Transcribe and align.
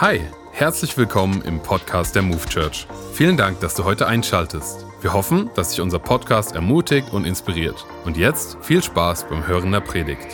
Hi, 0.00 0.20
herzlich 0.50 0.98
willkommen 0.98 1.40
im 1.42 1.60
Podcast 1.60 2.16
der 2.16 2.22
Move 2.22 2.44
Church. 2.48 2.88
Vielen 3.12 3.36
Dank, 3.36 3.60
dass 3.60 3.76
du 3.76 3.84
heute 3.84 4.08
einschaltest. 4.08 4.84
Wir 5.00 5.12
hoffen, 5.12 5.50
dass 5.54 5.70
dich 5.70 5.80
unser 5.80 6.00
Podcast 6.00 6.56
ermutigt 6.56 7.12
und 7.12 7.24
inspiriert. 7.24 7.86
Und 8.04 8.16
jetzt 8.16 8.58
viel 8.60 8.82
Spaß 8.82 9.28
beim 9.28 9.46
Hören 9.46 9.70
der 9.70 9.78
Predigt. 9.78 10.26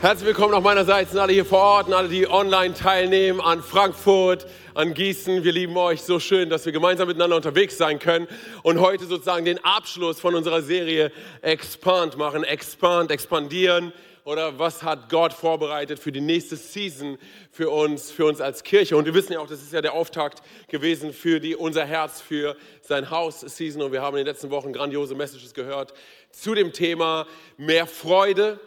Herzlich 0.00 0.28
willkommen 0.28 0.54
auch 0.54 0.62
meinerseits 0.62 1.10
an 1.10 1.18
alle 1.18 1.32
hier 1.32 1.44
vor 1.44 1.58
Ort 1.58 1.88
und 1.88 1.92
alle, 1.92 2.08
die 2.08 2.30
online 2.30 2.72
teilnehmen, 2.72 3.40
an 3.40 3.64
Frankfurt, 3.64 4.46
an 4.74 4.94
Gießen. 4.94 5.42
Wir 5.42 5.50
lieben 5.50 5.76
euch 5.76 6.02
so 6.02 6.20
schön, 6.20 6.48
dass 6.48 6.64
wir 6.64 6.72
gemeinsam 6.72 7.08
miteinander 7.08 7.34
unterwegs 7.34 7.76
sein 7.76 7.98
können 7.98 8.28
und 8.62 8.78
heute 8.78 9.06
sozusagen 9.06 9.44
den 9.44 9.58
Abschluss 9.64 10.20
von 10.20 10.36
unserer 10.36 10.62
Serie 10.62 11.10
Expand 11.42 12.16
machen. 12.16 12.44
Expand, 12.44 13.10
expandieren 13.10 13.92
oder 14.22 14.56
was 14.60 14.84
hat 14.84 15.08
Gott 15.10 15.32
vorbereitet 15.32 15.98
für 15.98 16.12
die 16.12 16.20
nächste 16.20 16.54
Season 16.54 17.18
für 17.50 17.68
uns, 17.68 18.12
für 18.12 18.26
uns 18.26 18.40
als 18.40 18.62
Kirche. 18.62 18.96
Und 18.96 19.04
wir 19.04 19.14
wissen 19.14 19.32
ja 19.32 19.40
auch, 19.40 19.48
das 19.48 19.62
ist 19.62 19.72
ja 19.72 19.82
der 19.82 19.94
Auftakt 19.94 20.42
gewesen 20.68 21.12
für 21.12 21.40
die, 21.40 21.56
unser 21.56 21.84
Herz, 21.84 22.20
für 22.20 22.56
sein 22.82 23.10
Haus-Season. 23.10 23.82
Und 23.82 23.90
wir 23.90 24.00
haben 24.00 24.16
in 24.16 24.24
den 24.24 24.32
letzten 24.32 24.50
Wochen 24.50 24.72
grandiose 24.72 25.16
Messages 25.16 25.54
gehört 25.54 25.92
zu 26.30 26.54
dem 26.54 26.72
Thema 26.72 27.26
mehr 27.56 27.88
Freude 27.88 28.60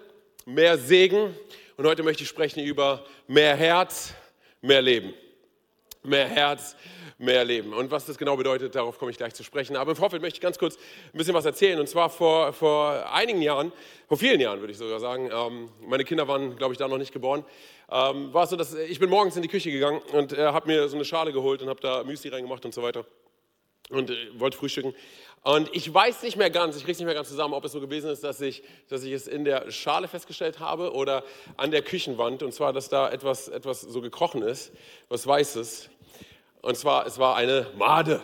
mehr 0.45 0.77
Segen. 0.77 1.35
Und 1.77 1.85
heute 1.87 2.03
möchte 2.03 2.23
ich 2.23 2.29
sprechen 2.29 2.63
über 2.63 3.03
mehr 3.27 3.55
Herz, 3.55 4.13
mehr 4.61 4.81
Leben. 4.81 5.13
Mehr 6.03 6.27
Herz, 6.27 6.75
mehr 7.17 7.45
Leben. 7.45 7.73
Und 7.73 7.91
was 7.91 8.05
das 8.05 8.17
genau 8.17 8.35
bedeutet, 8.35 8.75
darauf 8.75 8.97
komme 8.97 9.11
ich 9.11 9.17
gleich 9.17 9.33
zu 9.33 9.43
sprechen. 9.43 9.75
Aber 9.75 9.91
im 9.91 9.97
Vorfeld 9.97 10.21
möchte 10.21 10.37
ich 10.37 10.41
ganz 10.41 10.57
kurz 10.57 10.77
ein 11.13 11.17
bisschen 11.17 11.33
was 11.33 11.45
erzählen. 11.45 11.79
Und 11.79 11.87
zwar 11.87 12.09
vor, 12.09 12.53
vor 12.53 13.13
einigen 13.13 13.41
Jahren, 13.41 13.71
vor 14.07 14.17
vielen 14.17 14.39
Jahren 14.39 14.59
würde 14.59 14.71
ich 14.71 14.77
sogar 14.77 14.99
sagen, 14.99 15.29
ähm, 15.31 15.69
meine 15.87 16.03
Kinder 16.03 16.27
waren, 16.27 16.55
glaube 16.55 16.73
ich, 16.73 16.77
da 16.77 16.87
noch 16.87 16.97
nicht 16.97 17.13
geboren, 17.13 17.45
ähm, 17.91 18.33
war 18.33 18.45
es 18.45 18.49
so, 18.49 18.55
dass 18.55 18.73
ich 18.73 18.99
bin 18.99 19.09
morgens 19.09 19.35
in 19.35 19.41
die 19.41 19.47
Küche 19.47 19.71
gegangen 19.71 20.01
und 20.13 20.33
äh, 20.33 20.45
habe 20.45 20.67
mir 20.67 20.87
so 20.87 20.95
eine 20.95 21.05
Schale 21.05 21.31
geholt 21.31 21.61
und 21.61 21.69
habe 21.69 21.81
da 21.81 22.03
Müsli 22.03 22.29
reingemacht 22.29 22.65
und 22.65 22.73
so 22.73 22.81
weiter 22.81 23.05
und 23.91 24.09
äh, 24.09 24.15
wollte 24.39 24.57
frühstücken. 24.57 24.93
Und 25.43 25.69
ich 25.73 25.91
weiß 25.91 26.21
nicht 26.21 26.37
mehr 26.37 26.51
ganz, 26.51 26.75
ich 26.75 26.83
kriege 26.83 26.97
nicht 26.97 27.05
mehr 27.05 27.15
ganz 27.15 27.29
zusammen, 27.29 27.55
ob 27.55 27.65
es 27.65 27.71
so 27.71 27.81
gewesen 27.81 28.11
ist, 28.11 28.23
dass 28.23 28.41
ich, 28.41 28.61
dass 28.89 29.03
ich 29.03 29.11
es 29.11 29.27
in 29.27 29.43
der 29.43 29.71
Schale 29.71 30.07
festgestellt 30.07 30.59
habe 30.59 30.93
oder 30.93 31.23
an 31.57 31.71
der 31.71 31.81
Küchenwand. 31.81 32.43
Und 32.43 32.53
zwar, 32.53 32.73
dass 32.73 32.89
da 32.89 33.09
etwas, 33.09 33.47
etwas 33.47 33.81
so 33.81 34.01
gekrochen 34.01 34.43
ist, 34.43 34.71
was 35.09 35.25
Weißes. 35.25 35.89
Und 36.61 36.77
zwar, 36.77 37.07
es 37.07 37.17
war 37.17 37.35
eine 37.35 37.65
Made. 37.75 38.21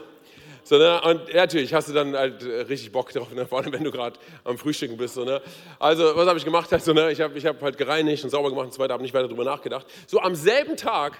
So, 0.63 0.77
ne? 0.77 1.01
Und 1.01 1.29
ja, 1.29 1.37
natürlich 1.37 1.73
hast 1.73 1.89
du 1.89 1.93
dann 1.93 2.15
halt 2.15 2.43
äh, 2.43 2.61
richtig 2.61 2.91
Bock 2.91 3.11
drauf, 3.11 3.31
ne? 3.31 3.47
vor 3.47 3.59
allem 3.59 3.73
wenn 3.73 3.83
du 3.83 3.91
gerade 3.91 4.19
am 4.43 4.59
Frühstücken 4.59 4.97
bist. 4.97 5.15
So, 5.15 5.23
ne? 5.23 5.41
Also, 5.79 6.15
was 6.15 6.27
habe 6.27 6.37
ich 6.37 6.45
gemacht? 6.45 6.71
Also, 6.71 6.93
ne? 6.93 7.11
Ich 7.11 7.21
habe 7.21 7.35
ich 7.35 7.45
hab 7.47 7.59
halt 7.63 7.79
gereinigt 7.79 8.23
und 8.23 8.29
sauber 8.29 8.49
gemacht 8.49 8.65
und 8.65 8.73
so 8.73 8.79
weiter, 8.79 8.93
habe 8.93 9.01
nicht 9.01 9.13
weiter 9.13 9.27
darüber 9.27 9.45
nachgedacht. 9.45 9.87
So, 10.05 10.19
am 10.19 10.35
selben 10.35 10.77
Tag 10.77 11.17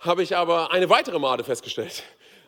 habe 0.00 0.22
ich 0.22 0.36
aber 0.36 0.72
eine 0.72 0.90
weitere 0.90 1.18
Made 1.18 1.42
festgestellt 1.42 2.02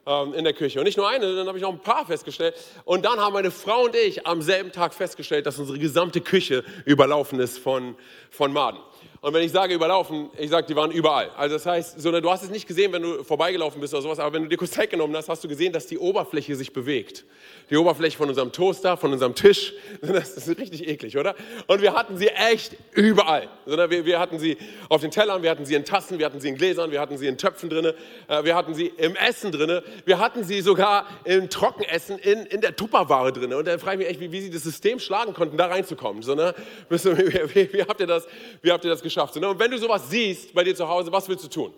ähm, 0.06 0.34
in 0.34 0.44
der 0.44 0.52
Küche. 0.52 0.78
Und 0.78 0.84
nicht 0.84 0.96
nur 0.96 1.08
eine, 1.08 1.34
dann 1.34 1.46
habe 1.46 1.58
ich 1.58 1.62
noch 1.62 1.72
ein 1.72 1.80
paar 1.80 2.06
festgestellt. 2.06 2.54
Und 2.84 3.04
dann 3.04 3.18
haben 3.18 3.32
meine 3.32 3.50
Frau 3.50 3.84
und 3.84 3.94
ich 3.94 4.26
am 4.26 4.42
selben 4.42 4.72
Tag 4.72 4.94
festgestellt, 4.94 5.46
dass 5.46 5.58
unsere 5.58 5.78
gesamte 5.78 6.20
Küche 6.20 6.64
überlaufen 6.84 7.40
ist 7.40 7.58
von, 7.58 7.96
von 8.30 8.52
Maden. 8.52 8.80
Und 9.22 9.34
wenn 9.34 9.42
ich 9.42 9.52
sage 9.52 9.74
überlaufen, 9.74 10.30
ich 10.38 10.48
sage, 10.48 10.66
die 10.66 10.74
waren 10.74 10.90
überall. 10.90 11.28
Also 11.36 11.56
das 11.56 11.66
heißt, 11.66 12.00
so, 12.00 12.10
du 12.10 12.30
hast 12.30 12.42
es 12.42 12.48
nicht 12.48 12.66
gesehen, 12.66 12.90
wenn 12.94 13.02
du 13.02 13.22
vorbeigelaufen 13.22 13.78
bist 13.78 13.92
oder 13.92 14.02
sowas, 14.02 14.18
aber 14.18 14.32
wenn 14.34 14.44
du 14.44 14.48
dir 14.48 14.56
kurz 14.56 14.70
Zeit 14.70 14.88
genommen 14.88 15.14
hast, 15.14 15.28
hast 15.28 15.44
du 15.44 15.48
gesehen, 15.48 15.74
dass 15.74 15.86
die 15.86 15.98
Oberfläche 15.98 16.56
sich 16.56 16.72
bewegt. 16.72 17.26
Die 17.68 17.76
Oberfläche 17.76 18.16
von 18.16 18.30
unserem 18.30 18.50
Toaster, 18.50 18.96
von 18.96 19.12
unserem 19.12 19.34
Tisch, 19.34 19.74
das 20.00 20.38
ist 20.38 20.58
richtig 20.58 20.88
eklig, 20.88 21.18
oder? 21.18 21.34
Und 21.66 21.82
wir 21.82 21.92
hatten 21.92 22.16
sie 22.16 22.28
echt 22.28 22.76
überall. 22.92 23.48
Wir, 23.66 24.06
wir 24.06 24.18
hatten 24.18 24.38
sie 24.38 24.56
auf 24.88 25.02
den 25.02 25.10
Tellern, 25.10 25.42
wir 25.42 25.50
hatten 25.50 25.66
sie 25.66 25.74
in 25.74 25.84
Tassen, 25.84 26.18
wir 26.18 26.24
hatten 26.24 26.40
sie 26.40 26.48
in 26.48 26.56
Gläsern, 26.56 26.90
wir 26.90 27.00
hatten 27.00 27.18
sie 27.18 27.26
in 27.26 27.36
Töpfen 27.36 27.68
drin, 27.68 27.92
äh, 28.26 28.44
wir 28.44 28.56
hatten 28.56 28.72
sie 28.72 28.86
im 28.86 29.16
Essen 29.16 29.52
drin, 29.52 29.82
wir 30.06 30.18
hatten 30.18 30.44
sie 30.44 30.62
sogar 30.62 31.06
im 31.24 31.50
Trockenessen 31.50 32.18
in, 32.18 32.46
in 32.46 32.62
der 32.62 32.74
Tupperware 32.74 33.32
drin. 33.32 33.52
Und 33.52 33.68
da 33.68 33.76
frage 33.76 33.96
ich 33.96 33.98
mich 33.98 34.08
echt, 34.08 34.20
wie, 34.20 34.32
wie 34.32 34.40
sie 34.40 34.50
das 34.50 34.62
System 34.62 34.98
schlagen 34.98 35.34
konnten, 35.34 35.58
da 35.58 35.66
reinzukommen. 35.66 36.22
Ne? 36.26 36.54
wie, 36.88 36.98
wie, 36.98 37.72
wie, 37.74 37.82
habt 37.82 38.00
ihr 38.00 38.06
das, 38.06 38.26
wie 38.62 38.72
habt 38.72 38.82
ihr 38.82 38.90
das 38.90 39.02
geschafft. 39.14 39.36
Und 39.36 39.58
wenn 39.58 39.70
du 39.70 39.78
sowas 39.78 40.08
siehst 40.08 40.54
bei 40.54 40.64
dir 40.64 40.74
zu 40.74 40.88
Hause, 40.88 41.12
was 41.12 41.28
willst 41.28 41.44
du 41.44 41.48
tun? 41.48 41.74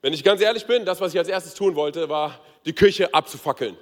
Wenn 0.00 0.12
ich 0.12 0.22
ganz 0.22 0.40
ehrlich 0.40 0.66
bin, 0.66 0.84
das, 0.84 1.00
was 1.00 1.12
ich 1.12 1.18
als 1.18 1.28
erstes 1.28 1.54
tun 1.54 1.74
wollte, 1.74 2.08
war, 2.08 2.38
die 2.64 2.72
Küche 2.72 3.12
abzufackeln. 3.12 3.76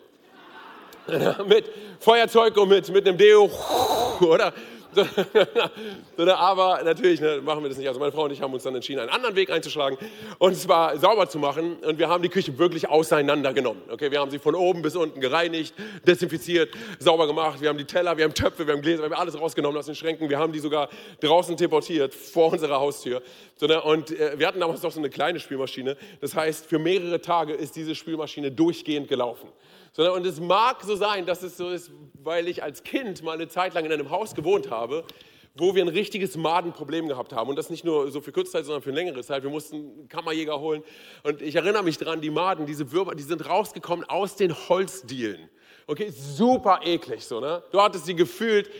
mit 1.46 1.64
Feuerzeug 1.98 2.56
und 2.56 2.68
mit, 2.68 2.88
mit 2.90 3.06
einem 3.06 3.16
Deo, 3.16 3.50
oder? 4.20 4.52
Aber 6.16 6.82
natürlich 6.84 7.20
ne, 7.20 7.40
machen 7.42 7.62
wir 7.62 7.68
das 7.68 7.78
nicht. 7.78 7.88
Also 7.88 8.00
meine 8.00 8.12
Frau 8.12 8.24
und 8.24 8.32
ich 8.32 8.42
haben 8.42 8.52
uns 8.52 8.62
dann 8.62 8.74
entschieden, 8.74 9.00
einen 9.00 9.10
anderen 9.10 9.36
Weg 9.36 9.50
einzuschlagen 9.50 9.98
und 10.38 10.56
zwar 10.56 10.96
sauber 10.98 11.28
zu 11.28 11.38
machen. 11.38 11.76
Und 11.76 11.98
wir 11.98 12.08
haben 12.08 12.22
die 12.22 12.28
Küche 12.28 12.58
wirklich 12.58 12.88
auseinandergenommen. 12.88 13.82
Okay, 13.90 14.10
wir 14.10 14.20
haben 14.20 14.30
sie 14.30 14.38
von 14.38 14.54
oben 14.54 14.82
bis 14.82 14.96
unten 14.96 15.20
gereinigt, 15.20 15.74
desinfiziert, 16.06 16.70
sauber 16.98 17.26
gemacht. 17.26 17.60
Wir 17.60 17.68
haben 17.68 17.78
die 17.78 17.84
Teller, 17.84 18.16
wir 18.16 18.24
haben 18.24 18.34
Töpfe, 18.34 18.66
wir 18.66 18.74
haben 18.74 18.82
Gläser, 18.82 19.02
wir 19.02 19.10
haben 19.10 19.20
alles 19.20 19.38
rausgenommen 19.38 19.78
aus 19.78 19.86
den 19.86 19.94
Schränken. 19.94 20.28
Wir 20.28 20.38
haben 20.38 20.52
die 20.52 20.60
sogar 20.60 20.88
draußen 21.20 21.56
deportiert 21.56 22.14
vor 22.14 22.52
unserer 22.52 22.80
Haustür. 22.80 23.22
Ne, 23.60 23.80
und 23.82 24.10
äh, 24.10 24.38
wir 24.38 24.46
hatten 24.46 24.60
damals 24.60 24.82
noch 24.82 24.92
so 24.92 25.00
eine 25.00 25.10
kleine 25.10 25.38
Spülmaschine. 25.38 25.96
Das 26.20 26.34
heißt, 26.34 26.66
für 26.66 26.78
mehrere 26.78 27.20
Tage 27.20 27.52
ist 27.52 27.76
diese 27.76 27.94
Spülmaschine 27.94 28.50
durchgehend 28.50 29.08
gelaufen. 29.08 29.48
Und 29.96 30.24
es 30.24 30.40
mag 30.40 30.82
so 30.82 30.96
sein, 30.96 31.26
dass 31.26 31.42
es 31.42 31.56
so 31.56 31.70
ist, 31.70 31.90
weil 32.14 32.48
ich 32.48 32.62
als 32.62 32.82
Kind 32.82 33.22
mal 33.22 33.32
eine 33.32 33.48
Zeit 33.48 33.74
lang 33.74 33.84
in 33.84 33.92
einem 33.92 34.10
Haus 34.10 34.34
gewohnt 34.34 34.70
habe, 34.70 35.04
wo 35.56 35.74
wir 35.74 35.82
ein 35.82 35.88
richtiges 35.88 36.36
Madenproblem 36.36 37.08
gehabt 37.08 37.32
haben. 37.32 37.50
Und 37.50 37.56
das 37.56 37.70
nicht 37.70 37.84
nur 37.84 38.10
so 38.10 38.20
für 38.20 38.32
Kurzzeit, 38.32 38.64
sondern 38.64 38.82
für 38.82 38.92
längere 38.92 39.22
Zeit. 39.22 39.42
Wir 39.42 39.50
mussten 39.50 39.76
einen 39.76 40.08
Kammerjäger 40.08 40.60
holen. 40.60 40.82
Und 41.24 41.42
ich 41.42 41.56
erinnere 41.56 41.82
mich 41.82 41.98
daran, 41.98 42.20
die 42.20 42.30
Maden, 42.30 42.66
diese 42.66 42.92
Würmer, 42.92 43.14
die 43.14 43.22
sind 43.22 43.48
rausgekommen 43.48 44.04
aus 44.08 44.36
den 44.36 44.54
Holzdielen. 44.68 45.48
Okay, 45.86 46.10
super 46.10 46.80
eklig 46.84 47.24
so, 47.24 47.40
ne? 47.40 47.64
Du 47.72 47.80
hattest 47.80 48.06
sie 48.06 48.14
gefühlt 48.14 48.70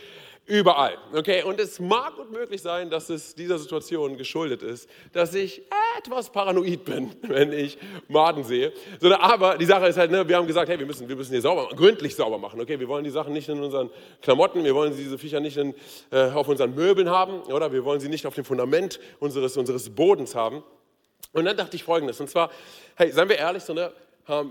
überall. 0.51 0.97
Okay, 1.13 1.43
und 1.43 1.59
es 1.61 1.79
mag 1.79 2.17
gut 2.17 2.29
möglich 2.29 2.61
sein, 2.61 2.89
dass 2.89 3.09
es 3.09 3.33
dieser 3.33 3.57
Situation 3.57 4.17
geschuldet 4.17 4.61
ist, 4.61 4.89
dass 5.13 5.33
ich 5.33 5.61
etwas 5.97 6.29
paranoid 6.29 6.83
bin, 6.83 7.15
wenn 7.21 7.53
ich 7.53 7.77
Maden 8.09 8.43
sehe. 8.43 8.73
Aber 9.01 9.57
die 9.57 9.65
Sache 9.65 9.87
ist 9.87 9.97
halt, 9.97 10.11
ne, 10.11 10.27
wir 10.27 10.35
haben 10.35 10.47
gesagt, 10.47 10.69
hey, 10.69 10.77
wir 10.77 10.85
müssen, 10.85 11.07
wir 11.07 11.15
müssen 11.15 11.31
hier 11.31 11.41
sauber, 11.41 11.69
gründlich 11.73 12.15
sauber 12.15 12.37
machen. 12.37 12.59
Okay, 12.59 12.77
wir 12.79 12.89
wollen 12.89 13.05
die 13.05 13.09
Sachen 13.09 13.31
nicht 13.31 13.47
in 13.47 13.63
unseren 13.63 13.89
Klamotten, 14.21 14.65
wir 14.65 14.75
wollen 14.75 14.95
diese 14.95 15.17
Viecher 15.17 15.39
nicht 15.39 15.55
in, 15.55 15.73
äh, 16.11 16.31
auf 16.31 16.49
unseren 16.49 16.75
Möbeln 16.75 17.09
haben, 17.09 17.41
oder 17.43 17.71
wir 17.71 17.85
wollen 17.85 18.01
sie 18.01 18.09
nicht 18.09 18.27
auf 18.27 18.35
dem 18.35 18.43
Fundament 18.43 18.99
unseres, 19.19 19.55
unseres 19.55 19.89
Bodens 19.89 20.35
haben. 20.35 20.63
Und 21.31 21.45
dann 21.45 21.55
dachte 21.55 21.77
ich 21.77 21.83
Folgendes, 21.85 22.19
und 22.19 22.29
zwar, 22.29 22.51
hey, 22.95 23.09
seien 23.09 23.29
wir 23.29 23.37
ehrlich, 23.37 23.63
so, 23.63 23.73
ne, 23.73 23.93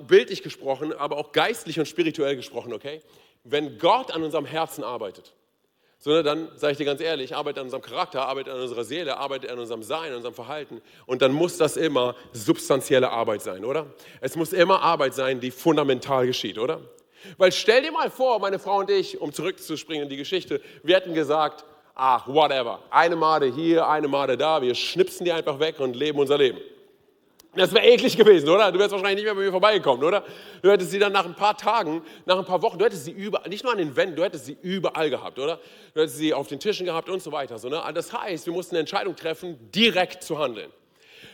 bildlich 0.07 0.43
gesprochen, 0.43 0.93
aber 0.95 1.19
auch 1.19 1.33
geistlich 1.33 1.79
und 1.79 1.87
spirituell 1.87 2.37
gesprochen, 2.37 2.73
okay? 2.73 3.01
Wenn 3.45 3.79
Gott 3.79 4.13
an 4.13 4.23
unserem 4.23 4.45
Herzen 4.45 4.83
arbeitet, 4.83 5.35
sondern 6.01 6.25
dann, 6.25 6.49
sage 6.57 6.73
ich 6.73 6.79
dir 6.79 6.87
ganz 6.87 7.01
ehrlich, 7.01 7.37
arbeite 7.37 7.61
an 7.61 7.67
unserem 7.67 7.83
Charakter, 7.83 8.27
arbeite 8.27 8.51
an 8.53 8.61
unserer 8.61 8.85
Seele, 8.85 9.19
arbeite 9.19 9.53
an 9.53 9.59
unserem 9.59 9.83
Sein, 9.83 10.11
an 10.11 10.17
unserem 10.17 10.35
Verhalten. 10.35 10.81
Und 11.05 11.21
dann 11.21 11.33
muss 11.33 11.59
das 11.59 11.77
immer 11.77 12.17
substanzielle 12.33 13.11
Arbeit 13.11 13.43
sein, 13.43 13.65
oder? 13.67 13.87
Es 14.23 14.35
muss 14.35 14.55
immer 14.55 14.81
Arbeit 14.81 15.15
sein, 15.15 15.41
die 15.41 15.51
fundamental 15.51 16.27
geschieht, 16.27 16.59
oder? 16.59 16.81
Weil 17.37 17.53
stell 17.53 17.83
dir 17.83 17.93
mal 17.93 18.11
vor, 18.11 18.39
meine 18.39 18.59
Frau 18.59 18.79
und 18.79 18.91
ich, 18.91 19.21
um 19.21 19.33
zurückzuspringen 19.33 20.05
in 20.05 20.09
die 20.09 20.17
Geschichte, 20.17 20.63
wir 20.83 20.97
hätten 20.97 21.13
gesagt, 21.13 21.67
ach, 21.95 22.27
whatever, 22.27 22.81
eine 22.89 23.15
Made 23.15 23.53
hier, 23.53 23.87
eine 23.87 24.09
Made 24.09 24.39
da, 24.39 24.63
wir 24.63 24.75
schnipsen 24.75 25.27
die 25.27 25.33
einfach 25.33 25.61
weg 25.61 25.81
und 25.81 25.95
leben 25.95 26.19
unser 26.19 26.39
Leben. 26.39 26.59
Das 27.55 27.75
wäre 27.75 27.85
eklig 27.85 28.17
gewesen, 28.17 28.49
oder? 28.49 28.71
Du 28.71 28.79
wärst 28.79 28.93
wahrscheinlich 28.93 29.17
nicht 29.17 29.25
mehr 29.25 29.35
bei 29.35 29.41
mir 29.41 29.51
vorbeigekommen, 29.51 30.05
oder? 30.05 30.25
Du 30.63 30.71
hättest 30.71 30.93
sie 30.93 31.01
dann 31.01 31.13
nach 31.13 31.25
ein 31.25 31.35
paar 31.35 31.57
Tagen, 31.57 32.03
nach 32.25 32.39
ein 32.39 32.45
paar 32.45 32.63
Wochen, 32.63 32.79
du 32.79 32.85
hättest 32.85 33.07
sie 33.07 33.11
überall, 33.11 33.49
nicht 33.49 33.65
nur 33.65 33.73
an 33.73 33.79
den 33.79 33.97
Wänden, 33.97 34.15
du 34.15 34.23
hättest 34.23 34.47
sie 34.47 34.57
überall 34.63 35.11
gehabt, 35.11 35.37
oder? 35.39 35.59
Du 35.93 36.01
hättest 36.01 36.19
sie 36.19 36.33
auf 36.33 36.47
den 36.47 36.61
Tischen 36.61 36.87
gehabt 36.87 37.09
und 37.09 37.21
so 37.21 37.33
weiter. 37.33 37.59
So, 37.59 37.69
ne? 37.69 37.83
Das 37.93 38.13
heißt, 38.13 38.47
wir 38.47 38.53
mussten 38.53 38.77
eine 38.77 38.81
Entscheidung 38.81 39.17
treffen, 39.17 39.59
direkt 39.73 40.23
zu 40.23 40.39
handeln. 40.39 40.71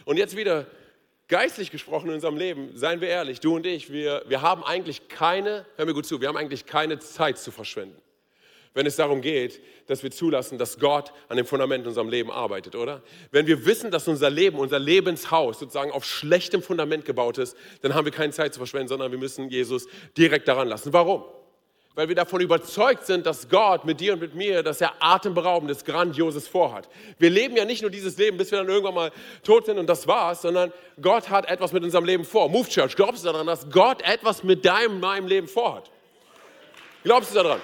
Und 0.07 0.17
jetzt 0.17 0.37
wieder 0.37 0.67
geistlich 1.29 1.71
gesprochen 1.71 2.09
in 2.09 2.15
unserem 2.15 2.39
Leben, 2.39 2.71
seien 2.75 3.03
wir 3.03 3.09
ehrlich, 3.09 3.41
du 3.41 3.55
und 3.55 3.67
ich, 3.67 3.93
wir, 3.93 4.23
wir 4.27 4.41
haben 4.41 4.65
eigentlich 4.65 5.09
keine, 5.09 5.67
hör 5.77 5.85
mir 5.85 5.93
gut 5.93 6.07
zu, 6.07 6.23
wir 6.23 6.29
haben 6.29 6.37
eigentlich 6.39 6.65
keine 6.65 6.99
Zeit 6.99 7.37
zu 7.37 7.51
verschwenden 7.51 8.01
wenn 8.77 8.85
es 8.85 8.97
darum 8.97 9.23
geht, 9.23 9.63
dass 9.87 10.03
wir 10.03 10.11
zulassen, 10.11 10.59
dass 10.59 10.79
Gott 10.79 11.11
an 11.31 11.39
dem 11.39 11.47
Fundament 11.47 11.85
in 11.85 11.89
unserem 11.89 12.11
Leben 12.11 12.31
arbeitet, 12.31 12.77
oder? 12.77 13.03
Wenn 13.31 13.47
wir 13.47 13.65
wissen, 13.65 13.91
dass 13.91 14.07
unser 14.07 14.29
Leben, 14.29 14.59
unser 14.59 14.79
Lebenshaus 14.79 15.59
sozusagen 15.59 15.91
auf 15.91 16.05
schlechtem 16.05 16.63
Fundament 16.63 17.07
gebaut 17.07 17.39
ist, 17.39 17.57
dann 17.81 17.95
haben 17.95 18.05
wir 18.05 18.13
keine 18.13 18.35
Zeit 18.35 18.53
zu 18.53 18.61
verschwenden, 18.61 18.89
sondern 18.89 19.11
wir 19.11 19.19
müssen 19.19 19.49
Jesus 19.49 19.87
direkt 20.19 20.47
daran 20.47 20.69
lassen. 20.69 20.93
Warum? 20.93 21.25
Weil 21.95 22.09
wir 22.09 22.15
davon 22.15 22.43
überzeugt 22.43 23.07
sind, 23.07 23.25
dass 23.25 23.49
Gott 23.49 23.87
mit 23.87 23.99
dir 23.99 24.13
und 24.13 24.21
mit 24.21 24.35
mir, 24.35 24.63
dass 24.63 24.83
er 24.83 24.93
atemberaubendes, 25.01 25.83
grandioses 25.87 26.47
vorhat. 26.47 26.87
Wir 27.19 27.31
leben 27.31 27.57
ja 27.57 27.65
nicht 27.65 27.81
nur 27.81 27.91
dieses 27.91 28.19
Leben, 28.19 28.37
bis 28.37 28.51
wir 28.51 28.59
dann 28.59 28.69
irgendwann 28.69 28.95
mal 28.95 29.11
tot 29.43 29.65
sind 29.65 29.79
und 29.79 29.87
das 29.87 30.07
war's, 30.07 30.43
sondern 30.43 30.71
Gott 31.01 31.31
hat 31.31 31.49
etwas 31.49 31.73
mit 31.73 31.83
unserem 31.83 32.05
Leben 32.05 32.27
vor. 32.27 32.51
Move 32.51 32.69
Church, 32.69 32.95
glaubst 32.95 33.25
du 33.25 33.33
daran, 33.33 33.47
dass 33.47 33.71
Gott 33.71 34.03
etwas 34.03 34.45
mit 34.45 34.67
deinem, 34.67 35.01
meinem 35.01 35.27
Leben 35.27 35.49
vorhat? 35.49 35.91
Glaubst 37.03 37.31
du 37.31 37.37
daran? 37.37 37.61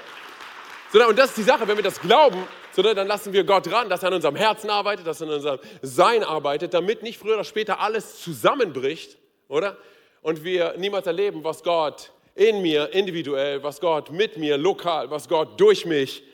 Sondern, 0.93 1.09
und 1.09 1.19
das 1.19 1.31
ist 1.31 1.39
die 1.39 1.43
Sache, 1.43 1.67
wenn 1.67 1.77
wir 1.77 1.83
das 1.83 1.99
glauben, 2.03 2.47
sondern 2.73 2.95
dann 2.95 3.07
lassen 3.07 3.33
wir 3.33 3.45
Gott 3.45 3.73
ran, 3.73 3.89
dass 3.89 4.03
er 4.03 4.09
an 4.09 4.15
unserem 4.15 4.37
Herzen 4.37 4.69
arbeitet, 4.69 5.07
dass 5.07 5.23
er 5.23 5.29
an 5.29 5.33
unserem 5.33 5.59
Sein 5.81 6.23
arbeitet, 6.23 6.75
damit 6.75 7.03
nicht 7.03 7.19
früher 7.19 7.33
oder 7.35 7.45
später 7.45 7.81
alles 7.81 8.21
zusammenbricht, 8.21 9.17
oder? 9.49 9.79
Und 10.21 10.45
wir 10.45 10.75
niemals 10.77 11.07
erleben, 11.07 11.45
was 11.45 11.63
Gott 11.63 12.13
in 12.35 12.61
mir 12.61 12.93
individuell, 12.93 13.63
was 13.63 13.81
Gott 13.81 14.11
mit 14.11 14.37
mir 14.37 14.59
lokal, 14.59 15.11
was 15.11 15.31
Gott 15.31 15.59
durch 15.59 15.87
mich 15.87 16.25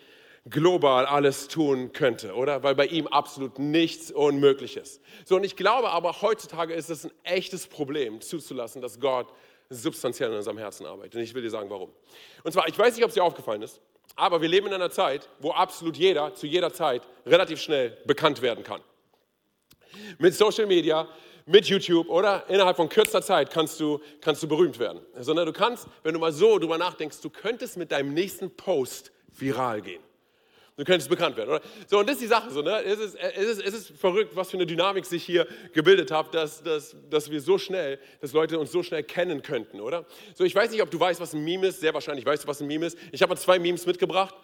global 0.50 1.06
alles 1.06 1.46
tun 1.46 1.92
könnte, 1.92 2.34
oder? 2.34 2.64
Weil 2.64 2.74
bei 2.74 2.86
ihm 2.86 3.06
absolut 3.06 3.60
nichts 3.60 4.10
unmöglich 4.10 4.76
ist. 4.76 5.00
So, 5.24 5.36
und 5.36 5.44
ich 5.44 5.54
glaube 5.54 5.90
aber, 5.90 6.20
heutzutage 6.20 6.74
ist 6.74 6.90
es 6.90 7.04
ein 7.04 7.12
echtes 7.22 7.68
Problem, 7.68 8.20
zuzulassen, 8.20 8.82
dass 8.82 8.98
Gott 8.98 9.28
substanziell 9.70 10.30
in 10.30 10.36
unserem 10.36 10.58
Herzen 10.58 10.84
arbeitet. 10.84 11.14
Und 11.14 11.20
ich 11.20 11.32
will 11.32 11.42
dir 11.42 11.50
sagen, 11.50 11.70
warum. 11.70 11.92
Und 12.42 12.50
zwar, 12.50 12.66
ich 12.66 12.76
weiß 12.76 12.96
nicht, 12.96 13.04
ob 13.04 13.10
es 13.10 13.14
dir 13.14 13.22
aufgefallen 13.22 13.62
ist, 13.62 13.80
aber 14.18 14.42
wir 14.42 14.48
leben 14.48 14.66
in 14.66 14.74
einer 14.74 14.90
Zeit, 14.90 15.28
wo 15.38 15.52
absolut 15.52 15.96
jeder 15.96 16.34
zu 16.34 16.46
jeder 16.46 16.72
Zeit 16.72 17.02
relativ 17.24 17.60
schnell 17.60 17.96
bekannt 18.04 18.42
werden 18.42 18.64
kann. 18.64 18.80
Mit 20.18 20.34
Social 20.34 20.66
Media, 20.66 21.08
mit 21.46 21.66
YouTube 21.66 22.08
oder 22.08 22.44
innerhalb 22.48 22.76
von 22.76 22.88
kürzester 22.88 23.22
Zeit 23.22 23.50
kannst 23.50 23.80
du, 23.80 24.00
kannst 24.20 24.42
du 24.42 24.48
berühmt 24.48 24.78
werden. 24.78 25.00
Sondern 25.18 25.46
du 25.46 25.52
kannst, 25.52 25.86
wenn 26.02 26.12
du 26.12 26.20
mal 26.20 26.32
so 26.32 26.58
drüber 26.58 26.76
nachdenkst, 26.78 27.20
du 27.22 27.30
könntest 27.30 27.76
mit 27.76 27.92
deinem 27.92 28.12
nächsten 28.12 28.54
Post 28.54 29.12
viral 29.30 29.80
gehen. 29.80 30.02
Du 30.78 30.84
könntest 30.84 31.10
bekannt 31.10 31.36
werden, 31.36 31.50
oder? 31.50 31.60
So, 31.88 31.98
und 31.98 32.08
das 32.08 32.14
ist 32.14 32.22
die 32.22 32.28
Sache 32.28 32.52
so, 32.52 32.62
ne? 32.62 32.84
Es 32.84 33.00
ist, 33.00 33.16
es 33.16 33.48
ist, 33.48 33.66
es 33.66 33.74
ist 33.74 33.98
verrückt, 33.98 34.36
was 34.36 34.48
für 34.48 34.58
eine 34.58 34.64
Dynamik 34.64 35.04
sich 35.06 35.24
hier 35.24 35.44
gebildet 35.72 36.12
hat, 36.12 36.32
dass, 36.32 36.62
dass, 36.62 36.94
dass 37.10 37.28
wir 37.32 37.40
so 37.40 37.58
schnell, 37.58 37.98
dass 38.20 38.32
Leute 38.32 38.60
uns 38.60 38.70
so 38.70 38.84
schnell 38.84 39.02
kennen 39.02 39.42
könnten, 39.42 39.80
oder? 39.80 40.06
So, 40.34 40.44
ich 40.44 40.54
weiß 40.54 40.70
nicht, 40.70 40.80
ob 40.80 40.88
du 40.88 41.00
weißt, 41.00 41.20
was 41.20 41.34
ein 41.34 41.42
Meme 41.42 41.66
ist. 41.66 41.80
Sehr 41.80 41.92
wahrscheinlich 41.94 42.24
weißt 42.24 42.44
du, 42.44 42.48
was 42.48 42.60
ein 42.60 42.68
Meme 42.68 42.86
ist. 42.86 42.96
Ich 43.10 43.20
habe 43.22 43.30
mal 43.30 43.36
zwei 43.40 43.58
Memes 43.58 43.86
mitgebracht. 43.86 44.36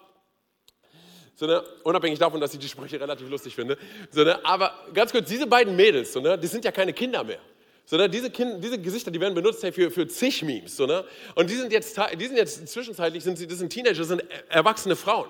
So, 1.35 1.47
ne? 1.47 1.63
Unabhängig 1.83 2.19
davon, 2.19 2.41
dass 2.41 2.53
ich 2.53 2.59
die 2.59 2.67
Sprüche 2.67 2.99
relativ 2.99 3.29
lustig 3.29 3.55
finde. 3.55 3.77
So, 4.11 4.25
ne? 4.25 4.37
Aber 4.45 4.73
ganz 4.93 5.13
kurz, 5.13 5.29
diese 5.29 5.47
beiden 5.47 5.73
Mädels, 5.77 6.11
so, 6.11 6.19
ne? 6.19 6.37
die 6.37 6.47
sind 6.47 6.65
ja 6.65 6.71
keine 6.73 6.91
Kinder 6.91 7.23
mehr. 7.23 7.39
Sondern 7.85 8.11
diese, 8.11 8.29
kind, 8.29 8.61
diese 8.61 8.77
Gesichter, 8.77 9.09
die 9.09 9.21
werden 9.21 9.35
benutzt 9.35 9.63
hey, 9.63 9.71
für, 9.71 9.89
für 9.89 10.05
zig 10.05 10.43
Memes. 10.43 10.75
So, 10.75 10.85
ne? 10.85 11.05
Und 11.35 11.49
die 11.49 11.55
sind, 11.55 11.71
jetzt, 11.71 11.97
die 12.19 12.25
sind 12.25 12.35
jetzt 12.35 12.67
zwischenzeitlich, 12.67 13.23
sind 13.23 13.39
das 13.39 13.57
sind 13.57 13.69
Teenager, 13.69 13.99
das 13.99 14.09
sind 14.09 14.21
erwachsene 14.49 14.97
Frauen. 14.97 15.29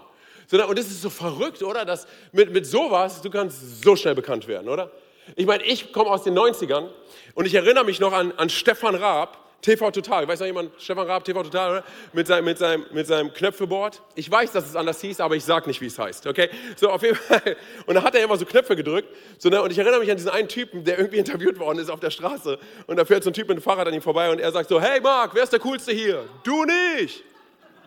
Und 0.51 0.77
das 0.77 0.87
ist 0.87 1.01
so 1.01 1.09
verrückt, 1.09 1.63
oder? 1.63 1.85
Dass 1.85 2.07
mit, 2.31 2.51
mit 2.51 2.65
sowas, 2.65 3.21
du 3.21 3.29
kannst 3.29 3.83
so 3.83 3.95
schnell 3.95 4.15
bekannt 4.15 4.47
werden, 4.47 4.69
oder? 4.69 4.91
Ich 5.35 5.45
meine, 5.45 5.63
ich 5.63 5.91
komme 5.91 6.09
aus 6.09 6.23
den 6.23 6.37
90ern 6.37 6.89
und 7.33 7.45
ich 7.45 7.55
erinnere 7.55 7.83
mich 7.83 7.99
noch 7.99 8.13
an, 8.13 8.31
an 8.37 8.49
Stefan 8.49 8.95
Raab, 8.95 9.39
TV 9.65 9.89
Total. 9.89 10.27
Weiß 10.27 10.39
noch 10.39 10.45
jemand, 10.45 10.71
Stefan 10.77 11.07
Raab, 11.07 11.23
TV 11.23 11.41
Total, 11.41 11.71
oder? 11.71 11.83
Mit 12.13 12.27
seinem, 12.27 12.45
mit 12.45 12.59
seinem, 12.59 12.85
mit 12.91 13.07
seinem 13.07 13.33
Knöpfeboard. 13.33 14.01
Ich 14.13 14.29
weiß, 14.29 14.51
dass 14.51 14.65
es 14.69 14.75
anders 14.75 15.01
hieß, 15.01 15.19
aber 15.19 15.35
ich 15.35 15.43
sage 15.43 15.67
nicht, 15.67 15.81
wie 15.81 15.87
es 15.87 15.97
heißt, 15.97 16.27
okay? 16.27 16.49
So, 16.75 16.89
auf 16.89 17.01
jeden 17.01 17.15
Fall. 17.15 17.57
Und 17.87 17.95
da 17.95 18.03
hat 18.03 18.13
er 18.13 18.23
immer 18.23 18.37
so 18.37 18.45
Knöpfe 18.45 18.75
gedrückt. 18.75 19.09
So, 19.39 19.49
ne? 19.49 19.59
Und 19.63 19.71
ich 19.71 19.79
erinnere 19.79 19.99
mich 19.99 20.11
an 20.11 20.17
diesen 20.17 20.29
einen 20.29 20.47
Typen, 20.47 20.83
der 20.83 20.99
irgendwie 20.99 21.17
interviewt 21.17 21.57
worden 21.57 21.79
ist 21.79 21.89
auf 21.89 21.99
der 21.99 22.11
Straße. 22.11 22.59
Und 22.85 22.97
da 22.97 23.05
fährt 23.05 23.23
so 23.23 23.31
ein 23.31 23.33
Typ 23.33 23.47
mit 23.47 23.57
dem 23.57 23.63
Fahrrad 23.63 23.87
an 23.87 23.93
ihm 23.95 24.03
vorbei 24.03 24.29
und 24.29 24.39
er 24.39 24.51
sagt 24.51 24.69
so, 24.69 24.79
hey 24.79 25.01
Marc, 25.01 25.33
wer 25.33 25.43
ist 25.43 25.51
der 25.51 25.59
Coolste 25.59 25.91
hier? 25.91 26.25
Du 26.43 26.65
nicht! 26.65 27.23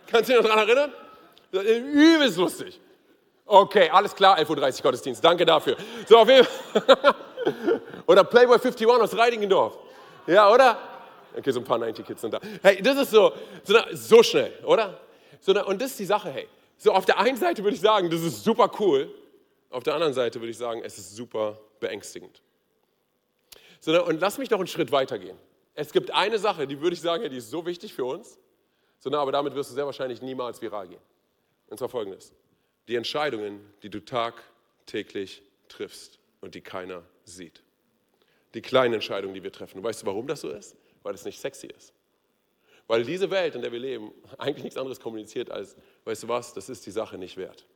Kannst 0.08 0.28
du 0.28 0.32
dich 0.32 0.42
noch 0.42 0.48
daran 0.48 0.66
erinnern? 0.66 0.92
Übelst 1.52 2.36
lustig. 2.36 2.80
Okay, 3.46 3.88
alles 3.88 4.14
klar, 4.14 4.38
11.30 4.38 4.76
Uhr 4.76 4.82
Gottesdienst. 4.82 5.24
Danke 5.24 5.46
dafür. 5.46 5.76
So, 6.06 6.18
auf 6.18 6.28
jeden 6.28 6.44
Fall. 6.44 7.14
Oder 8.06 8.24
Playboy 8.24 8.56
51 8.56 8.86
aus 8.86 9.16
Reidingendorf. 9.16 9.78
Ja, 10.26 10.50
oder? 10.52 10.78
Okay, 11.34 11.50
so 11.50 11.60
ein 11.60 11.64
paar 11.64 11.78
90 11.78 12.06
Kids 12.06 12.20
sind 12.20 12.34
da. 12.34 12.40
Hey, 12.62 12.82
das 12.82 12.98
ist 12.98 13.10
so, 13.10 13.32
so, 13.62 13.78
so 13.92 14.22
schnell, 14.22 14.52
oder? 14.64 15.00
So, 15.40 15.52
und 15.64 15.80
das 15.80 15.92
ist 15.92 16.00
die 16.00 16.04
Sache, 16.04 16.30
hey. 16.30 16.48
So, 16.76 16.92
auf 16.92 17.06
der 17.06 17.18
einen 17.18 17.36
Seite 17.36 17.62
würde 17.64 17.74
ich 17.74 17.80
sagen, 17.80 18.10
das 18.10 18.20
ist 18.20 18.44
super 18.44 18.70
cool. 18.78 19.10
Auf 19.70 19.82
der 19.82 19.94
anderen 19.94 20.12
Seite 20.12 20.40
würde 20.40 20.50
ich 20.50 20.58
sagen, 20.58 20.82
es 20.84 20.98
ist 20.98 21.16
super 21.16 21.58
beängstigend. 21.80 22.42
So, 23.80 24.04
und 24.04 24.20
lass 24.20 24.38
mich 24.38 24.50
noch 24.50 24.58
einen 24.58 24.66
Schritt 24.66 24.92
weitergehen. 24.92 25.38
Es 25.74 25.92
gibt 25.92 26.10
eine 26.10 26.38
Sache, 26.38 26.66
die 26.66 26.80
würde 26.80 26.94
ich 26.94 27.00
sagen, 27.00 27.28
die 27.30 27.36
ist 27.36 27.50
so 27.50 27.64
wichtig 27.64 27.94
für 27.94 28.04
uns, 28.04 28.38
so, 28.98 29.12
aber 29.12 29.30
damit 29.30 29.54
wirst 29.54 29.70
du 29.70 29.74
sehr 29.74 29.86
wahrscheinlich 29.86 30.20
niemals 30.20 30.60
viral 30.60 30.88
gehen. 30.88 31.00
Und 31.68 31.78
zwar 31.78 31.88
folgendes. 31.88 32.32
Die 32.88 32.96
Entscheidungen, 32.96 33.60
die 33.82 33.90
du 33.90 34.04
tagtäglich 34.04 35.42
triffst 35.68 36.18
und 36.40 36.54
die 36.54 36.60
keiner 36.60 37.02
sieht. 37.24 37.62
Die 38.54 38.62
kleinen 38.62 38.94
Entscheidungen, 38.94 39.34
die 39.34 39.42
wir 39.42 39.52
treffen. 39.52 39.78
Und 39.78 39.84
weißt 39.84 40.02
du, 40.02 40.06
warum 40.06 40.26
das 40.26 40.40
so 40.40 40.50
ist? 40.50 40.76
Weil 41.02 41.14
es 41.14 41.24
nicht 41.24 41.40
sexy 41.40 41.66
ist. 41.66 41.92
Weil 42.86 43.04
diese 43.04 43.30
Welt, 43.30 43.54
in 43.54 43.62
der 43.62 43.70
wir 43.70 43.78
leben, 43.78 44.12
eigentlich 44.38 44.64
nichts 44.64 44.78
anderes 44.78 45.00
kommuniziert 45.00 45.50
als, 45.50 45.76
weißt 46.04 46.24
du 46.24 46.28
was, 46.28 46.54
das 46.54 46.68
ist 46.68 46.86
die 46.86 46.90
Sache 46.90 47.18
nicht 47.18 47.36
wert. 47.36 47.66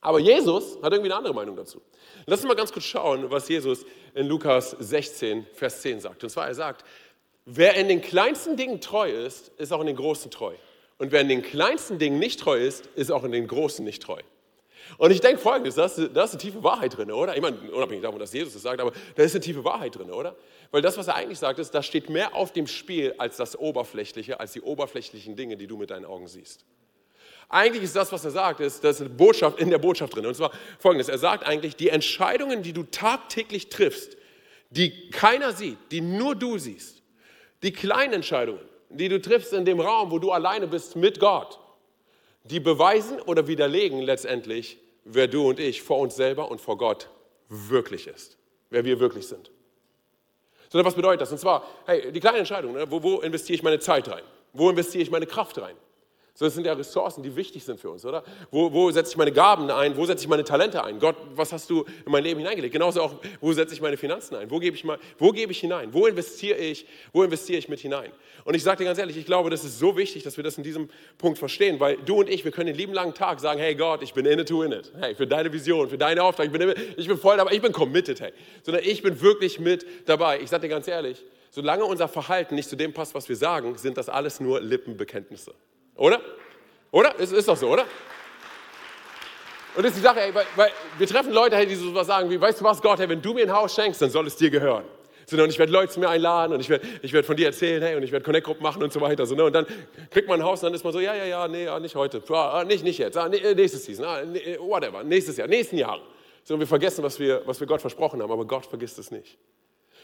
Aber 0.00 0.18
Jesus 0.18 0.78
hat 0.82 0.92
irgendwie 0.92 1.10
eine 1.10 1.16
andere 1.16 1.34
Meinung 1.34 1.56
dazu. 1.56 1.82
Lass 2.24 2.40
uns 2.40 2.48
mal 2.48 2.56
ganz 2.56 2.72
kurz 2.72 2.86
schauen, 2.86 3.30
was 3.30 3.48
Jesus 3.48 3.84
in 4.14 4.26
Lukas 4.26 4.70
16, 4.78 5.46
Vers 5.52 5.82
10 5.82 6.00
sagt. 6.00 6.24
Und 6.24 6.30
zwar, 6.30 6.46
er 6.46 6.54
sagt, 6.54 6.86
wer 7.44 7.74
in 7.74 7.88
den 7.88 8.00
kleinsten 8.00 8.56
Dingen 8.56 8.80
treu 8.80 9.10
ist, 9.10 9.48
ist 9.58 9.72
auch 9.72 9.80
in 9.80 9.88
den 9.88 9.96
großen 9.96 10.30
treu. 10.30 10.54
Und 11.00 11.12
wer 11.12 11.22
in 11.22 11.30
den 11.30 11.40
kleinsten 11.40 11.98
Dingen 11.98 12.18
nicht 12.18 12.40
treu 12.40 12.58
ist, 12.58 12.84
ist 12.94 13.10
auch 13.10 13.24
in 13.24 13.32
den 13.32 13.46
großen 13.46 13.82
nicht 13.82 14.02
treu. 14.02 14.20
Und 14.98 15.10
ich 15.12 15.22
denke 15.22 15.40
folgendes, 15.40 15.76
da 15.76 15.86
ist, 15.86 15.96
da 16.12 16.24
ist 16.24 16.32
eine 16.32 16.40
tiefe 16.42 16.62
Wahrheit 16.62 16.94
drin, 16.94 17.10
oder? 17.10 17.34
Ich 17.34 17.40
meine, 17.40 17.56
unabhängig 17.72 18.02
davon, 18.02 18.20
dass 18.20 18.34
Jesus 18.34 18.52
das 18.52 18.60
sagt, 18.60 18.82
aber 18.82 18.92
da 19.14 19.22
ist 19.22 19.34
eine 19.34 19.40
tiefe 19.40 19.64
Wahrheit 19.64 19.96
drin, 19.96 20.10
oder? 20.10 20.36
Weil 20.70 20.82
das, 20.82 20.98
was 20.98 21.08
er 21.08 21.14
eigentlich 21.14 21.38
sagt, 21.38 21.58
ist, 21.58 21.70
da 21.70 21.82
steht 21.82 22.10
mehr 22.10 22.34
auf 22.34 22.52
dem 22.52 22.66
Spiel 22.66 23.14
als 23.16 23.38
das 23.38 23.58
Oberflächliche, 23.58 24.40
als 24.40 24.52
die 24.52 24.60
oberflächlichen 24.60 25.36
Dinge, 25.36 25.56
die 25.56 25.66
du 25.66 25.78
mit 25.78 25.90
deinen 25.90 26.04
Augen 26.04 26.28
siehst. 26.28 26.66
Eigentlich 27.48 27.84
ist 27.84 27.96
das, 27.96 28.12
was 28.12 28.22
er 28.26 28.32
sagt, 28.32 28.60
ist, 28.60 28.84
das 28.84 28.96
ist 28.96 29.06
eine 29.06 29.10
Botschaft 29.10 29.58
in 29.58 29.70
der 29.70 29.78
Botschaft 29.78 30.14
drin. 30.14 30.26
Und 30.26 30.34
zwar 30.34 30.52
folgendes, 30.78 31.08
er 31.08 31.16
sagt 31.16 31.46
eigentlich, 31.46 31.76
die 31.76 31.88
Entscheidungen, 31.88 32.62
die 32.62 32.74
du 32.74 32.82
tagtäglich 32.82 33.70
triffst, 33.70 34.18
die 34.68 35.08
keiner 35.08 35.52
sieht, 35.52 35.78
die 35.92 36.02
nur 36.02 36.34
du 36.34 36.58
siehst, 36.58 37.02
die 37.62 37.72
kleinen 37.72 38.12
Entscheidungen, 38.12 38.69
die 38.90 39.08
du 39.08 39.20
triffst 39.20 39.52
in 39.52 39.64
dem 39.64 39.80
Raum, 39.80 40.10
wo 40.10 40.18
du 40.18 40.32
alleine 40.32 40.66
bist 40.66 40.96
mit 40.96 41.20
Gott, 41.20 41.58
die 42.44 42.60
beweisen 42.60 43.20
oder 43.20 43.46
widerlegen 43.46 44.00
letztendlich, 44.00 44.78
wer 45.04 45.28
du 45.28 45.48
und 45.48 45.60
ich 45.60 45.82
vor 45.82 45.98
uns 45.98 46.16
selber 46.16 46.50
und 46.50 46.60
vor 46.60 46.76
Gott 46.76 47.08
wirklich 47.48 48.06
ist, 48.06 48.36
wer 48.70 48.84
wir 48.84 49.00
wirklich 49.00 49.26
sind. 49.26 49.50
Sondern 50.68 50.86
was 50.86 50.94
bedeutet 50.94 51.22
das? 51.22 51.32
Und 51.32 51.38
zwar, 51.38 51.66
hey, 51.86 52.12
die 52.12 52.20
kleine 52.20 52.38
Entscheidung, 52.38 52.74
ne? 52.74 52.90
wo, 52.90 53.02
wo 53.02 53.20
investiere 53.20 53.56
ich 53.56 53.62
meine 53.62 53.80
Zeit 53.80 54.08
rein? 54.08 54.22
Wo 54.52 54.70
investiere 54.70 55.02
ich 55.02 55.10
meine 55.10 55.26
Kraft 55.26 55.58
rein? 55.58 55.76
So, 56.34 56.44
das 56.44 56.54
sind 56.54 56.66
ja 56.66 56.72
Ressourcen, 56.72 57.22
die 57.22 57.34
wichtig 57.36 57.64
sind 57.64 57.80
für 57.80 57.90
uns, 57.90 58.04
oder? 58.04 58.24
Wo, 58.50 58.72
wo 58.72 58.90
setze 58.90 59.10
ich 59.10 59.16
meine 59.16 59.32
Gaben 59.32 59.70
ein? 59.70 59.96
Wo 59.96 60.06
setze 60.06 60.24
ich 60.24 60.28
meine 60.28 60.44
Talente 60.44 60.82
ein? 60.82 60.98
Gott, 60.98 61.16
was 61.34 61.52
hast 61.52 61.68
du 61.68 61.84
in 62.06 62.12
mein 62.12 62.24
Leben 62.24 62.40
hineingelegt? 62.40 62.72
Genauso 62.72 63.02
auch, 63.02 63.14
wo 63.40 63.52
setze 63.52 63.74
ich 63.74 63.80
meine 63.80 63.96
Finanzen 63.96 64.36
ein? 64.36 64.50
Wo 64.50 64.58
gebe 64.58 64.76
ich, 64.76 64.84
mal, 64.84 64.98
wo 65.18 65.32
gebe 65.32 65.52
ich 65.52 65.60
hinein? 65.60 65.92
Wo 65.92 66.06
investiere 66.06 66.58
ich? 66.58 66.86
Wo 67.12 67.22
investiere 67.22 67.58
ich 67.58 67.68
mit 67.68 67.80
hinein? 67.80 68.10
Und 68.44 68.54
ich 68.54 68.62
sage 68.62 68.78
dir 68.78 68.84
ganz 68.84 68.98
ehrlich, 68.98 69.16
ich 69.16 69.26
glaube, 69.26 69.50
das 69.50 69.64
ist 69.64 69.78
so 69.78 69.96
wichtig, 69.96 70.22
dass 70.22 70.36
wir 70.36 70.44
das 70.44 70.56
in 70.56 70.64
diesem 70.64 70.88
Punkt 71.18 71.38
verstehen, 71.38 71.78
weil 71.80 71.96
du 71.98 72.20
und 72.20 72.28
ich, 72.28 72.44
wir 72.44 72.52
können 72.52 72.68
den 72.68 72.76
lieben 72.76 72.94
langen 72.94 73.14
Tag 73.14 73.40
sagen, 73.40 73.60
hey 73.60 73.74
Gott, 73.74 74.02
ich 74.02 74.14
bin 74.14 74.24
in 74.24 74.38
it 74.38 74.48
to 74.48 74.62
in 74.62 74.72
it. 74.72 74.92
Hey, 74.98 75.14
für 75.14 75.26
deine 75.26 75.52
Vision, 75.52 75.88
für 75.88 75.98
deine 75.98 76.22
Auftrag, 76.22 76.46
ich 76.46 76.52
bin, 76.52 76.74
ich 76.96 77.06
bin 77.06 77.18
voll 77.18 77.36
dabei, 77.36 77.52
ich 77.52 77.62
bin 77.62 77.72
committed, 77.72 78.20
hey. 78.20 78.32
Sondern 78.62 78.84
ich 78.84 79.02
bin 79.02 79.20
wirklich 79.20 79.60
mit 79.60 79.84
dabei. 80.06 80.40
Ich 80.40 80.48
sage 80.48 80.62
dir 80.62 80.68
ganz 80.68 80.88
ehrlich, 80.88 81.22
solange 81.50 81.84
unser 81.84 82.08
Verhalten 82.08 82.54
nicht 82.54 82.68
zu 82.68 82.76
dem 82.76 82.92
passt, 82.92 83.14
was 83.14 83.28
wir 83.28 83.36
sagen, 83.36 83.76
sind 83.76 83.96
das 83.96 84.08
alles 84.08 84.40
nur 84.40 84.60
Lippenbekenntnisse. 84.60 85.52
Oder? 86.00 86.18
Oder? 86.92 87.14
Es 87.18 87.30
ist 87.30 87.46
doch 87.46 87.56
so, 87.56 87.68
oder? 87.68 87.84
Und 89.76 89.84
das 89.84 89.92
ist 89.92 89.98
die 89.98 90.02
Sache, 90.02 90.20
ey, 90.20 90.34
weil, 90.34 90.46
weil 90.56 90.70
wir 90.98 91.06
treffen 91.06 91.30
Leute, 91.30 91.64
die 91.66 91.74
so 91.74 91.94
was 91.94 92.06
sagen 92.06 92.30
wie, 92.30 92.40
weißt 92.40 92.60
du 92.60 92.64
was, 92.64 92.80
Gott, 92.80 92.98
hey, 92.98 93.08
wenn 93.08 93.20
du 93.20 93.34
mir 93.34 93.42
ein 93.42 93.52
Haus 93.52 93.74
schenkst, 93.74 94.00
dann 94.00 94.08
soll 94.10 94.26
es 94.26 94.34
dir 94.34 94.48
gehören. 94.48 94.84
So, 95.26 95.40
und 95.40 95.50
ich 95.50 95.58
werde 95.58 95.70
Leute 95.70 95.92
zu 95.92 96.00
mir 96.00 96.08
einladen 96.08 96.54
und 96.54 96.60
ich 96.60 96.70
werde 96.70 96.88
ich 97.02 97.12
werd 97.12 97.26
von 97.26 97.36
dir 97.36 97.46
erzählen, 97.46 97.82
hey, 97.82 97.96
und 97.96 98.02
ich 98.02 98.10
werde 98.10 98.24
Connect-Gruppen 98.24 98.62
machen 98.62 98.82
und 98.82 98.92
so 98.92 99.00
weiter. 99.02 99.26
So, 99.26 99.34
ne? 99.34 99.44
Und 99.44 99.52
dann 99.52 99.66
kriegt 100.10 100.26
man 100.26 100.40
ein 100.40 100.44
Haus 100.44 100.62
und 100.62 100.68
dann 100.68 100.74
ist 100.74 100.82
man 100.82 100.92
so, 100.94 101.00
ja, 101.00 101.14
ja, 101.14 101.26
ja, 101.26 101.46
nee, 101.46 101.66
ja, 101.66 101.78
nicht 101.78 101.94
heute, 101.94 102.22
ah, 102.30 102.64
nicht, 102.64 102.82
nicht 102.82 102.98
jetzt, 102.98 103.18
ah, 103.18 103.28
nee, 103.28 103.36
äh, 103.36 103.54
nächstes 103.54 103.84
Season, 103.84 104.06
ah, 104.06 104.24
nee, 104.24 104.56
whatever, 104.58 105.04
nächstes 105.04 105.36
Jahr, 105.36 105.48
nächsten 105.48 105.76
Jahr. 105.76 106.00
So, 106.44 106.54
und 106.54 106.60
wir 106.60 106.66
vergessen, 106.66 107.04
was 107.04 107.20
wir, 107.20 107.42
was 107.44 107.60
wir 107.60 107.66
Gott 107.66 107.82
versprochen 107.82 108.22
haben, 108.22 108.32
aber 108.32 108.46
Gott 108.46 108.64
vergisst 108.64 108.98
es 108.98 109.10
nicht. 109.10 109.36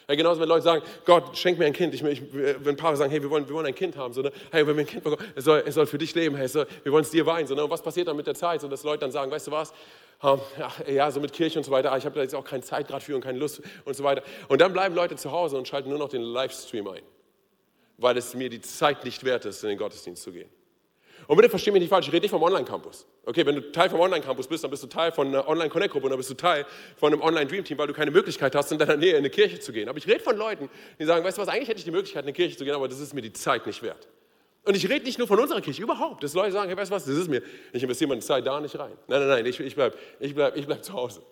Ja, 0.09 0.15
genauso, 0.15 0.41
wenn 0.41 0.49
Leute 0.49 0.63
sagen, 0.63 0.85
Gott, 1.05 1.37
schenk 1.37 1.59
mir 1.59 1.67
ein 1.67 1.73
Kind. 1.73 1.93
Ich, 1.93 2.03
ich, 2.03 2.23
wenn 2.33 2.77
Paare 2.77 2.97
sagen, 2.97 3.11
hey, 3.11 3.21
wir 3.21 3.29
wollen, 3.29 3.49
wir 3.49 3.55
wollen 3.57 3.67
ein 3.67 3.75
Kind 3.75 3.97
haben. 3.97 4.15
So, 4.15 4.23
ne? 4.23 4.31
Hey, 4.53 4.65
wenn 4.65 4.77
wir 4.77 4.85
ein 4.85 4.87
Kind 4.87 5.03
bekommen, 5.03 5.27
es 5.35 5.45
soll, 5.45 5.65
es 5.67 5.75
soll 5.75 5.87
für 5.87 5.99
dich 5.99 6.15
leben. 6.15 6.37
Hey, 6.37 6.47
soll, 6.47 6.67
wir 6.85 6.93
wollen 6.93 7.03
es 7.03 7.11
dir 7.11 7.27
weinen. 7.27 7.49
So, 7.49 7.57
ne? 7.57 7.65
Und 7.65 7.71
was 7.71 7.83
passiert 7.83 8.07
dann 8.07 8.17
mit 8.17 8.27
der 8.29 8.37
Zeit? 8.37 8.61
So, 8.61 8.69
dass 8.69 8.85
Leute 8.85 9.01
dann 9.01 9.11
sagen, 9.11 9.33
weißt 9.33 9.49
du 9.49 9.51
was? 9.51 9.73
Um, 10.23 10.41
ja, 10.59 10.93
ja, 10.93 11.11
so 11.11 11.21
mit 11.21 11.33
Kirche 11.33 11.59
und 11.59 11.65
so 11.65 11.73
weiter. 11.73 11.91
Ah, 11.91 11.99
ich 11.99 12.05
habe 12.05 12.15
da 12.15 12.23
jetzt 12.23 12.37
auch 12.37 12.45
keine 12.45 12.63
Zeit 12.63 12.87
gerade 12.87 13.05
für 13.05 13.17
und 13.17 13.21
keine 13.21 13.39
Lust 13.39 13.61
und 13.85 13.95
so 13.95 14.05
weiter. 14.05 14.23
Und 14.49 14.61
dann 14.61 14.73
bleiben 14.73 14.95
Leute 14.95 15.17
zu 15.17 15.33
Hause 15.33 15.59
und 15.59 15.67
schalten 15.67 15.91
nur 15.91 15.99
noch 15.99 16.09
den 16.09 16.23
Livestream 16.23 16.87
ein. 16.87 17.03
Weil 17.99 18.17
es 18.17 18.33
mir 18.35 18.49
die 18.49 18.61
Zeit 18.61 19.05
nicht 19.05 19.25
wert 19.25 19.45
ist, 19.45 19.63
in 19.65 19.71
den 19.71 19.79
Gottesdienst 19.79 20.23
zu 20.23 20.31
gehen. 20.31 20.49
Und 21.27 21.37
bitte 21.37 21.51
versteh 21.51 21.73
mich 21.73 21.81
nicht 21.81 21.91
falsch, 21.91 22.07
ich 22.07 22.13
rede 22.13 22.23
nicht 22.23 22.31
vom 22.31 22.43
Online-Campus. 22.43 23.07
Okay, 23.25 23.45
wenn 23.45 23.57
du 23.57 23.73
Teil 23.73 23.91
vom 23.91 24.01
Online-Campus 24.01 24.47
bist, 24.47 24.63
dann 24.63 24.71
bist 24.71 24.83
du 24.83 24.87
Teil 24.87 25.11
von 25.11 25.29
einer 25.29 25.49
Online-Connect-Gruppe 25.49 26.07
und 26.07 26.11
dann 26.11 26.19
bist 26.19 26.31
du 26.31 26.35
Teil 26.35 26.65
von 26.97 27.13
einem 27.13 27.23
Online-Dream-Team, 27.23 27.77
weil 27.79 27.89
du 27.89 27.93
keine 27.93 28.13
Möglichkeit 28.13 28.55
hast, 28.55 28.71
in 28.71 28.79
deiner 28.79 28.97
Nähe 28.97 29.13
in 29.13 29.19
eine 29.19 29.31
Kirche 29.31 29.59
zu 29.59 29.73
gehen. 29.73 29.89
Aber 29.89 29.99
ich 29.99 30.07
rede 30.07 30.21
von 30.21 30.37
Leuten, 30.37 30.69
die 30.99 31.05
sagen, 31.05 31.25
weißt 31.25 31.39
du 31.39 31.43
was, 31.43 31.49
eigentlich 31.49 31.69
hätte 31.69 31.79
ich 31.79 31.85
die 31.85 31.91
Möglichkeit, 31.91 32.23
in 32.23 32.29
eine 32.29 32.33
Kirche 32.33 32.57
zu 32.57 32.65
gehen, 32.65 32.75
aber 32.75 32.87
das 32.87 33.01
ist 33.01 33.13
mir 33.13 33.23
die 33.23 33.33
Zeit 33.33 33.67
nicht 33.67 33.83
wert. 33.83 34.07
Und 34.65 34.77
ich 34.77 34.89
rede 34.89 35.05
nicht 35.05 35.19
nur 35.19 35.29
von 35.29 35.39
unserer 35.39 35.61
Kirche, 35.61 35.83
überhaupt. 35.83 36.23
Dass 36.23 36.35
Leute 36.35 36.53
sagen, 36.53 36.69
hey, 36.69 36.77
weißt 36.77 36.91
du 36.91 36.95
was, 36.95 37.05
das 37.05 37.17
ist 37.17 37.29
mir, 37.29 37.43
ich 37.73 37.83
investiere 37.83 38.09
meine 38.09 38.21
Zeit 38.21 38.47
da 38.47 38.61
nicht 38.61 38.79
rein. 38.79 38.93
Nein, 39.07 39.21
nein, 39.21 39.29
nein, 39.29 39.47
ich, 39.47 39.59
ich 39.59 39.75
bleibe 39.75 39.97
ich 40.21 40.35
bleib, 40.35 40.57
ich 40.57 40.67
bleib 40.67 40.85
zu 40.85 40.93
Hause. 40.93 41.23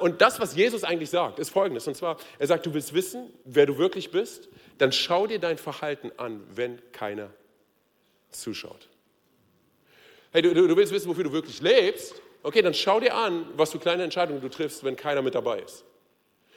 Und 0.00 0.20
das, 0.20 0.40
was 0.40 0.56
Jesus 0.56 0.82
eigentlich 0.82 1.10
sagt, 1.10 1.38
ist 1.38 1.50
folgendes. 1.50 1.86
Und 1.86 1.96
zwar, 1.96 2.16
er 2.38 2.46
sagt, 2.48 2.66
du 2.66 2.74
willst 2.74 2.94
wissen, 2.94 3.32
wer 3.44 3.66
du 3.66 3.78
wirklich 3.78 4.10
bist, 4.10 4.48
dann 4.78 4.90
schau 4.90 5.28
dir 5.28 5.38
dein 5.38 5.56
Verhalten 5.56 6.10
an, 6.16 6.42
wenn 6.54 6.80
keiner 6.90 7.30
zuschaut. 8.30 8.88
Hey, 10.30 10.42
du, 10.42 10.52
du 10.52 10.76
willst 10.76 10.92
wissen, 10.92 11.08
wofür 11.08 11.24
du 11.24 11.32
wirklich 11.32 11.60
lebst? 11.62 12.14
Okay, 12.42 12.62
dann 12.62 12.74
schau 12.74 13.00
dir 13.00 13.14
an, 13.14 13.46
was 13.56 13.72
für 13.72 13.78
kleine 13.78 14.02
Entscheidungen 14.04 14.40
du 14.40 14.48
triffst, 14.48 14.84
wenn 14.84 14.94
keiner 14.94 15.22
mit 15.22 15.34
dabei 15.34 15.60
ist. 15.60 15.84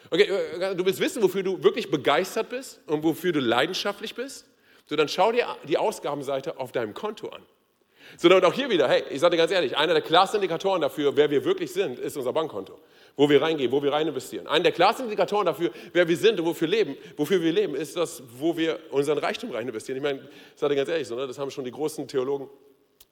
Okay, 0.09 0.23
äh, 0.23 0.75
du 0.75 0.85
willst 0.85 0.99
wissen, 0.99 1.23
wofür 1.23 1.41
du 1.41 1.63
wirklich 1.63 1.89
begeistert 1.89 2.49
bist 2.49 2.81
und 2.87 3.03
wofür 3.03 3.31
du 3.31 3.39
leidenschaftlich 3.39 4.13
bist? 4.13 4.45
So, 4.87 4.95
dann 4.97 5.07
schau 5.07 5.31
dir 5.31 5.47
die 5.67 5.77
Ausgabenseite 5.77 6.59
auf 6.59 6.73
deinem 6.73 6.93
Konto 6.93 7.29
an. 7.29 7.41
So, 8.17 8.27
und 8.27 8.43
auch 8.43 8.53
hier 8.53 8.69
wieder, 8.69 8.89
hey, 8.89 9.03
ich 9.09 9.21
sage 9.21 9.31
dir 9.31 9.37
ganz 9.37 9.51
ehrlich, 9.51 9.77
einer 9.77 9.93
der 9.93 10.01
klarsten 10.01 10.39
Indikatoren 10.39 10.81
dafür, 10.81 11.15
wer 11.15 11.29
wir 11.29 11.45
wirklich 11.45 11.71
sind, 11.71 11.97
ist 11.97 12.17
unser 12.17 12.33
Bankkonto. 12.33 12.77
Wo 13.15 13.29
wir 13.29 13.41
reingehen, 13.41 13.71
wo 13.71 13.81
wir 13.81 13.93
rein 13.93 14.07
investieren. 14.07 14.47
Einer 14.47 14.63
der 14.63 14.71
klarsten 14.73 15.05
Indikatoren 15.05 15.45
dafür, 15.45 15.71
wer 15.93 16.07
wir 16.07 16.17
sind 16.17 16.39
und 16.39 16.45
wofür, 16.45 16.67
leben, 16.67 16.97
wofür 17.15 17.41
wir 17.41 17.53
leben, 17.53 17.75
ist 17.75 17.95
das, 17.95 18.21
wo 18.37 18.57
wir 18.57 18.79
unseren 18.89 19.17
Reichtum 19.17 19.51
rein 19.51 19.65
investieren. 19.65 19.97
Ich 19.97 20.03
meine, 20.03 20.19
ich 20.19 20.59
sage 20.59 20.73
dir 20.73 20.77
ganz 20.77 20.89
ehrlich, 20.89 21.07
so, 21.07 21.15
ne, 21.15 21.27
das 21.27 21.39
haben 21.39 21.51
schon 21.51 21.63
die 21.63 21.71
großen 21.71 22.07
Theologen 22.07 22.49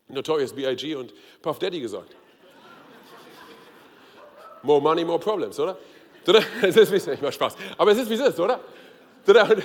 Notorious 0.09 0.53
B.I.G. 0.53 0.95
und 0.95 1.13
Puff 1.41 1.59
Daddy 1.59 1.79
gesagt. 1.79 2.15
More 4.63 4.81
money, 4.81 5.05
more 5.05 5.19
problems, 5.19 5.59
oder? 5.59 5.77
Es 6.61 6.75
ist, 6.75 6.91
wie 6.91 6.97
es 7.25 7.35
Spaß. 7.35 7.55
Aber 7.77 7.91
es 7.91 7.97
ist, 7.97 8.09
wie 8.09 8.15
es 8.15 8.19
ist, 8.19 8.39
oder? 8.39 8.59
Und, 9.25 9.63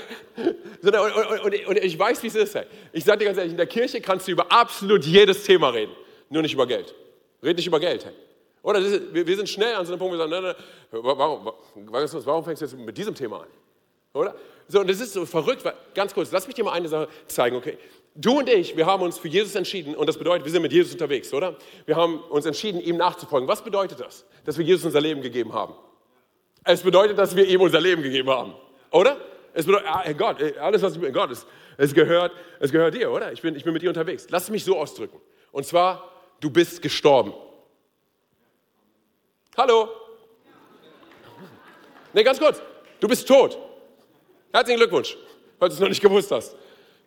und, 1.45 1.67
und 1.67 1.77
ich 1.79 1.99
weiß, 1.99 2.23
wie 2.23 2.27
es 2.29 2.35
ist. 2.35 2.55
Hey. 2.55 2.67
Ich 2.93 3.05
sage 3.05 3.19
dir 3.19 3.25
ganz 3.27 3.39
ehrlich, 3.39 3.53
in 3.53 3.57
der 3.57 3.67
Kirche 3.67 4.01
kannst 4.01 4.29
du 4.29 4.33
über 4.33 4.51
absolut 4.51 5.05
jedes 5.05 5.45
Thema 5.45 5.71
reden, 5.71 5.93
nur 6.29 6.43
nicht 6.43 6.55
über 6.55 6.67
Geld. 6.67 6.95
Red 7.43 7.57
nicht 7.57 7.67
über 7.67 7.81
Geld. 7.81 8.05
Hey. 8.05 8.13
Oder 8.63 8.79
ist, 8.79 9.13
wir, 9.13 9.37
sind 9.37 9.49
schnell 9.49 9.75
an 9.75 9.85
so 9.85 9.93
einem 9.93 9.99
Punkt, 9.99 10.15
wo 10.15 10.19
wir 10.19 10.29
sagen, 10.29 10.31
nein, 10.31 10.55
nein, 10.91 11.01
warum, 11.03 11.53
warum 12.25 12.45
fängst 12.45 12.63
du 12.63 12.67
jetzt 12.67 12.79
mit 12.79 12.97
diesem 12.97 13.15
Thema 13.15 13.41
an? 13.41 13.49
Oder? 14.15 14.35
So, 14.69 14.81
und 14.81 14.89
das 14.89 15.01
ist 15.01 15.13
so 15.13 15.27
verrückt, 15.27 15.65
weil, 15.65 15.75
ganz 15.95 16.15
kurz, 16.15 16.33
lass 16.33 16.47
mich 16.47 16.57
dir 16.57 16.65
mal 16.65 16.73
eine 16.73 16.89
Sache 16.89 17.09
zeigen, 17.27 17.57
okay? 17.57 17.77
Du 18.17 18.39
und 18.39 18.49
ich, 18.49 18.77
wir 18.77 18.87
haben 18.87 19.03
uns 19.03 19.19
für 19.19 19.27
Jesus 19.27 19.57
entschieden 19.57 19.97
und 19.97 20.07
das 20.07 20.17
bedeutet, 20.17 20.45
wir 20.45 20.53
sind 20.53 20.63
mit 20.63 20.73
Jesus 20.73 20.93
unterwegs, 20.93 21.35
oder? 21.35 21.57
Wir 21.85 21.97
haben 21.97 22.21
uns 22.21 22.47
entschieden, 22.47 22.81
ihm 22.81 22.97
nachzufolgen. 22.97 23.49
Was 23.49 23.63
bedeutet 23.63 23.99
das? 23.99 24.25
Dass 24.45 24.57
wir 24.57 24.65
Jesus 24.65 24.85
unser 24.85 25.01
Leben 25.01 25.21
gegeben 25.21 25.53
haben. 25.53 25.75
Es 26.63 26.83
bedeutet, 26.83 27.19
dass 27.19 27.35
wir 27.35 27.47
ihm 27.47 27.61
unser 27.61 27.81
Leben 27.81 28.03
gegeben 28.03 28.31
haben, 28.31 28.55
oder? 28.93 29.17
Es 29.53 29.67
bedeutet, 29.67 29.89
ah, 29.89 30.13
Gott, 30.13 30.41
alles, 30.61 30.83
was 30.83 30.95
ich 30.95 31.01
bin, 31.01 31.13
Gott, 31.13 31.31
es, 31.31 31.45
es, 31.77 31.93
gehört, 31.93 32.33
es 32.61 32.71
gehört 32.71 32.95
dir, 32.95 33.11
oder? 33.11 33.33
Ich 33.33 33.43
bin, 33.43 33.57
ich 33.57 33.65
bin 33.65 33.73
mit 33.73 33.83
dir 33.83 33.89
unterwegs. 33.89 34.27
Lass 34.31 34.49
mich 34.49 34.65
so 34.65 34.79
ausdrücken. 34.79 35.21
Und 35.51 35.67
zwar, 35.67 36.11
du 36.41 36.51
bist 36.51 36.83
gestorben. 36.83 37.35
Hallo? 39.57 39.89
Ne, 42.13 42.23
ganz 42.23 42.39
kurz. 42.39 42.63
Du 43.01 43.09
bist 43.09 43.27
tot. 43.27 43.59
Herzlichen 44.53 44.79
Glückwunsch, 44.79 45.17
falls 45.59 45.75
du 45.75 45.75
es 45.75 45.81
noch 45.81 45.89
nicht 45.89 46.01
gewusst 46.01 46.31
hast. 46.31 46.57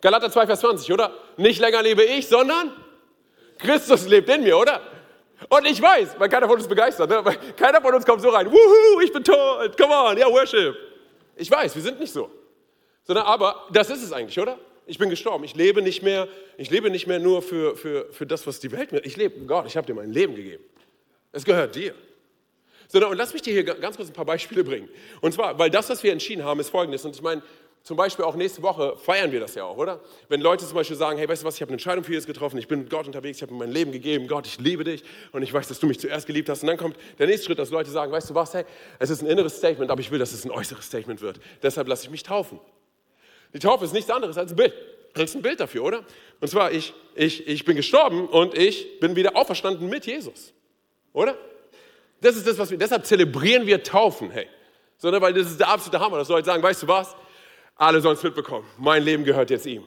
Galater 0.01 0.32
2, 0.32 0.46
Vers 0.46 0.60
20, 0.62 0.92
oder? 0.92 1.13
Nicht 1.38 1.60
länger 1.60 1.82
lebe 1.82 2.04
ich, 2.04 2.27
sondern 2.27 2.72
Christus 3.58 4.08
lebt 4.08 4.30
in 4.30 4.44
mir, 4.44 4.58
oder? 4.58 4.82
Und 5.50 5.66
ich 5.66 5.82
weiß, 5.82 6.20
weil 6.20 6.30
keiner 6.30 6.48
von 6.48 6.58
uns 6.58 6.68
begeistert, 6.68 7.10
ne? 7.10 7.24
keiner 7.56 7.82
von 7.82 7.94
uns 7.94 8.06
kommt 8.06 8.22
so 8.22 8.30
rein, 8.30 8.51
wuhu, 8.51 9.01
ich 9.01 9.12
bin 9.12 9.24
tot, 9.24 9.77
come 9.77 9.94
on, 9.94 10.18
ja, 10.18 10.27
worship. 10.27 10.75
Ich 11.36 11.50
weiß, 11.50 11.75
wir 11.75 11.82
sind 11.82 12.00
nicht 12.00 12.12
so. 12.12 12.30
Sondern 13.04 13.25
aber, 13.25 13.68
das 13.72 13.89
ist 13.89 14.04
es 14.04 14.12
eigentlich, 14.12 14.39
oder? 14.39 14.58
Ich 14.86 14.98
bin 14.98 15.10
gestorben, 15.10 15.44
ich 15.44 15.56
lebe 15.56 15.82
nicht 15.82 16.01
mehr, 16.01 16.27
ich 16.58 16.70
lebe 16.70 16.89
nicht 16.89 17.08
mehr 17.08 17.20
nur 17.20 17.42
für, 17.42 17.75
für, 17.75 18.12
für 18.12 18.25
das, 18.25 18.48
was 18.48 18.60
die 18.60 18.72
Welt 18.72 18.92
mir, 18.92 19.06
ich 19.06 19.18
lebe, 19.18 19.39
Gott, 19.46 19.66
ich 19.68 19.77
habe 19.77 19.86
dir 19.86 19.94
mein 19.94 20.12
Leben 20.12 20.36
gegeben. 20.36 20.63
Es 21.32 21.44
gehört 21.44 21.75
dir. 21.75 21.94
Sondern, 22.88 23.12
und 23.12 23.18
lass 23.18 23.34
mich 23.34 23.42
dir 23.42 23.51
hier 23.51 23.63
ganz 23.63 23.98
kurz 23.98 24.10
ein 24.10 24.13
paar 24.13 24.25
Beispiele 24.25 24.63
bringen. 24.63 24.89
Und 25.20 25.34
zwar, 25.34 25.60
weil 25.60 25.70
das, 25.70 25.89
was 25.89 26.04
wir 26.04 26.13
entschieden 26.13 26.46
haben, 26.46 26.60
ist 26.62 26.70
folgendes. 26.70 27.04
Und 27.04 27.16
ich 27.16 27.22
meine, 27.22 27.42
zum 27.88 27.96
Beispiel 27.96 28.25
auch 28.25 28.36
nächste 28.36 28.62
Woche 28.63 28.98
feiern 28.98 29.32
wir 29.32 29.39
das 29.39 29.56
ja 29.56 29.63
auch, 29.63 29.77
oder? 29.77 30.01
Wenn 30.27 30.41
Leute 30.41 30.65
zum 30.65 30.75
Beispiel 30.75 30.98
sagen, 30.98 31.17
hey, 31.17 31.29
weißt 31.29 31.44
du 31.44 31.48
was, 31.48 31.56
ich 31.56 31.62
habe 31.62 31.70
eine 31.70 31.75
Entscheidung 31.75 32.03
für 32.03 32.12
Jesus 32.12 32.27
getroffen, 32.27 32.58
ich 32.58 32.67
bin 32.67 32.79
mit 32.79 32.89
Gott 32.89 33.08
unterwegs, 33.08 33.38
ich 33.38 33.44
habe 33.44 33.53
mein 33.53 33.72
Leben 33.72 33.94
gegeben, 33.94 34.27
Gott, 34.27 34.46
ich 34.46 34.60
liebe 34.60 34.84
dich 34.84 35.06
und 35.32 35.41
ich 35.41 35.53
weiß, 35.53 35.70
dass 35.70 35.79
du 35.79 35.88
mich 35.88 35.98
zuerst 35.98 36.27
geliebt 36.27 36.50
hast. 36.50 36.63
Und 36.63 36.67
dann 36.67 36.75
kommt 36.75 36.98
der 37.17 37.27
nächste 37.27 37.46
Schritt, 37.46 37.60
dass 37.60 37.70
Leute 37.70 37.89
sagen, 37.89 38.12
weißt 38.12 38.29
du 38.29 38.36
was, 38.36 38.53
hey, 38.53 38.65
es 39.00 39.10
ist 39.10 39.22
ein 39.22 39.27
inneres 39.27 39.56
Statement, 39.56 39.89
aber 39.89 40.01
ich 40.01 40.12
will, 40.12 40.20
dass 40.20 40.34
es 40.34 40.44
ein 40.44 40.51
äußeres 40.51 40.86
Statement 40.86 41.22
wird. 41.22 41.39
Deshalb 41.63 41.88
lasse 41.88 42.03
ich 42.03 42.10
mich 42.10 42.24
taufen. 42.24 42.60
Die 43.53 43.60
Taufe 43.60 43.86
ist 43.86 43.94
nichts 43.94 44.12
anderes 44.12 44.38
als 44.38 44.51
ein 44.51 44.58
Bild. 44.58 44.74
Das 45.13 45.29
ist 45.29 45.38
ein 45.38 45.41
Bild 45.41 45.62
dafür, 45.62 45.86
oder? 45.86 46.03
Und 46.41 46.50
zwar, 46.50 46.74
ich, 46.74 46.94
ich, 47.15 47.48
ich 47.48 47.63
bin 47.63 47.77
gestorben 47.77 48.27
und 48.27 48.58
ich 48.58 49.00
bin 49.00 49.15
wieder 49.15 49.38
auferstanden 49.38 49.88
mit 49.88 50.06
Jesus. 50.06 50.51
Oder? 51.13 51.38
Das 52.20 52.36
ist 52.36 52.46
das, 52.46 52.58
was 52.58 52.70
wir, 52.70 52.77
deshalb 52.77 53.06
zelebrieren 53.06 53.65
wir 53.65 53.82
Taufen, 53.82 54.29
hey. 54.29 54.48
Sondern, 54.98 55.22
weil 55.22 55.34
das 55.34 55.48
ist 55.48 55.60
der 55.62 55.70
absolute 55.70 56.03
Hammer, 56.03 56.17
dass 56.17 56.27
Leute 56.27 56.48
sagen, 56.48 56.62
weißt 56.62 56.84
du 56.84 56.88
was, 56.89 57.15
alle 57.78 58.02
sollen 58.02 58.16
es 58.16 58.24
mitbekommen. 58.24 58.66
Mein 58.78 59.04
Leben 59.04 59.24
gehört 59.24 59.50
jetzt 59.50 59.66
ihm. 59.66 59.84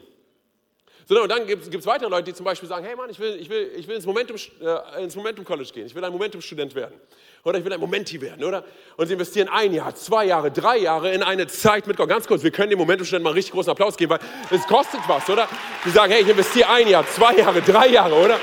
So, 1.07 1.21
und 1.21 1.29
dann 1.29 1.45
gibt 1.45 1.75
es 1.75 1.85
weitere 1.85 2.09
Leute, 2.09 2.23
die 2.23 2.33
zum 2.33 2.45
Beispiel 2.45 2.69
sagen, 2.69 2.85
hey 2.85 2.95
Mann, 2.95 3.09
ich 3.09 3.19
will, 3.19 3.35
ich 3.37 3.49
will, 3.49 3.69
ich 3.75 3.85
will 3.85 3.97
ins, 3.97 4.05
Momentum, 4.05 4.37
äh, 4.61 5.03
ins 5.03 5.13
Momentum 5.13 5.43
College 5.43 5.69
gehen. 5.73 5.85
Ich 5.85 5.93
will 5.93 6.03
ein 6.05 6.11
Momentum-Student 6.11 6.73
werden. 6.73 6.95
Oder 7.43 7.57
ich 7.57 7.65
will 7.65 7.73
ein 7.73 7.79
Momenti 7.81 8.21
werden, 8.21 8.43
oder? 8.45 8.63
Und 8.95 9.07
sie 9.07 9.13
investieren 9.13 9.49
ein 9.49 9.73
Jahr, 9.73 9.93
zwei 9.93 10.25
Jahre, 10.25 10.51
drei 10.51 10.77
Jahre 10.77 11.11
in 11.11 11.21
eine 11.21 11.47
Zeit 11.47 11.85
mit 11.85 11.97
Gott. 11.97 12.07
Ganz 12.07 12.27
kurz, 12.27 12.43
wir 12.43 12.51
können 12.51 12.69
dem 12.69 12.79
Momentum-Studenten 12.79 13.23
mal 13.23 13.31
einen 13.31 13.35
richtig 13.35 13.53
großen 13.53 13.71
Applaus 13.71 13.97
geben, 13.97 14.11
weil 14.11 14.19
es 14.57 14.65
kostet 14.67 15.01
was, 15.07 15.29
oder? 15.29 15.49
Die 15.83 15.89
sagen, 15.89 16.13
hey, 16.13 16.21
ich 16.21 16.29
investiere 16.29 16.69
ein 16.69 16.87
Jahr, 16.87 17.05
zwei 17.07 17.35
Jahre, 17.35 17.61
drei 17.61 17.87
Jahre, 17.87 18.15
oder? 18.15 18.39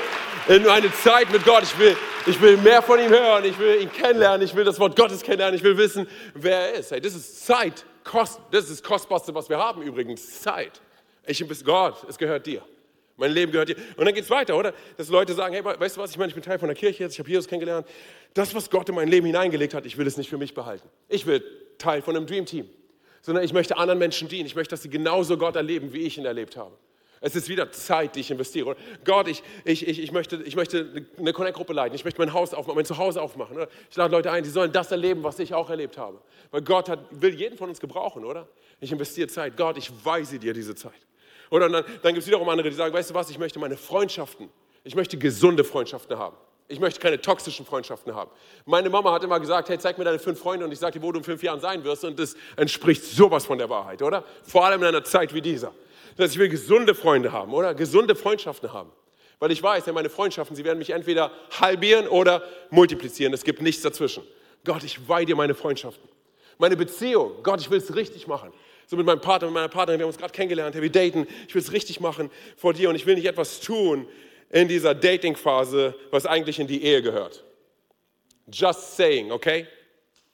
In 0.47 0.67
eine 0.67 0.93
Zeit 0.93 1.31
mit 1.31 1.45
Gott. 1.45 1.63
Ich 1.63 1.79
will, 1.79 1.97
ich 2.27 2.39
will 2.39 2.57
mehr 2.57 2.83
von 2.83 2.99
ihm 2.99 3.09
hören, 3.09 3.45
ich 3.45 3.57
will 3.57 3.81
ihn 3.81 3.91
kennenlernen, 3.91 4.45
ich 4.45 4.53
will 4.53 4.63
das 4.63 4.79
Wort 4.79 4.95
Gottes 4.95 5.23
kennenlernen, 5.23 5.55
ich 5.55 5.63
will 5.63 5.75
wissen, 5.75 6.07
wer 6.35 6.71
er 6.71 6.73
ist. 6.79 6.91
Hey, 6.91 7.01
das 7.01 7.15
ist 7.15 7.47
Zeit 7.47 7.85
Kost, 8.03 8.39
das 8.51 8.69
ist 8.69 8.81
das 8.81 8.83
Kostbarste, 8.83 9.33
was 9.33 9.49
wir 9.49 9.57
haben 9.57 9.81
übrigens, 9.81 10.41
Zeit. 10.41 10.81
Ich 11.25 11.45
bin 11.45 11.57
Gott, 11.63 12.05
es 12.07 12.17
gehört 12.17 12.45
dir. 12.45 12.63
Mein 13.17 13.31
Leben 13.31 13.51
gehört 13.51 13.69
dir. 13.69 13.75
Und 13.97 14.05
dann 14.05 14.13
geht 14.13 14.23
es 14.23 14.29
weiter, 14.29 14.57
oder? 14.57 14.73
Dass 14.95 15.09
Leute 15.09 15.33
sagen, 15.33 15.53
hey, 15.53 15.63
weißt 15.63 15.97
du 15.97 16.01
was, 16.01 16.11
ich 16.11 16.17
meine, 16.17 16.29
ich 16.29 16.35
bin 16.35 16.43
Teil 16.43 16.57
von 16.57 16.69
der 16.69 16.75
Kirche 16.75 17.03
jetzt, 17.03 17.13
ich 17.13 17.19
habe 17.19 17.29
Jesus 17.29 17.47
kennengelernt. 17.47 17.85
Das, 18.33 18.55
was 18.55 18.69
Gott 18.69 18.87
in 18.87 18.95
mein 18.95 19.09
Leben 19.09 19.25
hineingelegt 19.25 19.73
hat, 19.73 19.85
ich 19.85 19.97
will 19.97 20.07
es 20.07 20.15
nicht 20.15 20.29
für 20.29 20.37
mich 20.37 20.53
behalten. 20.53 20.87
Ich 21.09 21.25
will 21.25 21.43
Teil 21.77 22.01
von 22.01 22.15
einem 22.15 22.25
Dream 22.25 22.45
Team. 22.45 22.69
Sondern 23.21 23.43
ich 23.43 23.51
möchte 23.51 23.77
anderen 23.77 23.99
Menschen 23.99 24.29
dienen. 24.29 24.45
Ich 24.45 24.55
möchte, 24.55 24.71
dass 24.71 24.83
sie 24.83 24.89
genauso 24.89 25.37
Gott 25.37 25.57
erleben, 25.57 25.91
wie 25.91 25.99
ich 25.99 26.17
ihn 26.17 26.25
erlebt 26.25 26.55
habe. 26.55 26.75
Es 27.21 27.35
ist 27.35 27.49
wieder 27.49 27.71
Zeit, 27.71 28.15
die 28.15 28.21
ich 28.21 28.31
investiere. 28.31 28.77
Gott, 29.03 29.27
ich, 29.27 29.43
ich, 29.65 29.87
ich, 29.87 29.99
ich, 29.99 30.11
möchte, 30.11 30.37
ich 30.37 30.55
möchte 30.55 31.05
eine 31.17 31.33
Connect-Gruppe 31.33 31.73
leiten. 31.73 31.95
Ich 31.95 32.05
möchte 32.05 32.19
mein 32.21 32.33
Haus 32.33 32.53
aufmachen, 32.53 32.75
mein 32.75 32.85
Zuhause 32.85 33.21
aufmachen. 33.21 33.57
Oder? 33.57 33.67
Ich 33.89 33.97
lade 33.97 34.13
Leute 34.15 34.31
ein, 34.31 34.43
die 34.43 34.49
sollen 34.49 34.71
das 34.71 34.91
erleben, 34.91 35.23
was 35.23 35.37
ich 35.39 35.53
auch 35.53 35.69
erlebt 35.69 35.97
habe. 35.97 36.21
Weil 36.51 36.61
Gott 36.61 36.87
hat, 36.87 36.99
will 37.11 37.35
jeden 37.35 37.57
von 37.57 37.69
uns 37.69 37.79
gebrauchen, 37.79 38.23
oder? 38.23 38.47
Ich 38.79 38.91
investiere 38.91 39.27
Zeit. 39.27 39.57
Gott, 39.57 39.77
ich 39.77 39.91
weise 40.03 40.39
dir 40.39 40.53
diese 40.53 40.75
Zeit. 40.75 40.93
Oder 41.49 41.67
dann, 41.67 41.83
dann 42.01 42.13
gibt 42.13 42.19
es 42.19 42.27
wiederum 42.27 42.47
andere, 42.47 42.69
die 42.69 42.75
sagen, 42.75 42.93
weißt 42.93 43.09
du 43.09 43.13
was, 43.13 43.29
ich 43.29 43.37
möchte 43.37 43.59
meine 43.59 43.75
Freundschaften, 43.75 44.49
ich 44.83 44.95
möchte 44.95 45.17
gesunde 45.17 45.63
Freundschaften 45.63 46.17
haben. 46.17 46.37
Ich 46.71 46.79
möchte 46.79 46.99
keine 46.99 47.19
toxischen 47.19 47.65
Freundschaften 47.65 48.13
haben. 48.13 48.29
Meine 48.65 48.91
Mama 48.91 49.11
hat 49.11 49.23
immer 49.23 49.39
gesagt, 49.39 49.69
hey, 49.69 49.79
zeig 49.79 49.97
mir 49.97 50.03
deine 50.03 50.19
fünf 50.19 50.39
Freunde 50.39 50.65
und 50.65 50.71
ich 50.71 50.77
sage 50.77 50.99
dir, 50.99 51.03
wo 51.03 51.11
du 51.11 51.17
in 51.17 51.23
fünf 51.25 51.41
Jahren 51.41 51.59
sein 51.59 51.83
wirst. 51.83 52.05
Und 52.05 52.19
das 52.19 52.35
entspricht 52.55 53.03
sowas 53.03 53.43
von 53.43 53.57
der 53.57 53.71
Wahrheit, 53.71 54.03
oder? 54.03 54.23
Vor 54.43 54.63
allem 54.65 54.79
in 54.81 54.87
einer 54.87 55.03
Zeit 55.03 55.33
wie 55.33 55.41
dieser 55.41 55.73
dass 56.17 56.31
ich 56.31 56.37
will 56.37 56.49
gesunde 56.49 56.95
Freunde 56.95 57.31
haben, 57.31 57.53
oder? 57.53 57.73
Gesunde 57.73 58.15
Freundschaften 58.15 58.73
haben. 58.73 58.91
Weil 59.39 59.51
ich 59.51 59.63
weiß, 59.63 59.85
ja, 59.85 59.93
meine 59.93 60.09
Freundschaften, 60.09 60.55
sie 60.55 60.65
werden 60.65 60.79
mich 60.79 60.89
entweder 60.89 61.31
halbieren 61.59 62.07
oder 62.07 62.43
multiplizieren. 62.69 63.33
Es 63.33 63.43
gibt 63.43 63.61
nichts 63.61 63.81
dazwischen. 63.81 64.23
Gott, 64.65 64.83
ich 64.83 65.07
weihe 65.07 65.25
dir 65.25 65.35
meine 65.35 65.55
Freundschaften. 65.55 66.09
Meine 66.57 66.75
Beziehung, 66.75 67.31
Gott, 67.41 67.61
ich 67.61 67.69
will 67.71 67.77
es 67.77 67.95
richtig 67.95 68.27
machen. 68.27 68.51
So 68.87 68.97
mit 68.97 69.05
meinem 69.05 69.21
Partner, 69.21 69.47
mit 69.47 69.53
meiner 69.53 69.69
Partnerin, 69.69 69.99
wir 69.99 70.03
haben 70.03 70.09
uns 70.09 70.17
gerade 70.17 70.33
kennengelernt, 70.33 70.75
wir 70.75 70.91
daten. 70.91 71.25
Ich 71.47 71.55
will 71.55 71.61
es 71.61 71.71
richtig 71.71 72.01
machen 72.01 72.29
vor 72.57 72.73
dir 72.73 72.89
und 72.89 72.95
ich 72.95 73.05
will 73.05 73.15
nicht 73.15 73.27
etwas 73.27 73.61
tun 73.61 74.07
in 74.49 74.67
dieser 74.67 74.93
Dating-Phase, 74.93 75.95
was 76.11 76.25
eigentlich 76.25 76.59
in 76.59 76.67
die 76.67 76.83
Ehe 76.83 77.01
gehört. 77.01 77.45
Just 78.51 78.97
saying, 78.97 79.31
okay? 79.31 79.67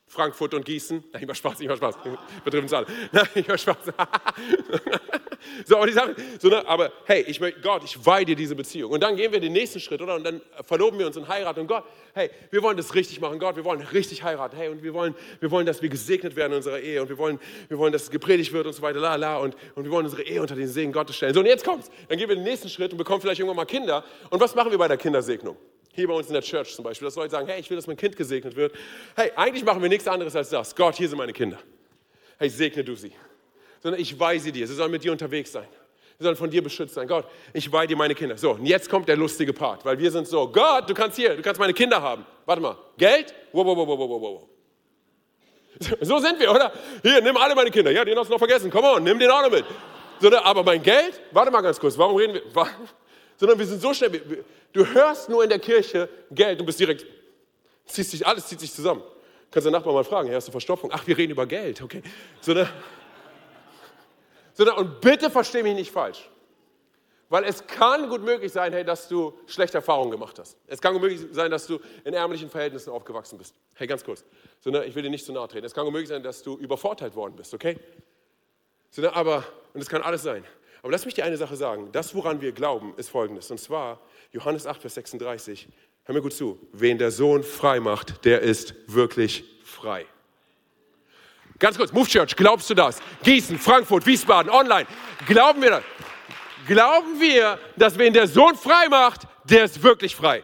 Frankfurt 0.08 0.54
und 0.54 0.66
Gießen. 0.66 1.04
Nein, 1.12 1.26
mach 1.28 1.36
Spaß, 1.36 1.60
mach 1.68 1.78
Spaß. 1.78 1.96
Betrifft 2.44 2.64
uns 2.64 2.74
alle. 2.74 2.88
Nein, 3.12 3.46
mach 3.48 3.58
Spaß. 3.58 3.78
so, 5.66 5.78
aber 5.78 5.88
die 5.88 5.94
Sache, 5.94 6.16
so, 6.40 6.48
ne, 6.48 6.66
aber 6.68 6.92
hey, 7.06 7.24
ich 7.28 7.40
möchte, 7.40 7.60
Gott, 7.62 7.84
ich 7.84 8.06
weihe 8.06 8.24
dir 8.24 8.36
diese 8.36 8.56
Beziehung. 8.56 8.92
Und 8.92 9.02
dann 9.02 9.16
gehen 9.16 9.32
wir 9.32 9.40
den 9.40 9.54
nächsten 9.54 9.80
Schritt, 9.80 10.02
oder? 10.02 10.16
Und 10.16 10.24
dann 10.24 10.42
verloben 10.64 11.00
wir 11.00 11.08
uns 11.08 11.18
und 11.18 11.28
heiraten. 11.28 11.62
Und 11.62 11.68
Gott, 11.68 11.84
hey, 12.14 12.30
wir 12.52 12.62
wollen 12.62 12.78
das 12.78 12.94
richtig 12.94 13.20
machen. 13.20 13.40
Gott, 13.40 13.56
wir 13.56 13.66
wollen 13.66 13.82
richtig 13.82 14.24
heiraten. 14.24 14.56
Hey, 14.56 14.70
und 14.70 14.84
wir 14.84 14.94
wollen, 14.94 15.16
wir 15.40 15.50
wollen, 15.52 15.66
dass 15.66 15.82
wir 15.82 15.90
gesegnet 15.90 16.36
werden 16.36 16.54
in 16.54 16.58
unserer 16.58 16.80
Ehe. 16.80 17.02
Und 17.02 17.10
wir 17.10 17.18
wollen, 17.18 17.40
wir 17.68 17.78
wollen, 17.78 17.92
dass 17.92 18.04
es 18.04 18.12
gepredigt 18.12 18.54
wird 18.54 18.68
und 18.68 18.74
so 18.74 18.82
weiter, 18.84 19.00
la, 19.00 19.16
la. 19.16 19.38
Und, 19.38 19.56
und 19.76 19.84
wir 19.84 19.92
wollen 19.92 20.06
unsere 20.06 20.24
Ehe 20.24 20.42
unter 20.42 20.56
den 20.56 20.68
Segen 20.68 20.92
Gottes 20.92 21.16
stellen. 21.16 21.34
So, 21.34 21.40
und 21.40 21.48
jetzt 21.48 21.66
kommt's. 21.66 21.90
Dann 22.08 22.18
gehen 22.18 22.30
wir 22.30 22.36
den 22.36 22.44
nächsten 22.44 22.70
Schritt 22.70 22.92
und 22.92 22.98
bekommen 22.98 23.22
vielleicht 23.22 23.40
irgendwann 23.40 23.58
mal 23.58 23.66
Kinder. 23.66 24.04
Und 24.30 24.40
was 24.40 24.54
machen 24.54 24.72
wir 24.72 24.78
bei 24.78 24.88
der 24.88 24.98
Kindersegnung? 24.98 25.58
Hier 25.96 26.08
bei 26.08 26.14
uns 26.14 26.28
in 26.28 26.34
der 26.34 26.42
Church 26.42 26.76
zum 26.76 26.84
Beispiel, 26.84 27.06
dass 27.06 27.16
Leute 27.16 27.32
sagen, 27.32 27.48
hey, 27.48 27.60
ich 27.60 27.70
will, 27.70 27.78
dass 27.78 27.88
mein 27.88 27.96
Kind 27.96 28.18
gesegnet 28.18 28.56
wird. 28.56 28.76
Hey, 29.16 29.32
eigentlich 29.36 29.64
machen 29.64 29.82
wir 29.82 29.88
nichts 29.88 30.08
anderes 30.08 30.36
als 30.36 30.50
das. 30.50 30.76
Gott, 30.76 30.96
hier 30.96 31.08
sind 31.08 31.18
meine 31.18 31.32
Kinder. 31.32 31.58
Hey, 32.38 32.50
segne 32.50 32.84
du 32.84 32.96
sie. 32.96 33.14
Sondern 33.82 34.02
ich 34.02 34.20
weise 34.20 34.52
dir, 34.52 34.68
sie 34.68 34.74
sollen 34.74 34.92
mit 34.92 35.04
dir 35.06 35.14
unterwegs 35.14 35.54
sein. 35.54 35.68
Sie 36.18 36.24
sollen 36.24 36.36
von 36.36 36.50
dir 36.50 36.62
beschützt 36.62 36.96
sein. 36.96 37.08
Gott, 37.08 37.26
ich 37.54 37.72
weihe 37.72 37.88
dir 37.88 37.96
meine 37.96 38.14
Kinder. 38.14 38.38
So, 38.38 38.52
und 38.52 38.66
jetzt 38.66 38.90
kommt 38.90 39.08
der 39.08 39.16
lustige 39.16 39.54
Part, 39.54 39.86
weil 39.86 39.98
wir 39.98 40.12
sind 40.12 40.28
so, 40.28 40.50
Gott, 40.50 40.90
du 40.90 40.94
kannst 40.94 41.16
hier, 41.16 41.36
du 41.36 41.42
kannst 41.42 41.60
meine 41.60 41.74
Kinder 41.74 42.02
haben. 42.02 42.26
Warte 42.46 42.62
mal, 42.62 42.78
Geld? 42.98 43.34
Wow, 43.54 43.66
wow, 43.66 43.78
wow, 43.78 43.88
wow, 43.88 44.10
wow, 44.10 44.22
wow. 44.22 44.50
So 46.02 46.20
sind 46.20 46.40
wir, 46.40 46.52
oder? 46.52 46.74
Hier, 47.04 47.22
nimm 47.22 47.38
alle 47.38 47.56
meine 47.56 47.72
Kinder. 47.72 47.92
Ja, 47.92 48.04
den 48.04 48.18
hast 48.18 48.28
du 48.28 48.34
noch 48.34 48.40
vergessen. 48.40 48.70
Komm 48.70 48.84
on, 48.84 49.04
nimm 49.04 49.18
den 49.18 49.30
auch 49.30 49.42
noch 49.42 49.52
mit. 49.52 49.66
So, 50.20 50.36
aber 50.38 50.64
mein 50.64 50.82
Geld? 50.82 51.22
Warte 51.32 51.52
mal 51.52 51.62
ganz 51.62 51.80
kurz, 51.80 51.98
warum 51.98 52.18
reden 52.18 52.34
wir? 52.34 52.42
Sondern 53.38 53.60
wir 53.60 53.66
sind 53.66 53.82
so 53.82 53.94
schnell, 53.94 54.12
du 54.76 54.86
hörst 54.86 55.30
nur 55.30 55.44
in 55.44 55.50
der 55.50 55.60
Kirche 55.60 56.10
Geld 56.30 56.60
und 56.60 56.66
bist 56.66 56.80
direkt, 56.80 57.06
zieht 57.86 58.08
sich, 58.08 58.26
alles 58.28 58.48
zieht 58.48 58.60
sich 58.60 58.74
zusammen. 58.74 59.02
Kannst 59.50 59.66
du 59.66 59.70
den 59.70 59.74
Nachbarn 59.74 59.96
mal 59.96 60.04
fragen, 60.04 60.34
hast 60.34 60.48
du 60.48 60.52
Verstopfung? 60.52 60.92
Ach, 60.94 61.08
wir 61.08 61.18
reden 61.18 61.32
über 61.32 61.46
Geld, 61.46 61.82
okay. 61.82 62.04
Sondern, 62.42 62.70
sondern, 64.54 64.78
und 64.78 65.02
bitte 65.02 65.30
versteh 65.30 65.64
mich 65.64 65.76
nicht 65.76 65.92
falsch. 65.92 66.30
Weil 67.30 67.46
es 67.46 67.66
kann 67.66 68.10
gut 68.10 68.22
möglich 68.22 68.52
sein, 68.52 68.72
hey, 68.74 68.84
dass 68.84 69.08
du 69.08 69.34
schlechte 69.48 69.78
Erfahrungen 69.78 70.12
gemacht 70.12 70.38
hast. 70.38 70.58
Es 70.68 70.82
kann 70.82 70.94
gut 70.94 71.02
möglich 71.02 71.22
sein, 71.32 71.50
dass 71.50 71.66
du 71.66 71.80
in 72.04 72.14
ärmlichen 72.14 72.50
Verhältnissen 72.50 72.92
aufgewachsen 72.92 73.38
bist. 73.38 73.56
Hey, 73.76 73.88
ganz 73.88 74.04
kurz. 74.04 74.24
Sondern 74.60 74.84
ich 74.84 74.94
will 74.94 75.02
dir 75.02 75.10
nicht 75.10 75.26
zu 75.26 75.34
nahe 75.34 75.48
treten. 75.48 75.66
Es 75.66 75.74
kann 75.74 75.86
gut 75.86 75.94
möglich 75.94 76.10
sein, 76.10 76.22
dass 76.22 76.44
du 76.44 76.58
übervorteilt 76.58 77.16
worden 77.16 77.36
bist, 77.36 77.54
okay? 77.54 77.80
Sondern 78.92 79.14
aber, 79.14 79.44
und 79.74 79.82
es 79.82 79.90
kann 79.90 80.04
alles 80.04 80.22
sein. 80.22 80.44
Aber 80.84 80.92
lass 80.92 81.06
mich 81.06 81.16
dir 81.16 81.26
eine 81.26 81.38
Sache 81.38 81.56
sagen. 81.56 81.90
Das, 81.94 82.14
woran 82.14 82.42
wir 82.42 82.52
glauben, 82.52 82.94
ist 82.98 83.10
folgendes. 83.10 83.50
Und 83.50 83.60
zwar 83.60 84.00
Johannes 84.36 84.68
8, 84.68 84.82
Vers 84.82 84.96
36. 84.96 85.66
Hör 86.04 86.14
mir 86.14 86.22
gut 86.22 86.34
zu. 86.34 86.60
Wen 86.74 86.98
der 86.98 87.10
Sohn 87.10 87.42
frei 87.42 87.80
macht, 87.80 88.26
der 88.26 88.42
ist 88.42 88.76
wirklich 88.88 89.46
frei. 89.64 90.06
Ganz 91.58 91.78
kurz, 91.78 91.94
Move 91.94 92.06
Church, 92.06 92.36
glaubst 92.36 92.70
du 92.70 92.74
das? 92.74 93.00
Gießen, 93.24 93.58
Frankfurt, 93.58 94.06
Wiesbaden, 94.06 94.52
online. 94.52 94.88
Glauben 95.26 95.62
wir 95.62 95.70
das? 95.70 95.84
Glauben 96.68 97.22
wir, 97.22 97.58
dass 97.78 97.98
wen 97.98 98.12
der 98.12 98.28
Sohn 98.28 98.56
frei 98.58 98.90
macht, 98.90 99.22
der 99.46 99.64
ist 99.64 99.82
wirklich 99.82 100.14
frei? 100.14 100.44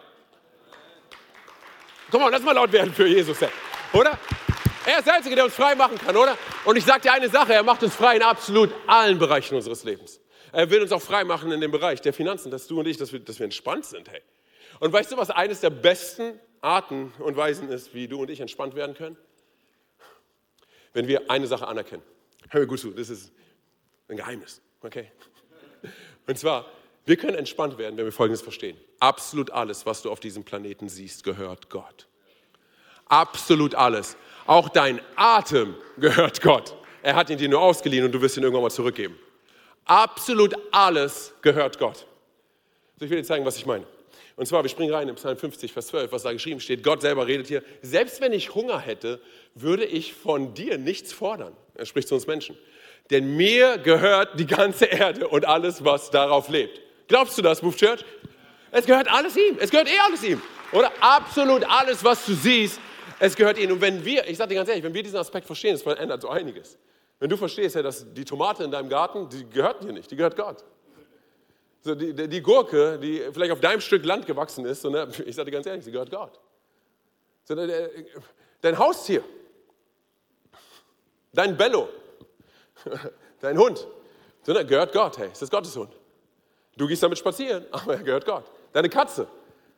Komm 2.12 2.21
mal, 2.21 2.31
lass 2.31 2.43
mal 2.43 2.53
laut 2.53 2.71
werden 2.71 2.93
für 2.93 3.07
Jesus, 3.07 3.39
oder? 3.91 4.17
Er 4.86 5.00
ist 5.00 5.05
der 5.05 5.15
Einzige, 5.15 5.36
der 5.36 5.43
uns 5.43 5.53
frei 5.53 5.75
machen 5.75 5.98
kann, 5.98 6.15
oder? 6.15 6.38
Und 6.63 6.77
ich 6.77 6.86
sage 6.86 7.01
dir 7.01 7.12
eine 7.12 7.27
Sache, 7.27 7.53
er 7.53 7.63
macht 7.63 7.83
uns 7.83 7.93
frei 7.93 8.15
in 8.15 8.24
absolut 8.24 8.69
allen 8.88 9.19
Bereichen 9.19 9.53
unseres 9.55 9.83
Lebens. 9.83 10.21
Er 10.51 10.70
will 10.70 10.81
uns 10.81 10.91
auch 10.91 11.01
frei 11.01 11.24
machen 11.24 11.51
in 11.51 11.62
dem 11.62 11.72
Bereich 11.72 12.01
der 12.01 12.13
Finanzen, 12.13 12.51
dass 12.51 12.67
du 12.67 12.79
und 12.79 12.88
ich, 12.88 12.98
dass 12.98 13.13
wir, 13.13 13.20
dass 13.20 13.39
wir 13.39 13.46
entspannt 13.46 13.86
sind, 13.86 14.10
hey. 14.10 14.22
Und 14.79 14.91
weißt 14.91 15.12
du, 15.12 15.17
was 15.17 15.29
eines 15.29 15.62
der 15.62 15.70
besten 15.70 16.39
Arten 16.62 17.13
und 17.20 17.38
Weisen 17.38 17.70
ist, 17.70 17.93
wie 17.93 18.08
du 18.08 18.22
und 18.22 18.29
ich 18.29 18.39
entspannt 18.39 18.75
werden 18.75 18.96
können? 18.96 19.17
Wenn 20.93 21.08
wir 21.08 21.29
eine 21.29 21.48
Sache 21.48 21.67
anerkennen. 21.67 22.03
Hör 22.50 22.62
mir 22.62 22.67
gut 22.67 22.79
zu, 22.79 22.91
das 22.91 23.10
ist 23.10 23.31
ein 24.10 24.17
Geheimnis, 24.17 24.62
okay? 24.81 25.12
Und 26.27 26.38
zwar, 26.38 26.65
wir 27.05 27.15
können 27.15 27.36
entspannt 27.36 27.77
werden, 27.77 27.98
wenn 27.98 28.05
wir 28.05 28.12
Folgendes 28.12 28.41
verstehen. 28.41 28.77
Absolut 29.00 29.51
alles, 29.51 29.86
was 29.86 30.01
du 30.01 30.12
auf 30.12 30.20
diesem 30.20 30.43
Planeten 30.43 30.89
siehst, 30.89 31.24
gehört 31.24 31.70
Gott. 31.70 32.08
Absolut 33.05 33.75
alles. 33.75 34.17
Auch 34.46 34.70
dein 34.70 35.01
Atem 35.15 35.75
gehört 35.98 36.41
Gott. 36.41 36.75
Er 37.03 37.15
hat 37.15 37.29
ihn 37.29 37.38
dir 37.38 37.50
nur 37.50 37.62
ausgeliehen 37.62 38.05
und 38.05 38.12
du 38.12 38.22
wirst 38.22 38.38
ihn 38.38 38.43
irgendwann 38.43 38.63
mal 38.63 38.70
zurückgeben. 38.70 39.17
Absolut 39.91 40.55
alles 40.71 41.33
gehört 41.41 41.77
Gott. 41.77 42.05
So, 42.98 43.03
ich 43.03 43.12
will 43.12 43.17
dir 43.17 43.25
zeigen, 43.25 43.43
was 43.43 43.57
ich 43.57 43.65
meine. 43.65 43.83
Und 44.38 44.45
zwar, 44.45 44.63
wir 44.63 44.69
springen 44.69 44.93
rein 44.93 45.10
in 45.10 45.15
Psalm 45.15 45.36
50, 45.36 45.74
Vers 45.74 45.88
12, 45.88 46.13
was 46.13 46.24
da 46.24 46.31
geschrieben 46.31 46.62
steht. 46.62 46.81
Gott 46.81 47.01
selber 47.01 47.27
redet 47.27 47.48
hier, 47.48 47.62
selbst 47.81 48.21
wenn 48.21 48.31
ich 48.31 48.55
Hunger 48.55 48.79
hätte, 48.79 49.19
würde 49.53 49.83
ich 49.83 50.13
von 50.13 50.53
dir 50.53 50.77
nichts 50.77 51.12
fordern. 51.12 51.57
Er 51.75 51.86
spricht 51.86 52.07
zu 52.07 52.15
uns 52.15 52.25
Menschen. 52.25 52.57
Denn 53.10 53.36
mir 53.36 53.79
gehört 53.79 54.39
die 54.39 54.48
ganze 54.48 54.86
Erde 54.86 55.27
und 55.27 55.43
alles, 55.43 55.83
was 55.83 56.10
darauf 56.10 56.48
lebt. 56.48 56.79
Glaubst 57.10 57.38
du 57.38 57.41
das, 57.41 57.62
Move 57.62 57.75
Church? 57.75 58.05
Es 58.71 58.86
gehört 58.86 59.12
alles 59.12 59.36
ihm. 59.36 59.57
Es 59.60 59.71
gehört 59.71 59.89
eh 59.89 60.00
alles 60.07 60.24
ihm. 60.24 60.41
Oder 60.71 60.89
absolut 61.01 61.65
alles, 61.69 62.01
was 62.01 62.25
du 62.25 62.33
siehst, 62.33 62.79
es 63.19 63.36
gehört 63.36 63.57
ihm. 63.57 63.69
Und 63.74 63.81
wenn 63.81 64.05
wir, 64.05 64.25
ich 64.29 64.38
sage 64.38 64.51
dir 64.51 64.55
ganz 64.55 64.69
ehrlich, 64.69 64.86
wenn 64.86 64.93
wir 64.93 65.03
diesen 65.03 65.17
Aspekt 65.17 65.48
verstehen, 65.48 65.74
das 65.74 65.81
verändert 65.81 66.22
so 66.22 66.29
einiges. 66.29 66.77
Wenn 67.22 67.29
du 67.29 67.38
verstehst, 67.38 67.75
ja, 67.75 67.84
dass 67.84 68.12
die 68.16 68.25
Tomate 68.25 68.64
in 68.64 68.72
deinem 68.72 68.90
Garten, 68.90 69.29
die 69.29 69.48
gehört 69.48 69.84
dir 69.84 69.94
nicht, 69.94 70.10
die 70.10 70.16
gehört 70.16 70.36
Gott. 70.36 70.66
So, 71.81 71.94
die, 71.94 72.16
die 72.27 72.42
Gurke, 72.42 72.98
die 72.98 73.22
vielleicht 73.31 73.51
auf 73.51 73.60
deinem 73.60 73.79
Stück 73.79 74.03
Land 74.03 74.25
gewachsen 74.25 74.66
ist, 74.66 74.81
so, 74.81 74.90
ne, 74.90 75.07
ich 75.27 75.36
sage 75.36 75.46
dir 75.46 75.51
ganz 75.51 75.68
ehrlich, 75.68 75.86
sie 75.86 75.92
gehört 75.92 76.10
Gott. 76.10 76.40
So, 77.44 77.53
dein 77.53 78.75
Haustier, 78.75 79.24
dein 81.31 81.55
Bello, 81.55 81.90
dein 83.40 83.55
Hund, 83.55 83.88
so, 84.42 84.53
ne, 84.53 84.66
gehört 84.66 84.92
Gott, 84.92 85.20
hey, 85.20 85.29
ist 85.31 85.51
Gottes 85.51 85.75
Hund. 85.75 85.96
Du 86.75 86.88
gehst 86.88 87.03
damit 87.03 87.20
spazieren, 87.20 87.68
aber 87.72 87.98
er 87.98 88.03
gehört 88.03 88.25
Gott. 88.25 88.46
Deine 88.74 88.90
Katze 88.90 89.27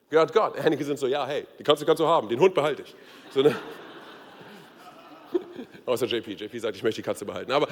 gehört 0.09 0.31
Gott. 0.31 0.57
Einige 0.57 0.85
sind 0.85 0.97
so, 0.97 1.07
ja, 1.07 1.27
hey, 1.27 1.45
die 1.59 1.63
Katze 1.63 1.85
kannst 1.85 1.99
du 1.99 2.07
haben, 2.07 2.29
den 2.29 2.39
Hund 2.39 2.53
behalte 2.53 2.83
ich. 2.83 2.95
So, 3.31 3.41
ne? 3.41 3.53
Außer 5.85 6.05
JP. 6.05 6.33
JP 6.33 6.59
sagt, 6.59 6.75
ich 6.75 6.83
möchte 6.83 7.01
die 7.01 7.05
Katze 7.05 7.25
behalten. 7.25 7.51
Aber. 7.51 7.67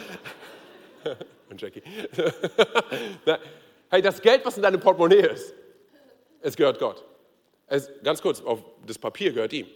Und 1.49 1.61
Jackie. 1.61 1.81
hey, 3.89 4.01
das 4.01 4.21
Geld, 4.21 4.45
was 4.45 4.55
in 4.55 4.63
deinem 4.63 4.79
Portemonnaie 4.79 5.27
ist, 5.27 5.53
es 6.41 6.55
gehört 6.55 6.79
Gott. 6.79 7.03
Es, 7.67 7.89
ganz 8.03 8.21
kurz, 8.21 8.41
auf 8.41 8.59
das 8.85 8.97
Papier 8.97 9.31
gehört 9.31 9.53
ihm. 9.53 9.67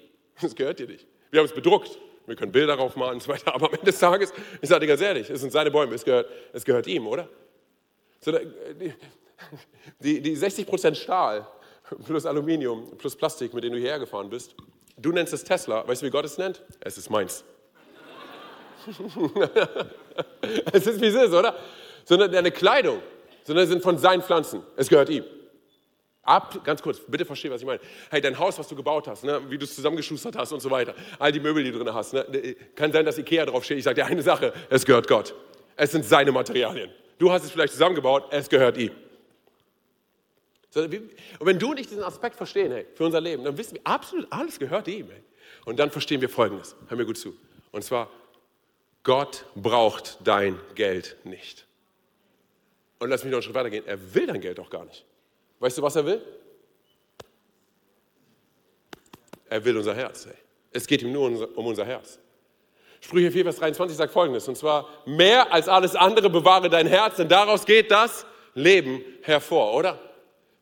Es 0.41 0.55
gehört 0.55 0.79
dir 0.79 0.87
nicht. 0.87 1.05
Wir 1.31 1.39
haben 1.39 1.45
es 1.45 1.53
bedruckt. 1.53 1.97
Wir 2.25 2.35
können 2.35 2.51
Bilder 2.51 2.75
darauf 2.75 2.95
malen 2.95 3.15
und 3.15 3.23
so 3.23 3.31
weiter. 3.31 3.53
Aber 3.53 3.67
am 3.67 3.73
Ende 3.73 3.85
des 3.85 3.99
Tages, 3.99 4.33
ich 4.61 4.69
sage 4.69 4.81
dir 4.81 4.87
ganz 4.87 5.01
ehrlich, 5.01 5.29
es 5.29 5.41
sind 5.41 5.51
seine 5.51 5.71
Bäume. 5.71 5.93
Es 5.93 6.03
gehört, 6.03 6.29
es 6.53 6.65
gehört 6.65 6.87
ihm, 6.87 7.07
oder? 7.07 7.29
So, 8.19 8.31
die, 9.99 10.21
die 10.21 10.35
60% 10.35 10.95
Stahl 10.95 11.47
plus 12.05 12.25
Aluminium 12.25 12.97
plus 12.97 13.15
Plastik, 13.15 13.53
mit 13.53 13.63
denen 13.63 13.75
du 13.75 13.79
hierher 13.79 13.99
gefahren 13.99 14.29
bist, 14.29 14.55
du 14.97 15.11
nennst 15.11 15.33
es 15.33 15.43
Tesla. 15.43 15.87
Weißt 15.87 16.01
du, 16.01 16.07
wie 16.07 16.09
Gott 16.09 16.25
es 16.25 16.37
nennt? 16.37 16.63
Es 16.79 16.97
ist 16.97 17.09
meins. 17.09 17.43
es 20.71 20.87
ist 20.87 21.01
wie 21.01 21.07
es 21.07 21.15
ist, 21.15 21.33
oder? 21.33 21.55
Sondern 22.03 22.31
deine 22.31 22.51
Kleidung, 22.51 23.01
sondern 23.43 23.67
sind 23.67 23.81
von 23.81 23.97
seinen 23.97 24.21
Pflanzen. 24.21 24.63
Es 24.75 24.89
gehört 24.89 25.09
ihm. 25.09 25.23
Ab, 26.23 26.63
ganz 26.63 26.81
kurz, 26.81 26.99
bitte 26.99 27.23
versteh, 27.23 27.51
was 27.51 27.61
ich 27.61 27.67
meine. 27.67 27.79
Hey, 28.09 28.19
dein 28.19 28.37
Haus, 28.39 28.57
was 28.57 28.67
du 28.67 28.75
gebaut 28.75 29.07
hast, 29.07 29.23
ne, 29.23 29.41
wie 29.47 29.59
du 29.59 29.65
es 29.65 29.75
zusammengeschustert 29.75 30.35
hast 30.35 30.51
und 30.51 30.59
so 30.59 30.71
weiter, 30.71 30.95
all 31.19 31.31
die 31.31 31.39
Möbel, 31.39 31.63
die 31.63 31.71
du 31.71 31.77
drin 31.77 31.93
hast, 31.93 32.13
ne, 32.13 32.55
kann 32.75 32.91
sein, 32.91 33.05
dass 33.05 33.19
Ikea 33.19 33.45
draufsteht. 33.45 33.77
Ich 33.77 33.83
sage 33.83 34.01
dir 34.01 34.07
eine 34.07 34.23
Sache, 34.23 34.51
es 34.69 34.85
gehört 34.85 35.07
Gott. 35.07 35.35
Es 35.75 35.91
sind 35.91 36.03
seine 36.03 36.31
Materialien. 36.31 36.89
Du 37.19 37.31
hast 37.31 37.43
es 37.43 37.51
vielleicht 37.51 37.73
zusammengebaut, 37.73 38.25
es 38.31 38.49
gehört 38.49 38.77
ihm. 38.77 38.91
Und 40.75 41.45
wenn 41.45 41.59
du 41.59 41.71
und 41.71 41.79
ich 41.79 41.87
diesen 41.87 42.03
Aspekt 42.03 42.35
verstehen, 42.35 42.71
hey, 42.71 42.85
für 42.95 43.05
unser 43.05 43.21
Leben, 43.21 43.43
dann 43.43 43.57
wissen 43.57 43.75
wir, 43.75 43.81
absolut 43.85 44.27
alles 44.31 44.59
gehört 44.59 44.87
ihm. 44.87 45.07
Hey. 45.09 45.21
Und 45.65 45.79
dann 45.79 45.89
verstehen 45.91 46.21
wir 46.21 46.29
Folgendes, 46.29 46.75
hör 46.87 46.97
mir 46.97 47.05
gut 47.05 47.17
zu. 47.17 47.35
Und 47.71 47.83
zwar, 47.83 48.09
Gott 49.05 49.45
braucht 49.55 50.17
dein 50.23 50.59
Geld 50.73 51.15
nicht. 51.23 51.65
Und 52.99 53.09
lass 53.09 53.23
mich 53.23 53.31
noch 53.31 53.37
einen 53.37 53.43
Schritt 53.43 53.55
weitergehen. 53.55 53.85
Er 53.87 54.13
will 54.13 54.25
dein 54.25 54.41
Geld 54.41 54.57
doch 54.57 54.69
gar 54.69 54.83
nicht. 54.83 55.05
Weißt 55.59 55.77
du, 55.77 55.81
was 55.83 55.95
er 55.95 56.05
will? 56.05 56.21
Er 59.47 59.63
will 59.63 59.77
unser 59.77 59.93
Herz. 59.93 60.25
Ey. 60.25 60.33
Es 60.71 60.87
geht 60.87 61.03
ihm 61.03 61.11
nur 61.11 61.55
um 61.55 61.67
unser 61.67 61.85
Herz. 61.85 62.19
Sprüche 62.99 63.29
4, 63.29 63.43
Vers 63.43 63.57
23 63.57 63.95
sagt 63.95 64.11
folgendes, 64.11 64.47
und 64.47 64.57
zwar, 64.57 64.89
mehr 65.05 65.53
als 65.53 65.69
alles 65.69 65.95
andere 65.95 66.27
bewahre 66.27 66.69
dein 66.69 66.87
Herz, 66.87 67.17
denn 67.17 67.29
daraus 67.29 67.65
geht 67.65 67.91
das 67.91 68.25
Leben 68.55 69.03
hervor, 69.21 69.75
oder? 69.75 69.99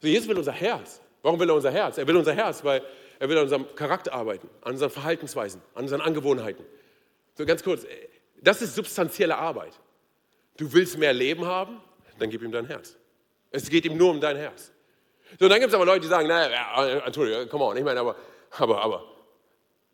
Jesus 0.01 0.27
will 0.27 0.37
unser 0.37 0.51
Herz. 0.51 0.99
Warum 1.21 1.39
will 1.39 1.49
er 1.49 1.55
unser 1.55 1.71
Herz? 1.71 1.97
Er 1.97 2.05
will 2.05 2.17
unser 2.17 2.33
Herz, 2.33 2.61
weil 2.65 2.83
er 3.19 3.29
will 3.29 3.37
an 3.37 3.43
unserem 3.43 3.73
Charakter 3.75 4.13
arbeiten, 4.13 4.49
an 4.61 4.73
unseren 4.73 4.89
Verhaltensweisen, 4.89 5.61
an 5.75 5.83
unseren 5.83 6.01
Angewohnheiten. 6.01 6.65
So 7.35 7.45
ganz 7.45 7.63
kurz, 7.63 7.85
das 8.43 8.61
ist 8.61 8.75
substanzielle 8.75 9.37
Arbeit. 9.37 9.73
Du 10.57 10.71
willst 10.71 10.97
mehr 10.97 11.13
Leben 11.13 11.45
haben, 11.45 11.81
dann 12.19 12.29
gib 12.29 12.41
ihm 12.41 12.51
dein 12.51 12.65
Herz. 12.65 12.95
Es 13.51 13.69
geht 13.69 13.85
ihm 13.85 13.97
nur 13.97 14.11
um 14.11 14.19
dein 14.19 14.37
Herz. 14.37 14.71
So, 15.39 15.47
dann 15.47 15.59
gibt 15.59 15.69
es 15.69 15.75
aber 15.75 15.85
Leute, 15.85 16.01
die 16.01 16.07
sagen, 16.07 16.27
naja, 16.27 17.01
Entschuldigung, 17.05 17.47
come 17.49 17.63
on, 17.63 17.77
ich 17.77 17.83
meine, 17.83 17.99
aber, 17.99 18.15
aber, 18.51 18.81
aber, 18.81 19.03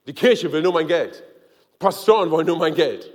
die 0.06 0.14
Kirche 0.14 0.52
will 0.52 0.62
nur 0.62 0.74
mein 0.74 0.88
Geld. 0.88 1.24
Pastoren 1.78 2.30
wollen 2.30 2.48
nur 2.48 2.58
mein 2.58 2.74
Geld. 2.74 3.10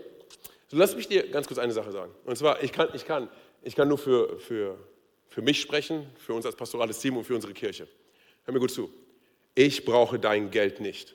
So, 0.69 0.77
lass 0.77 0.97
mich 0.97 1.09
dir 1.09 1.29
ganz 1.29 1.47
kurz 1.47 1.59
eine 1.59 1.73
Sache 1.73 1.91
sagen. 1.91 2.15
Und 2.25 2.37
zwar, 2.37 2.63
ich 2.63 2.73
kann, 2.73 2.89
ich 2.95 3.05
kann, 3.05 3.29
ich 3.63 3.77
kann 3.77 3.89
nur 3.89 3.99
für, 3.99 4.39
für, 4.39 4.79
für 5.29 5.43
mich 5.43 5.61
sprechen, 5.61 6.07
für 6.17 6.33
uns 6.33 6.47
als 6.47 6.57
pastorales 6.57 6.99
Team 6.99 7.17
und 7.17 7.25
für 7.25 7.35
unsere 7.35 7.53
Kirche. 7.53 7.87
Hör 8.45 8.55
mir 8.55 8.61
gut 8.61 8.71
zu. 8.71 8.91
Ich 9.55 9.85
brauche 9.85 10.19
dein 10.19 10.51
Geld 10.51 10.81
nicht. 10.81 11.15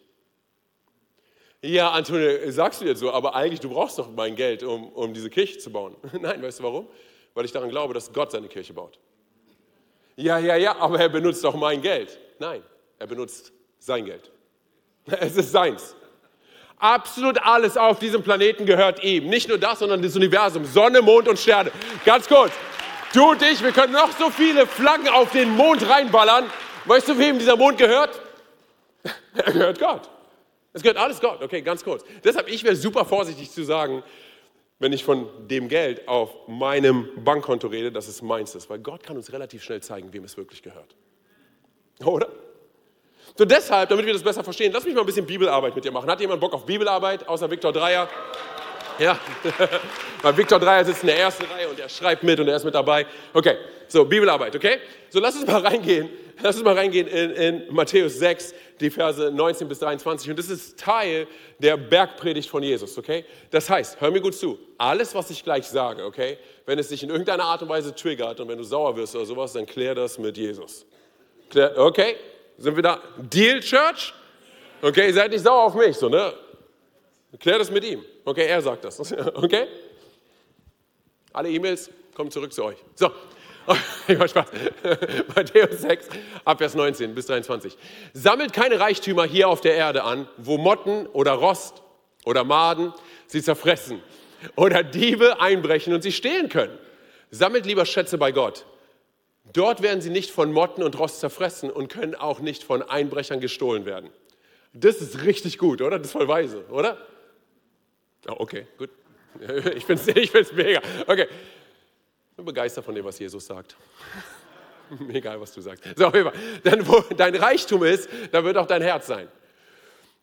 Ja, 1.62 1.92
Antonio, 1.92 2.50
sagst 2.52 2.80
du 2.80 2.86
jetzt 2.86 3.00
so, 3.00 3.12
aber 3.12 3.36
eigentlich, 3.36 3.60
du 3.60 3.70
brauchst 3.70 4.00
doch 4.00 4.10
mein 4.10 4.36
Geld, 4.36 4.64
um, 4.64 4.88
um 4.94 5.14
diese 5.14 5.30
Kirche 5.30 5.58
zu 5.58 5.72
bauen. 5.72 5.96
Nein, 6.20 6.42
weißt 6.42 6.60
du 6.60 6.64
warum? 6.64 6.88
Weil 7.34 7.46
ich 7.46 7.52
daran 7.52 7.70
glaube, 7.70 7.94
dass 7.94 8.12
Gott 8.14 8.32
seine 8.32 8.48
Kirche 8.48 8.74
baut. 8.74 8.98
Ja, 10.16 10.38
ja, 10.38 10.56
ja, 10.56 10.78
aber 10.78 11.00
er 11.00 11.10
benutzt 11.10 11.44
doch 11.44 11.56
mein 11.56 11.82
Geld. 11.82 12.18
Nein, 12.40 12.64
er 12.98 13.08
benutzt 13.08 13.52
sein 13.80 14.06
Geld. 14.06 14.32
Es 15.20 15.36
ist 15.36 15.52
seins. 15.52 15.96
Absolut 16.78 17.38
alles 17.42 17.76
auf 17.76 18.00
diesem 18.00 18.24
Planeten 18.24 18.66
gehört 18.66 19.04
ihm. 19.04 19.28
Nicht 19.28 19.50
nur 19.50 19.58
das, 19.58 19.80
sondern 19.80 20.02
das 20.02 20.16
Universum, 20.16 20.64
Sonne, 20.64 21.02
Mond 21.02 21.28
und 21.28 21.38
Sterne. 21.38 21.72
Ganz 22.06 22.28
kurz. 22.28 22.54
Du 23.14 23.32
und 23.32 23.42
ich, 23.42 23.62
wir 23.62 23.72
können 23.72 23.92
noch 23.92 24.12
so 24.18 24.30
viele 24.30 24.66
Flaggen 24.66 25.10
auf 25.10 25.32
den 25.32 25.50
Mond 25.58 25.88
reinballern. 25.90 26.46
Weißt 26.86 27.10
du, 27.10 27.18
wem 27.18 27.38
dieser 27.38 27.58
Mond 27.58 27.78
gehört? 27.78 28.22
Er 29.36 29.52
gehört 29.52 29.80
Gott. 29.80 30.10
Es 30.74 30.82
gehört 30.82 30.98
alles 30.98 31.20
Gott. 31.20 31.42
Okay, 31.42 31.62
ganz 31.62 31.84
kurz. 31.84 32.04
Deshalb, 32.24 32.48
ich 32.48 32.64
wäre 32.64 32.76
super 32.76 33.06
vorsichtig 33.06 33.52
zu 33.52 33.64
sagen, 33.64 34.04
wenn 34.80 34.94
ich 34.94 35.04
von 35.04 35.28
dem 35.48 35.68
Geld 35.68 36.08
auf 36.08 36.48
meinem 36.48 37.10
Bankkonto 37.24 37.68
rede, 37.68 37.92
dass 37.92 38.08
es 38.08 38.22
meins 38.22 38.56
ist. 38.56 38.70
Weil 38.70 38.80
Gott 38.80 39.04
kann 39.04 39.18
uns 39.18 39.32
relativ 39.34 39.64
schnell 39.64 39.82
zeigen, 39.82 40.14
wem 40.14 40.24
es 40.24 40.38
wirklich 40.38 40.62
gehört. 40.62 40.96
Oder? 42.06 42.30
So 43.36 43.46
deshalb, 43.46 43.90
damit 43.90 44.06
wir 44.06 44.14
das 44.14 44.24
besser 44.24 44.44
verstehen, 44.44 44.72
lass 44.72 44.86
mich 44.86 44.94
mal 44.96 45.02
ein 45.02 45.06
bisschen 45.06 45.26
Bibelarbeit 45.26 45.76
mit 45.76 45.86
dir 45.86 45.92
machen. 45.92 46.10
Hat 46.10 46.20
jemand 46.22 46.40
Bock 46.40 46.54
auf 46.54 46.66
Bibelarbeit, 46.66 47.28
außer 47.28 47.50
Viktor 47.50 47.74
Dreier? 47.74 48.10
Ja, 49.00 49.18
weil 50.22 50.38
Viktor 50.38 50.60
Dreier 50.60 50.84
sitzt 50.84 51.04
in 51.04 51.08
der 51.08 51.20
ersten 51.20 51.46
Reihe 51.46 51.70
und 51.70 51.80
er 51.80 51.88
schreibt 51.88 52.22
mit 52.22 52.38
und 52.40 52.50
er 52.50 52.58
ist 52.58 52.66
mit 52.66 52.76
dabei. 52.76 53.06
Okay, 53.34 53.56
so 53.88 54.04
Bibelarbeit, 54.04 54.54
okay? 54.56 54.80
So 55.10 55.20
lass 55.22 55.36
uns 55.36 55.48
mal 55.48 55.62
reingehen, 55.66 56.10
lass 56.42 56.58
uns 56.58 56.66
mal 56.66 56.76
reingehen 56.76 57.08
in, 57.08 57.32
in 57.32 57.74
Matthäus 57.74 58.20
6, 58.20 58.54
die 58.82 58.90
Verse 58.90 59.32
19 59.32 59.70
bis 59.70 59.80
23 59.80 60.32
und 60.32 60.38
das 60.38 60.50
ist 60.50 60.78
Teil 60.78 61.28
der 61.60 61.78
Bergpredigt 61.78 62.50
von 62.50 62.62
Jesus, 62.62 62.98
okay? 62.98 63.24
Das 63.52 63.70
heißt, 63.70 64.02
hör 64.02 64.12
mir 64.12 64.20
gut 64.20 64.36
zu, 64.36 64.60
alles, 64.78 65.16
was 65.16 65.30
ich 65.30 65.44
gleich 65.46 65.66
sage, 65.66 66.04
okay? 66.04 66.38
Wenn 66.66 66.78
es 66.78 66.90
dich 66.90 67.02
in 67.02 67.10
irgendeiner 67.10 67.46
Art 67.46 67.62
und 67.62 67.70
Weise 67.70 67.96
triggert 67.96 68.42
und 68.42 68.50
wenn 68.50 68.58
du 68.58 68.66
sauer 68.66 68.98
wirst 68.98 69.16
oder 69.16 69.26
sowas, 69.26 69.54
dann 69.54 69.66
klär 69.66 69.96
das 69.96 70.18
mit 70.18 70.38
Jesus. 70.38 70.86
Okay, 71.78 72.18
sind 72.58 72.76
wir 72.76 72.84
da? 72.84 73.02
Deal, 73.18 73.62
Church? 73.62 74.14
Okay, 74.82 75.12
seid 75.14 75.32
nicht 75.32 75.44
sauer 75.44 75.64
auf 75.64 75.74
mich, 75.74 75.96
so, 75.96 76.10
ne? 76.10 76.34
Klär 77.40 77.60
das 77.60 77.72
mit 77.72 77.84
ihm. 77.86 78.04
Okay, 78.30 78.46
er 78.46 78.62
sagt 78.62 78.86
das. 78.86 79.00
Okay? 79.34 79.66
Alle 81.34 81.50
E-Mails 81.50 81.90
kommen 82.14 82.30
zurück 82.30 82.54
zu 82.54 82.64
euch. 82.64 82.78
So, 82.96 83.12
ich 84.08 84.18
mach 84.18 84.30
Spaß. 84.30 84.48
Matthäus 85.36 85.82
6, 85.82 86.10
Abvers 86.46 86.76
19 86.76 87.16
bis 87.16 87.26
23. 87.26 87.76
Sammelt 88.14 88.54
keine 88.54 88.80
Reichtümer 88.80 89.26
hier 89.26 89.48
auf 89.48 89.62
der 89.62 89.76
Erde 89.76 90.04
an, 90.04 90.28
wo 90.38 90.58
Motten 90.58 91.08
oder 91.08 91.34
Rost 91.34 91.82
oder 92.26 92.44
Maden 92.44 92.94
sie 93.28 93.42
zerfressen 93.42 94.02
oder 94.56 94.84
Diebe 94.84 95.42
einbrechen 95.42 95.94
und 95.94 96.04
sie 96.04 96.12
stehlen 96.12 96.50
können. 96.50 96.78
Sammelt 97.32 97.66
lieber 97.66 97.86
Schätze 97.86 98.18
bei 98.18 98.32
Gott. 98.32 98.66
Dort 99.54 99.82
werden 99.82 100.02
sie 100.02 100.12
nicht 100.12 100.30
von 100.30 100.52
Motten 100.52 100.84
und 100.84 101.00
Rost 101.00 101.20
zerfressen 101.20 101.72
und 101.72 101.90
können 101.90 102.14
auch 102.14 102.40
nicht 102.40 102.64
von 102.64 102.84
Einbrechern 102.84 103.40
gestohlen 103.40 103.86
werden. 103.86 104.12
Das 104.74 104.98
ist 104.98 105.24
richtig 105.24 105.58
gut, 105.58 105.82
oder? 105.82 105.98
Das 105.98 106.08
ist 106.08 106.14
voll 106.14 106.28
weise, 106.28 106.66
oder? 106.70 106.98
Oh, 108.28 108.36
okay, 108.40 108.68
gut. 108.78 108.90
Ich 109.76 109.86
finde 109.86 110.02
es 110.02 110.08
ich 110.08 110.32
find's 110.32 110.52
mega. 110.52 110.82
Okay. 111.06 111.28
Ich 112.32 112.36
bin 112.36 112.46
begeistert 112.46 112.84
von 112.84 112.96
dem, 112.96 113.06
was 113.06 113.20
Jesus 113.20 113.46
sagt. 113.46 113.76
Egal, 115.10 115.40
was 115.40 115.54
du 115.54 115.62
sagst. 115.62 115.84
So. 115.96 116.10
Denn 116.10 116.88
wo 116.88 117.02
dein 117.16 117.36
Reichtum 117.36 117.84
ist, 117.84 118.10
da 118.32 118.44
wird 118.44 118.58
auch 118.58 118.66
dein 118.66 118.82
Herz 118.82 119.08
sein. 119.08 119.28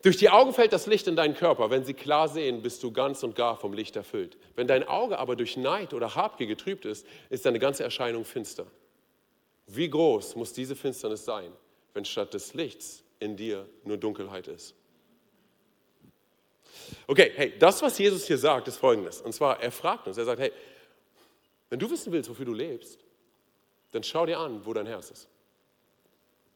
Durch 0.02 0.16
die 0.16 0.28
Augen 0.28 0.52
fällt 0.52 0.72
das 0.72 0.86
Licht 0.86 1.06
in 1.08 1.16
deinen 1.16 1.34
Körper. 1.34 1.70
Wenn 1.70 1.84
sie 1.84 1.94
klar 1.94 2.28
sehen, 2.28 2.62
bist 2.62 2.82
du 2.82 2.92
ganz 2.92 3.22
und 3.22 3.34
gar 3.34 3.56
vom 3.56 3.72
Licht 3.72 3.96
erfüllt. 3.96 4.36
Wenn 4.54 4.66
dein 4.66 4.86
Auge 4.86 5.18
aber 5.18 5.36
durch 5.36 5.56
Neid 5.56 5.94
oder 5.94 6.14
Habgier 6.14 6.46
getrübt 6.46 6.84
ist, 6.84 7.06
ist 7.30 7.46
deine 7.46 7.58
ganze 7.58 7.82
Erscheinung 7.82 8.24
finster. 8.24 8.66
Wie 9.66 9.90
groß 9.90 10.36
muss 10.36 10.52
diese 10.52 10.76
Finsternis 10.76 11.24
sein, 11.24 11.52
wenn 11.94 12.04
statt 12.04 12.34
des 12.34 12.54
Lichts 12.54 13.02
in 13.18 13.36
dir 13.36 13.68
nur 13.84 13.96
Dunkelheit 13.96 14.46
ist? 14.48 14.74
Okay, 17.06 17.32
hey, 17.36 17.54
das, 17.58 17.80
was 17.82 17.98
Jesus 17.98 18.26
hier 18.26 18.38
sagt, 18.38 18.66
ist 18.68 18.76
folgendes. 18.78 19.20
Und 19.20 19.32
zwar, 19.32 19.62
er 19.62 19.70
fragt 19.70 20.06
uns, 20.06 20.18
er 20.18 20.24
sagt, 20.24 20.40
hey, 20.40 20.52
wenn 21.70 21.78
du 21.78 21.90
wissen 21.90 22.12
willst, 22.12 22.28
wofür 22.28 22.46
du 22.46 22.52
lebst, 22.52 22.98
dann 23.92 24.02
schau 24.02 24.26
dir 24.26 24.38
an, 24.38 24.64
wo 24.64 24.72
dein 24.72 24.86
Herz 24.86 25.10
ist. 25.10 25.28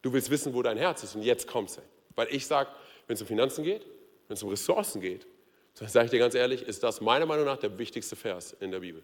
Du 0.02 0.12
willst 0.12 0.30
wissen, 0.30 0.54
wo 0.54 0.62
dein 0.62 0.76
Herz 0.76 1.02
ist 1.02 1.14
und 1.14 1.22
jetzt 1.22 1.46
kommt's. 1.46 1.76
Hey. 1.76 1.84
Weil 2.14 2.28
ich 2.30 2.46
sage, 2.46 2.70
wenn 3.06 3.14
es 3.14 3.20
um 3.20 3.28
Finanzen 3.28 3.64
geht, 3.64 3.86
wenn 4.28 4.34
es 4.34 4.42
um 4.42 4.48
Ressourcen 4.48 5.00
geht, 5.00 5.26
dann 5.78 5.88
sage 5.88 6.06
ich 6.06 6.10
dir 6.10 6.18
ganz 6.18 6.34
ehrlich, 6.34 6.62
ist 6.62 6.82
das 6.82 7.00
meiner 7.00 7.26
Meinung 7.26 7.44
nach 7.44 7.56
der 7.56 7.78
wichtigste 7.78 8.16
Vers 8.16 8.54
in 8.60 8.70
der 8.70 8.80
Bibel. 8.80 9.02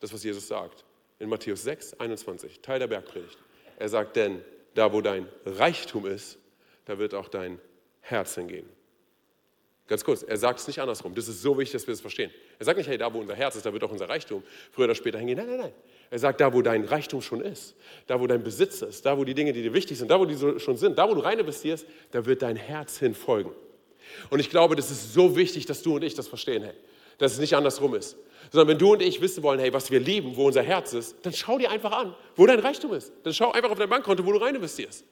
Das, 0.00 0.12
was 0.12 0.22
Jesus 0.24 0.48
sagt. 0.48 0.84
In 1.18 1.28
Matthäus 1.28 1.62
6, 1.62 1.94
21, 1.94 2.60
Teil 2.60 2.78
der 2.80 2.88
Bergpredigt. 2.88 3.38
Er 3.78 3.88
sagt, 3.88 4.16
denn 4.16 4.44
da, 4.74 4.92
wo 4.92 5.00
dein 5.00 5.28
Reichtum 5.46 6.06
ist, 6.06 6.38
da 6.84 6.98
wird 6.98 7.14
auch 7.14 7.28
dein 7.28 7.60
Herz 8.00 8.34
hingehen. 8.34 8.68
Ganz 9.86 10.02
kurz, 10.02 10.22
er 10.22 10.38
sagt 10.38 10.60
es 10.60 10.66
nicht 10.66 10.80
andersrum. 10.80 11.14
Das 11.14 11.28
ist 11.28 11.42
so 11.42 11.58
wichtig, 11.58 11.72
dass 11.72 11.86
wir 11.86 11.92
es 11.92 11.98
das 11.98 12.02
verstehen. 12.02 12.30
Er 12.58 12.64
sagt 12.64 12.78
nicht, 12.78 12.88
hey, 12.88 12.96
da 12.96 13.12
wo 13.12 13.18
unser 13.18 13.34
Herz 13.34 13.56
ist, 13.56 13.66
da 13.66 13.72
wird 13.72 13.84
auch 13.84 13.90
unser 13.90 14.08
Reichtum 14.08 14.42
früher 14.70 14.86
oder 14.86 14.94
später 14.94 15.18
hingehen. 15.18 15.36
Nein, 15.36 15.46
nein, 15.46 15.58
nein. 15.58 15.72
Er 16.10 16.18
sagt, 16.18 16.40
da 16.40 16.52
wo 16.54 16.62
dein 16.62 16.84
Reichtum 16.84 17.20
schon 17.20 17.42
ist, 17.42 17.74
da 18.06 18.18
wo 18.18 18.26
dein 18.26 18.42
Besitz 18.42 18.80
ist, 18.80 19.04
da 19.04 19.18
wo 19.18 19.24
die 19.24 19.34
Dinge, 19.34 19.52
die 19.52 19.62
dir 19.62 19.74
wichtig 19.74 19.98
sind, 19.98 20.10
da 20.10 20.18
wo 20.18 20.24
die 20.24 20.34
so 20.34 20.58
schon 20.58 20.78
sind, 20.78 20.96
da 20.96 21.08
wo 21.08 21.14
du 21.14 21.20
rein 21.20 21.38
investierst, 21.38 21.86
da 22.12 22.24
wird 22.24 22.40
dein 22.40 22.56
Herz 22.56 22.98
hinfolgen. 22.98 23.52
Und 24.30 24.40
ich 24.40 24.48
glaube, 24.48 24.74
das 24.74 24.90
ist 24.90 25.12
so 25.12 25.36
wichtig, 25.36 25.66
dass 25.66 25.82
du 25.82 25.96
und 25.96 26.02
ich 26.02 26.14
das 26.14 26.28
verstehen, 26.28 26.62
hey, 26.62 26.74
dass 27.18 27.32
es 27.32 27.38
nicht 27.38 27.54
andersrum 27.54 27.94
ist. 27.94 28.16
Sondern 28.50 28.68
wenn 28.68 28.78
du 28.78 28.92
und 28.92 29.02
ich 29.02 29.20
wissen 29.20 29.42
wollen, 29.42 29.60
hey, 29.60 29.72
was 29.72 29.90
wir 29.90 30.00
lieben, 30.00 30.36
wo 30.36 30.46
unser 30.46 30.62
Herz 30.62 30.94
ist, 30.94 31.16
dann 31.22 31.32
schau 31.32 31.58
dir 31.58 31.70
einfach 31.70 31.92
an, 31.92 32.14
wo 32.36 32.46
dein 32.46 32.58
Reichtum 32.58 32.92
ist. 32.94 33.12
Dann 33.22 33.34
schau 33.34 33.52
einfach 33.52 33.70
auf 33.70 33.78
dein 33.78 33.88
Bankkonto, 33.88 34.24
wo 34.24 34.32
du 34.32 34.38
rein 34.38 34.54
investierst. 34.54 35.04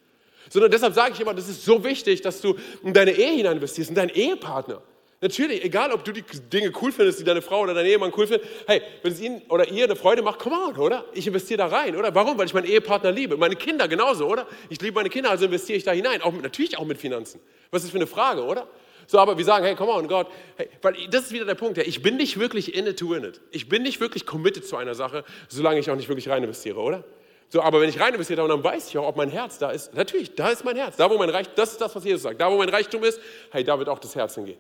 Sondern 0.51 0.71
deshalb 0.71 0.95
sage 0.95 1.13
ich 1.15 1.21
immer, 1.21 1.35
das 1.35 1.49
ist 1.49 1.65
so 1.65 1.83
wichtig, 1.85 2.21
dass 2.23 2.41
du 2.41 2.57
in 2.83 2.93
deine 2.93 3.13
Ehe 3.13 3.33
hinein 3.33 3.57
investierst, 3.57 3.91
in 3.91 3.97
deinen 3.97 4.11
Ehepartner. 4.11 4.83
Natürlich, 5.23 5.65
egal 5.65 5.93
ob 5.93 6.05
du 6.05 6.11
die 6.11 6.25
Dinge 6.53 6.73
cool 6.83 6.91
findest, 6.91 7.21
die 7.21 7.25
deine 7.25 7.43
Frau 7.43 7.61
oder 7.61 7.75
dein 7.75 7.87
Ehemann 7.87 8.13
cool 8.17 8.27
findet, 8.27 8.45
hey, 8.67 8.83
wenn 9.03 9.13
es 9.13 9.21
ihnen 9.21 9.41
oder 9.49 9.69
ihr 9.69 9.85
eine 9.85 9.95
Freude 9.95 10.21
macht, 10.21 10.41
come 10.41 10.57
on, 10.57 10.77
oder? 10.77 11.05
Ich 11.15 11.29
investiere 11.29 11.59
da 11.59 11.67
rein, 11.67 11.95
oder? 11.95 12.13
Warum? 12.13 12.37
Weil 12.39 12.47
ich 12.47 12.55
meinen 12.55 12.67
Ehepartner 12.67 13.13
liebe. 13.13 13.37
Meine 13.37 13.55
Kinder 13.55 13.87
genauso, 13.87 14.27
oder? 14.27 14.49
Ich 14.69 14.81
liebe 14.81 14.97
meine 14.97 15.11
Kinder, 15.11 15.31
also 15.31 15.45
investiere 15.45 15.77
ich 15.77 15.85
da 15.85 15.93
hinein. 15.93 16.23
Auch, 16.23 16.33
natürlich 16.33 16.77
auch 16.77 16.85
mit 16.85 16.99
Finanzen. 16.99 17.41
Was 17.71 17.85
ist 17.85 17.91
für 17.91 17.99
eine 17.99 18.09
Frage, 18.09 18.43
oder? 18.43 18.67
So, 19.07 19.19
aber 19.19 19.39
wir 19.39 19.45
sagen, 19.45 19.65
hey, 19.65 19.77
come 19.77 19.93
on, 19.93 20.09
Gott, 20.09 20.27
hey, 20.57 20.69
weil 20.81 20.97
das 21.09 21.27
ist 21.27 21.33
wieder 21.33 21.45
der 21.45 21.55
Punkt, 21.55 21.77
ja, 21.77 21.85
ich 21.85 22.03
bin 22.03 22.17
nicht 22.17 22.41
wirklich 22.41 22.75
in 22.75 22.89
it 22.89 22.99
to 22.99 23.11
win 23.11 23.23
it. 23.23 23.41
Ich 23.53 23.69
bin 23.69 23.85
nicht 23.85 24.01
wirklich 24.01 24.27
committed 24.27 24.67
zu 24.67 24.77
einer 24.77 24.97
Sache, 24.97 25.25
solange 25.49 25.79
ich 25.79 25.89
auch 25.89 25.97
nicht 25.97 26.09
wirklich 26.09 26.29
rein 26.29 26.43
investiere, 26.43 26.81
oder? 26.81 27.05
So, 27.53 27.61
aber 27.61 27.83
wenn 27.83 27.91
ich 27.91 28.01
rein 28.01 28.15
investiere, 28.15 28.49
dann 28.49 28.65
weiß 28.65 28.89
ich 28.89 28.97
auch, 28.97 29.07
ob 29.07 29.17
mein 29.17 29.29
Herz 29.29 29.59
da 29.59 29.73
ist. 29.73 29.93
Natürlich, 29.93 30.35
da 30.35 30.49
ist 30.49 30.65
mein 30.65 30.75
Herz. 30.75 30.97
Da, 30.97 31.11
wo 31.11 31.19
mein 31.19 31.29
Reichtum, 31.29 31.53
das 31.55 31.73
ist 31.73 31.83
das, 31.83 31.95
was 31.95 32.03
Jesus 32.03 32.23
sagt. 32.23 32.41
Da, 32.41 32.51
wo 32.51 32.57
mein 32.57 32.71
Reichtum 32.71 33.05
ist, 33.05 33.21
hey, 33.51 33.63
da 33.63 33.79
wird 33.79 33.91
auch 33.91 33.99
das 33.99 34.17
Herz 34.17 34.37
hingehen. 34.37 34.57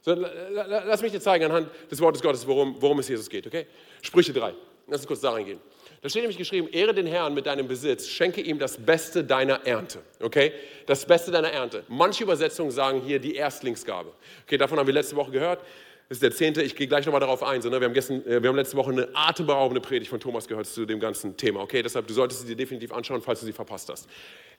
So, 0.00 0.14
lass 0.14 1.02
mich 1.02 1.12
dir 1.12 1.20
zeigen 1.20 1.44
anhand 1.44 1.68
des 1.88 2.00
Wortes 2.00 2.20
Gottes, 2.20 2.44
worum, 2.48 2.74
worum 2.82 2.98
es 2.98 3.06
Jesus 3.06 3.30
geht, 3.30 3.46
okay? 3.46 3.64
Sprüche 4.02 4.32
3. 4.32 4.52
Lass 4.88 5.02
uns 5.02 5.06
kurz 5.06 5.20
da 5.20 5.30
reingehen. 5.30 5.60
Da 6.02 6.08
steht 6.08 6.22
nämlich 6.22 6.38
geschrieben, 6.38 6.66
ehre 6.72 6.92
den 6.92 7.06
Herrn 7.06 7.32
mit 7.32 7.46
deinem 7.46 7.68
Besitz, 7.68 8.08
schenke 8.08 8.40
ihm 8.40 8.58
das 8.58 8.76
Beste 8.76 9.22
deiner 9.22 9.64
Ernte. 9.64 10.00
Okay? 10.20 10.52
Das 10.86 11.06
Beste 11.06 11.30
deiner 11.30 11.52
Ernte. 11.52 11.84
Manche 11.86 12.24
Übersetzungen 12.24 12.72
sagen 12.72 13.02
hier 13.02 13.20
die 13.20 13.36
Erstlingsgabe. 13.36 14.10
Okay, 14.46 14.56
davon 14.56 14.80
haben 14.80 14.86
wir 14.88 14.94
letzte 14.94 15.14
Woche 15.14 15.30
gehört. 15.30 15.60
Das 16.10 16.16
ist 16.16 16.22
der 16.24 16.32
zehnte, 16.32 16.60
ich 16.60 16.74
gehe 16.74 16.88
gleich 16.88 17.06
nochmal 17.06 17.20
darauf 17.20 17.44
ein. 17.44 17.62
So, 17.62 17.70
ne? 17.70 17.80
wir, 17.80 17.86
haben 17.86 17.94
gestern, 17.94 18.26
äh, 18.26 18.42
wir 18.42 18.48
haben 18.48 18.56
letzte 18.56 18.76
Woche 18.76 18.90
eine 18.90 19.08
atemberaubende 19.14 19.80
Predigt 19.80 20.10
von 20.10 20.18
Thomas 20.18 20.48
gehört 20.48 20.66
zu 20.66 20.84
dem 20.84 20.98
ganzen 20.98 21.36
Thema. 21.36 21.60
Okay, 21.60 21.84
deshalb, 21.84 22.08
du 22.08 22.14
solltest 22.14 22.40
sie 22.40 22.48
dir 22.48 22.56
definitiv 22.56 22.90
anschauen, 22.90 23.22
falls 23.22 23.38
du 23.38 23.46
sie 23.46 23.52
verpasst 23.52 23.88
hast. 23.90 24.08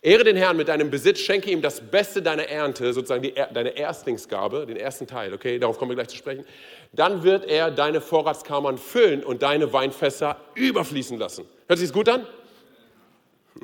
Ehre 0.01 0.23
den 0.23 0.37
Herrn 0.37 0.55
mit 0.55 0.69
deinem 0.69 0.89
Besitz, 0.89 1.19
schenke 1.19 1.51
ihm 1.51 1.61
das 1.61 1.81
Beste 1.81 2.21
deiner 2.21 2.43
Ernte, 2.43 2.93
sozusagen 2.93 3.21
die, 3.21 3.33
deine 3.33 3.71
Erstlingsgabe, 3.71 4.65
den 4.65 4.77
ersten 4.77 5.07
Teil, 5.07 5.33
okay, 5.33 5.59
darauf 5.59 5.77
kommen 5.77 5.91
wir 5.91 5.95
gleich 5.95 6.07
zu 6.07 6.15
sprechen. 6.15 6.45
Dann 6.93 7.23
wird 7.23 7.45
er 7.45 7.69
deine 7.69 7.99
Vorratskammern 7.99 8.77
füllen 8.77 9.21
und 9.21 9.43
deine 9.43 9.73
Weinfässer 9.73 10.39
überfließen 10.55 11.19
lassen. 11.19 11.43
Hört 11.67 11.79
sich 11.79 11.89
das 11.89 11.93
gut 11.93 12.07
an? 12.07 12.25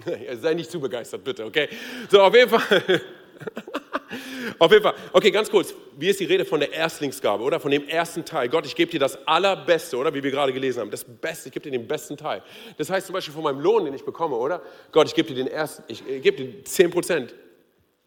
Sei 0.34 0.56
nicht 0.56 0.70
zu 0.70 0.82
begeistert, 0.82 1.24
bitte, 1.24 1.46
okay? 1.46 1.70
So, 2.12 2.22
auf 2.22 2.36
jeden 2.36 2.50
Fall. 2.50 3.02
Auf 4.60 4.72
jeden 4.72 4.84
Fall. 4.84 4.94
Okay, 5.12 5.32
ganz 5.32 5.50
kurz. 5.50 5.74
Wie 5.98 6.10
ist 6.10 6.20
die 6.20 6.26
Rede 6.26 6.46
von 6.46 6.60
der 6.60 6.72
Erstlingsgabe, 6.72 7.44
oder? 7.44 7.60
Von 7.60 7.72
dem 7.72 7.88
ersten 7.88 8.24
Teil. 8.24 8.50
Gott, 8.50 8.66
ich 8.66 8.76
gebe 8.76 8.92
dir 8.92 9.00
das 9.00 9.28
Allerbeste, 9.28 9.98
oder? 9.98 10.14
Wie 10.14 10.24
wir 10.24 10.32
gerade 10.32 10.54
gelesen 10.54 10.82
haben. 10.82 10.92
Das 10.92 11.04
Beste, 11.04 11.50
ich 11.50 11.54
gebe 11.54 11.70
dir 11.70 11.78
den 11.78 11.88
besten 11.88 12.16
Teil. 12.18 12.42
Das 12.78 12.90
heißt 12.90 13.08
zum 13.08 13.14
Beispiel 13.14 13.34
von 13.34 13.44
meinem 13.44 13.60
Lohn, 13.60 13.86
den 13.86 13.94
ich 13.94 14.06
bekomme, 14.06 14.36
oder? 14.36 14.62
Gott, 14.92 15.08
ich 15.08 15.16
gebe 15.16 15.28
dir 15.28 15.36
den 15.36 15.48
ersten, 15.48 15.84
ich 15.88 16.04
gebe 16.06 16.38
dir 16.38 16.64
10 16.64 16.90
Prozent, 16.90 17.36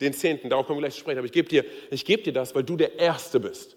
den 0.00 0.14
Zehnten, 0.14 0.48
darauf 0.48 0.66
kommen 0.66 0.78
wir 0.78 0.82
gleich 0.82 0.94
zu 0.94 1.00
sprechen. 1.00 1.18
Aber 1.18 1.26
ich 1.26 1.32
gebe 1.32 1.48
dir, 1.48 1.64
ich 1.90 2.04
gebe 2.04 2.22
dir 2.22 2.32
das, 2.32 2.54
weil 2.54 2.64
du 2.64 2.76
der 2.76 2.98
Erste 2.98 3.38
bist. 3.38 3.76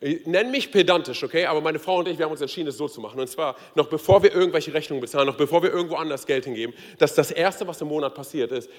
Nenn 0.00 0.50
mich 0.50 0.70
pedantisch, 0.70 1.24
okay? 1.24 1.46
Aber 1.46 1.62
meine 1.62 1.78
Frau 1.78 1.98
und 1.98 2.08
ich, 2.08 2.18
wir 2.18 2.26
haben 2.26 2.32
uns 2.32 2.42
entschieden, 2.42 2.68
es 2.68 2.76
so 2.76 2.86
zu 2.86 3.00
machen. 3.00 3.18
Und 3.18 3.28
zwar, 3.28 3.56
noch 3.74 3.88
bevor 3.88 4.22
wir 4.22 4.32
irgendwelche 4.32 4.72
Rechnungen 4.74 5.00
bezahlen, 5.00 5.26
noch 5.26 5.36
bevor 5.36 5.62
wir 5.62 5.72
irgendwo 5.72 5.96
anders 5.96 6.26
Geld 6.26 6.44
hingeben, 6.44 6.74
dass 6.98 7.14
das 7.14 7.30
Erste, 7.30 7.66
was 7.66 7.80
im 7.80 7.88
Monat 7.88 8.14
passiert 8.14 8.52
ist, 8.52 8.70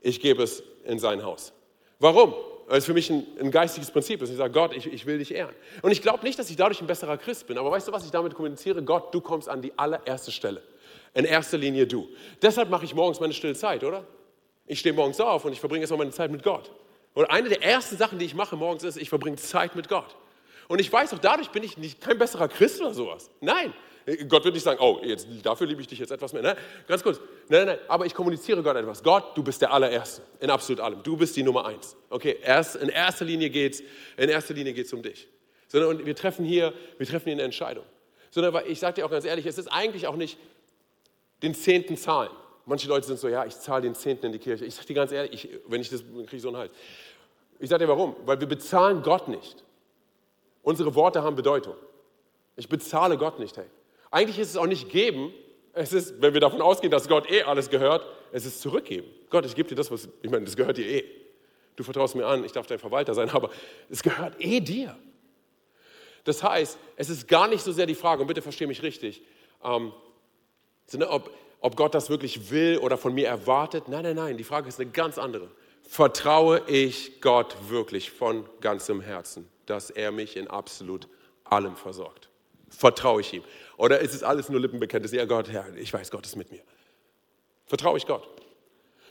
ich 0.00 0.20
gebe 0.20 0.42
es 0.44 0.62
in 0.84 0.98
sein 0.98 1.24
Haus. 1.24 1.52
Warum? 2.00 2.34
Weil 2.66 2.78
es 2.78 2.86
für 2.86 2.94
mich 2.94 3.10
ein, 3.10 3.26
ein 3.38 3.50
geistiges 3.50 3.90
Prinzip 3.90 4.22
ist. 4.22 4.30
Ich 4.30 4.36
sage, 4.36 4.52
Gott, 4.52 4.74
ich, 4.74 4.92
ich 4.92 5.06
will 5.06 5.18
dich 5.18 5.32
ehren. 5.32 5.54
Und 5.82 5.92
ich 5.92 6.02
glaube 6.02 6.24
nicht, 6.24 6.38
dass 6.38 6.50
ich 6.50 6.56
dadurch 6.56 6.80
ein 6.80 6.86
besserer 6.86 7.16
Christ 7.18 7.46
bin. 7.46 7.58
Aber 7.58 7.70
weißt 7.70 7.88
du, 7.88 7.92
was 7.92 8.04
ich 8.04 8.10
damit 8.10 8.34
kommuniziere? 8.34 8.82
Gott, 8.82 9.14
du 9.14 9.20
kommst 9.20 9.48
an 9.48 9.60
die 9.60 9.72
allererste 9.76 10.32
Stelle. 10.32 10.62
In 11.14 11.24
erster 11.24 11.58
Linie 11.58 11.86
du. 11.86 12.08
Deshalb 12.40 12.70
mache 12.70 12.84
ich 12.84 12.94
morgens 12.94 13.20
meine 13.20 13.32
stille 13.32 13.54
Zeit, 13.54 13.84
oder? 13.84 14.04
Ich 14.66 14.78
stehe 14.80 14.94
morgens 14.94 15.20
auf 15.20 15.44
und 15.44 15.52
ich 15.52 15.60
verbringe 15.60 15.82
erstmal 15.82 15.98
meine 15.98 16.12
Zeit 16.12 16.30
mit 16.30 16.42
Gott. 16.42 16.70
Und 17.14 17.26
eine 17.26 17.48
der 17.48 17.62
ersten 17.62 17.96
Sachen, 17.96 18.18
die 18.18 18.24
ich 18.24 18.34
mache 18.34 18.56
morgens, 18.56 18.84
ist, 18.84 18.96
ich 18.96 19.08
verbringe 19.08 19.36
Zeit 19.36 19.74
mit 19.74 19.88
Gott. 19.88 20.16
Und 20.68 20.80
ich 20.80 20.92
weiß 20.92 21.12
auch, 21.12 21.18
dadurch 21.18 21.50
bin 21.50 21.64
ich 21.64 21.76
nicht 21.76 22.00
kein 22.00 22.16
besserer 22.16 22.46
Christ 22.46 22.80
oder 22.80 22.94
sowas. 22.94 23.30
Nein, 23.40 23.74
Gott 24.28 24.44
wird 24.44 24.54
nicht 24.54 24.64
sagen, 24.64 24.80
oh, 24.80 25.00
jetzt, 25.02 25.28
dafür 25.42 25.66
liebe 25.66 25.80
ich 25.80 25.86
dich 25.86 25.98
jetzt 25.98 26.10
etwas 26.10 26.32
mehr. 26.32 26.42
Ne? 26.42 26.56
Ganz 26.88 27.02
kurz. 27.02 27.18
Nein, 27.48 27.66
nein, 27.66 27.66
nein. 27.66 27.78
Aber 27.88 28.06
ich 28.06 28.14
kommuniziere 28.14 28.62
Gott 28.62 28.76
etwas. 28.76 29.02
Gott, 29.02 29.36
du 29.36 29.42
bist 29.42 29.60
der 29.60 29.72
allererste 29.72 30.22
in 30.40 30.50
absolut 30.50 30.80
allem. 30.80 31.02
Du 31.02 31.16
bist 31.16 31.36
die 31.36 31.42
Nummer 31.42 31.66
eins. 31.66 31.96
Okay, 32.08 32.38
erst, 32.42 32.76
in 32.76 32.88
erster 32.88 33.24
Linie 33.24 33.50
erster 34.28 34.54
Linie 34.54 34.72
geht's 34.72 34.92
um 34.92 35.02
dich. 35.02 35.28
Sondern 35.68 35.90
und 35.90 36.06
wir 36.06 36.16
treffen 36.16 36.44
hier, 36.44 36.72
wir 36.98 37.06
treffen 37.06 37.24
hier 37.26 37.34
eine 37.34 37.42
Entscheidung. 37.42 37.84
Sondern 38.30 38.62
ich 38.66 38.80
sage 38.80 38.94
dir 38.94 39.06
auch 39.06 39.10
ganz 39.10 39.24
ehrlich, 39.24 39.46
es 39.46 39.58
ist 39.58 39.68
eigentlich 39.68 40.06
auch 40.06 40.16
nicht 40.16 40.38
den 41.42 41.54
Zehnten 41.54 41.96
zahlen. 41.96 42.30
Manche 42.66 42.88
Leute 42.88 43.06
sind 43.06 43.18
so, 43.18 43.28
ja, 43.28 43.44
ich 43.44 43.58
zahle 43.58 43.82
den 43.82 43.94
Zehnten 43.94 44.26
in 44.26 44.32
die 44.32 44.38
Kirche. 44.38 44.64
Ich 44.64 44.74
sage 44.74 44.88
dir 44.88 44.94
ganz 44.94 45.12
ehrlich, 45.12 45.32
ich, 45.32 45.60
wenn 45.66 45.80
ich 45.80 45.90
das 45.90 46.02
kriege 46.02 46.36
ich 46.36 46.42
so 46.42 46.48
einen 46.48 46.56
Hals. 46.56 46.72
Ich 47.58 47.68
sage 47.68 47.84
dir 47.84 47.88
warum? 47.88 48.16
Weil 48.24 48.40
wir 48.40 48.46
bezahlen 48.46 49.02
Gott 49.02 49.28
nicht. 49.28 49.64
Unsere 50.62 50.94
Worte 50.94 51.22
haben 51.22 51.36
Bedeutung. 51.36 51.74
Ich 52.56 52.68
bezahle 52.68 53.16
Gott 53.16 53.38
nicht, 53.38 53.56
hey. 53.56 53.66
Eigentlich 54.10 54.38
ist 54.38 54.50
es 54.50 54.56
auch 54.56 54.66
nicht 54.66 54.88
geben, 54.88 55.32
es 55.72 55.92
ist, 55.92 56.20
wenn 56.20 56.34
wir 56.34 56.40
davon 56.40 56.60
ausgehen, 56.60 56.90
dass 56.90 57.08
Gott 57.08 57.30
eh 57.30 57.42
alles 57.42 57.70
gehört, 57.70 58.04
es 58.32 58.44
ist 58.44 58.60
zurückgeben. 58.60 59.08
Gott, 59.28 59.46
ich 59.46 59.54
gebe 59.54 59.68
dir 59.68 59.76
das, 59.76 59.90
was, 59.90 60.08
ich 60.22 60.30
meine, 60.30 60.44
das 60.44 60.56
gehört 60.56 60.76
dir 60.76 60.86
eh. 60.86 61.04
Du 61.76 61.84
vertraust 61.84 62.16
mir 62.16 62.26
an, 62.26 62.44
ich 62.44 62.52
darf 62.52 62.66
dein 62.66 62.78
Verwalter 62.78 63.14
sein, 63.14 63.30
aber 63.30 63.50
es 63.88 64.02
gehört 64.02 64.34
eh 64.40 64.60
dir. 64.60 64.96
Das 66.24 66.42
heißt, 66.42 66.78
es 66.96 67.08
ist 67.08 67.28
gar 67.28 67.48
nicht 67.48 67.62
so 67.62 67.72
sehr 67.72 67.86
die 67.86 67.94
Frage, 67.94 68.22
und 68.22 68.28
bitte 68.28 68.42
verstehe 68.42 68.66
mich 68.66 68.82
richtig, 68.82 69.22
ähm, 69.64 69.92
ob, 71.08 71.30
ob 71.60 71.76
Gott 71.76 71.94
das 71.94 72.10
wirklich 72.10 72.50
will 72.50 72.78
oder 72.78 72.98
von 72.98 73.14
mir 73.14 73.28
erwartet. 73.28 73.88
Nein, 73.88 74.02
nein, 74.02 74.16
nein, 74.16 74.36
die 74.36 74.44
Frage 74.44 74.68
ist 74.68 74.80
eine 74.80 74.90
ganz 74.90 75.18
andere. 75.18 75.48
Vertraue 75.82 76.62
ich 76.66 77.20
Gott 77.20 77.56
wirklich 77.68 78.10
von 78.10 78.44
ganzem 78.60 79.00
Herzen, 79.00 79.48
dass 79.66 79.90
er 79.90 80.10
mich 80.10 80.36
in 80.36 80.48
absolut 80.48 81.08
allem 81.44 81.76
versorgt? 81.76 82.29
Vertraue 82.70 83.20
ich 83.20 83.32
ihm? 83.32 83.42
Oder 83.76 84.00
ist 84.00 84.14
es 84.14 84.22
alles 84.22 84.48
nur 84.48 84.60
Lippenbekenntnis? 84.60 85.12
Ja, 85.12 85.24
Gott, 85.24 85.48
Herr, 85.50 85.66
ich 85.76 85.92
weiß, 85.92 86.10
Gott 86.10 86.24
ist 86.26 86.36
mit 86.36 86.50
mir. 86.50 86.60
Vertraue 87.66 87.98
ich 87.98 88.06
Gott? 88.06 88.26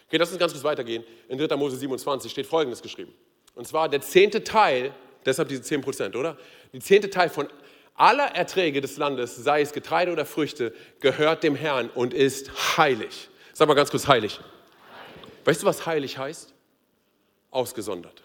Okay, 0.08 0.18
lass 0.18 0.32
uns 0.32 0.40
ganz 0.40 0.54
kurz 0.54 0.64
weitergehen. 0.64 1.04
In 1.28 1.38
3. 1.38 1.56
Mose 1.56 1.78
27 1.78 2.32
steht 2.32 2.48
Folgendes 2.48 2.82
geschrieben. 2.82 3.14
Und 3.56 3.68
zwar 3.68 3.90
der 3.90 4.02
zehnte 4.02 4.44
Teil, 4.44 4.94
deshalb 5.26 5.50
diese 5.50 5.62
10 5.62 5.82
Prozent, 5.82 6.16
oder? 6.16 6.38
Der 6.74 6.80
zehnte 6.80 7.10
Teil 7.10 7.30
von 7.30 7.48
aller 7.94 8.28
Erträge 8.36 8.82
des 8.82 8.98
Landes, 8.98 9.36
sei 9.36 9.62
es 9.62 9.74
Getreide 9.74 10.12
oder 10.12 10.26
Früchte, 10.26 10.74
gehört 11.00 11.44
dem 11.44 11.56
Herrn 11.56 11.90
und 11.90 12.14
ist 12.14 12.78
heilig. 12.78 13.30
Sag 13.54 13.68
mal 13.68 13.74
ganz 13.74 13.92
kurz 13.92 14.08
heilig. 14.08 14.40
Weißt 15.46 15.62
du, 15.62 15.66
was 15.66 15.86
heilig 15.86 16.18
heißt? 16.18 16.54
Ausgesondert, 17.52 18.24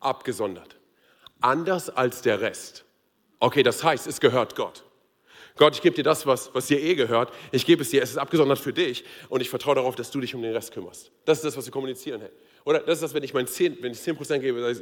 abgesondert, 0.00 0.76
anders 1.40 1.90
als 1.90 2.22
der 2.22 2.40
Rest. 2.40 2.84
Okay, 3.44 3.62
das 3.62 3.84
heißt, 3.84 4.06
es 4.06 4.20
gehört 4.20 4.56
Gott. 4.56 4.84
Gott, 5.58 5.74
ich 5.74 5.82
gebe 5.82 5.94
dir 5.94 6.02
das, 6.02 6.24
was, 6.24 6.54
was 6.54 6.66
dir 6.66 6.80
eh 6.80 6.94
gehört. 6.94 7.30
Ich 7.52 7.66
gebe 7.66 7.82
es 7.82 7.90
dir, 7.90 8.02
es 8.02 8.08
ist 8.12 8.16
abgesondert 8.16 8.58
für 8.58 8.72
dich 8.72 9.04
und 9.28 9.42
ich 9.42 9.50
vertraue 9.50 9.74
darauf, 9.74 9.94
dass 9.96 10.10
du 10.10 10.18
dich 10.18 10.34
um 10.34 10.40
den 10.40 10.54
Rest 10.54 10.72
kümmerst. 10.72 11.12
Das 11.26 11.38
ist 11.38 11.44
das, 11.44 11.54
was 11.54 11.66
wir 11.66 11.70
kommunizieren. 11.70 12.22
Hey. 12.22 12.30
Oder 12.64 12.78
das 12.78 12.94
ist 12.94 13.02
das, 13.02 13.12
wenn 13.12 13.22
ich 13.22 13.34
mein 13.34 13.46
10, 13.46 13.82
wenn 13.82 13.92
ich 13.92 13.98
10% 13.98 14.38
gebe, 14.38 14.70
ich, 14.70 14.80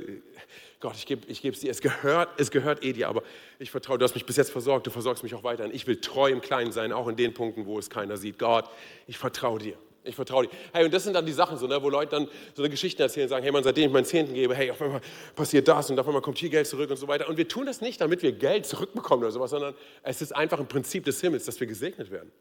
Gott, 0.78 0.94
ich 0.94 1.06
gebe 1.06 1.26
ich 1.26 1.44
es 1.44 1.58
dir. 1.58 1.72
Es 1.72 1.80
gehört, 1.80 2.28
es 2.38 2.52
gehört 2.52 2.84
eh 2.84 2.92
dir, 2.92 3.08
aber 3.08 3.24
ich 3.58 3.72
vertraue, 3.72 3.98
du 3.98 4.04
hast 4.04 4.14
mich 4.14 4.26
bis 4.26 4.36
jetzt 4.36 4.52
versorgt, 4.52 4.86
du 4.86 4.92
versorgst 4.92 5.24
mich 5.24 5.34
auch 5.34 5.42
weiterhin. 5.42 5.74
Ich 5.74 5.88
will 5.88 6.00
treu 6.00 6.30
im 6.30 6.40
Kleinen 6.40 6.70
sein, 6.70 6.92
auch 6.92 7.08
in 7.08 7.16
den 7.16 7.34
Punkten, 7.34 7.66
wo 7.66 7.80
es 7.80 7.90
keiner 7.90 8.16
sieht. 8.16 8.38
Gott, 8.38 8.66
ich 9.08 9.18
vertraue 9.18 9.58
dir. 9.58 9.76
Ich 10.04 10.16
vertraue 10.16 10.48
dir. 10.48 10.50
Hey, 10.72 10.84
und 10.84 10.92
das 10.92 11.04
sind 11.04 11.14
dann 11.14 11.24
die 11.24 11.32
Sachen, 11.32 11.56
so, 11.56 11.66
ne, 11.66 11.80
wo 11.80 11.88
Leute 11.88 12.10
dann 12.10 12.28
so 12.54 12.62
eine 12.62 12.70
Geschichte 12.70 13.02
erzählen, 13.02 13.28
sagen, 13.28 13.44
hey, 13.44 13.52
man, 13.52 13.62
seitdem 13.62 13.86
ich 13.86 13.92
meinen 13.92 14.04
Zehnten 14.04 14.34
gebe, 14.34 14.54
hey, 14.54 14.70
auf 14.70 14.82
einmal 14.82 15.00
passiert 15.36 15.68
das 15.68 15.90
und 15.90 15.98
auf 15.98 16.06
einmal 16.06 16.22
kommt 16.22 16.38
hier 16.38 16.50
Geld 16.50 16.66
zurück 16.66 16.90
und 16.90 16.96
so 16.96 17.06
weiter. 17.06 17.28
Und 17.28 17.36
wir 17.36 17.46
tun 17.46 17.66
das 17.66 17.80
nicht, 17.80 18.00
damit 18.00 18.22
wir 18.22 18.32
Geld 18.32 18.66
zurückbekommen 18.66 19.22
oder 19.22 19.30
sowas, 19.30 19.50
sondern 19.50 19.74
es 20.02 20.20
ist 20.20 20.34
einfach 20.34 20.58
ein 20.58 20.66
Prinzip 20.66 21.04
des 21.04 21.20
Himmels, 21.20 21.44
dass 21.44 21.60
wir 21.60 21.68
gesegnet 21.68 22.10
werden. 22.10 22.32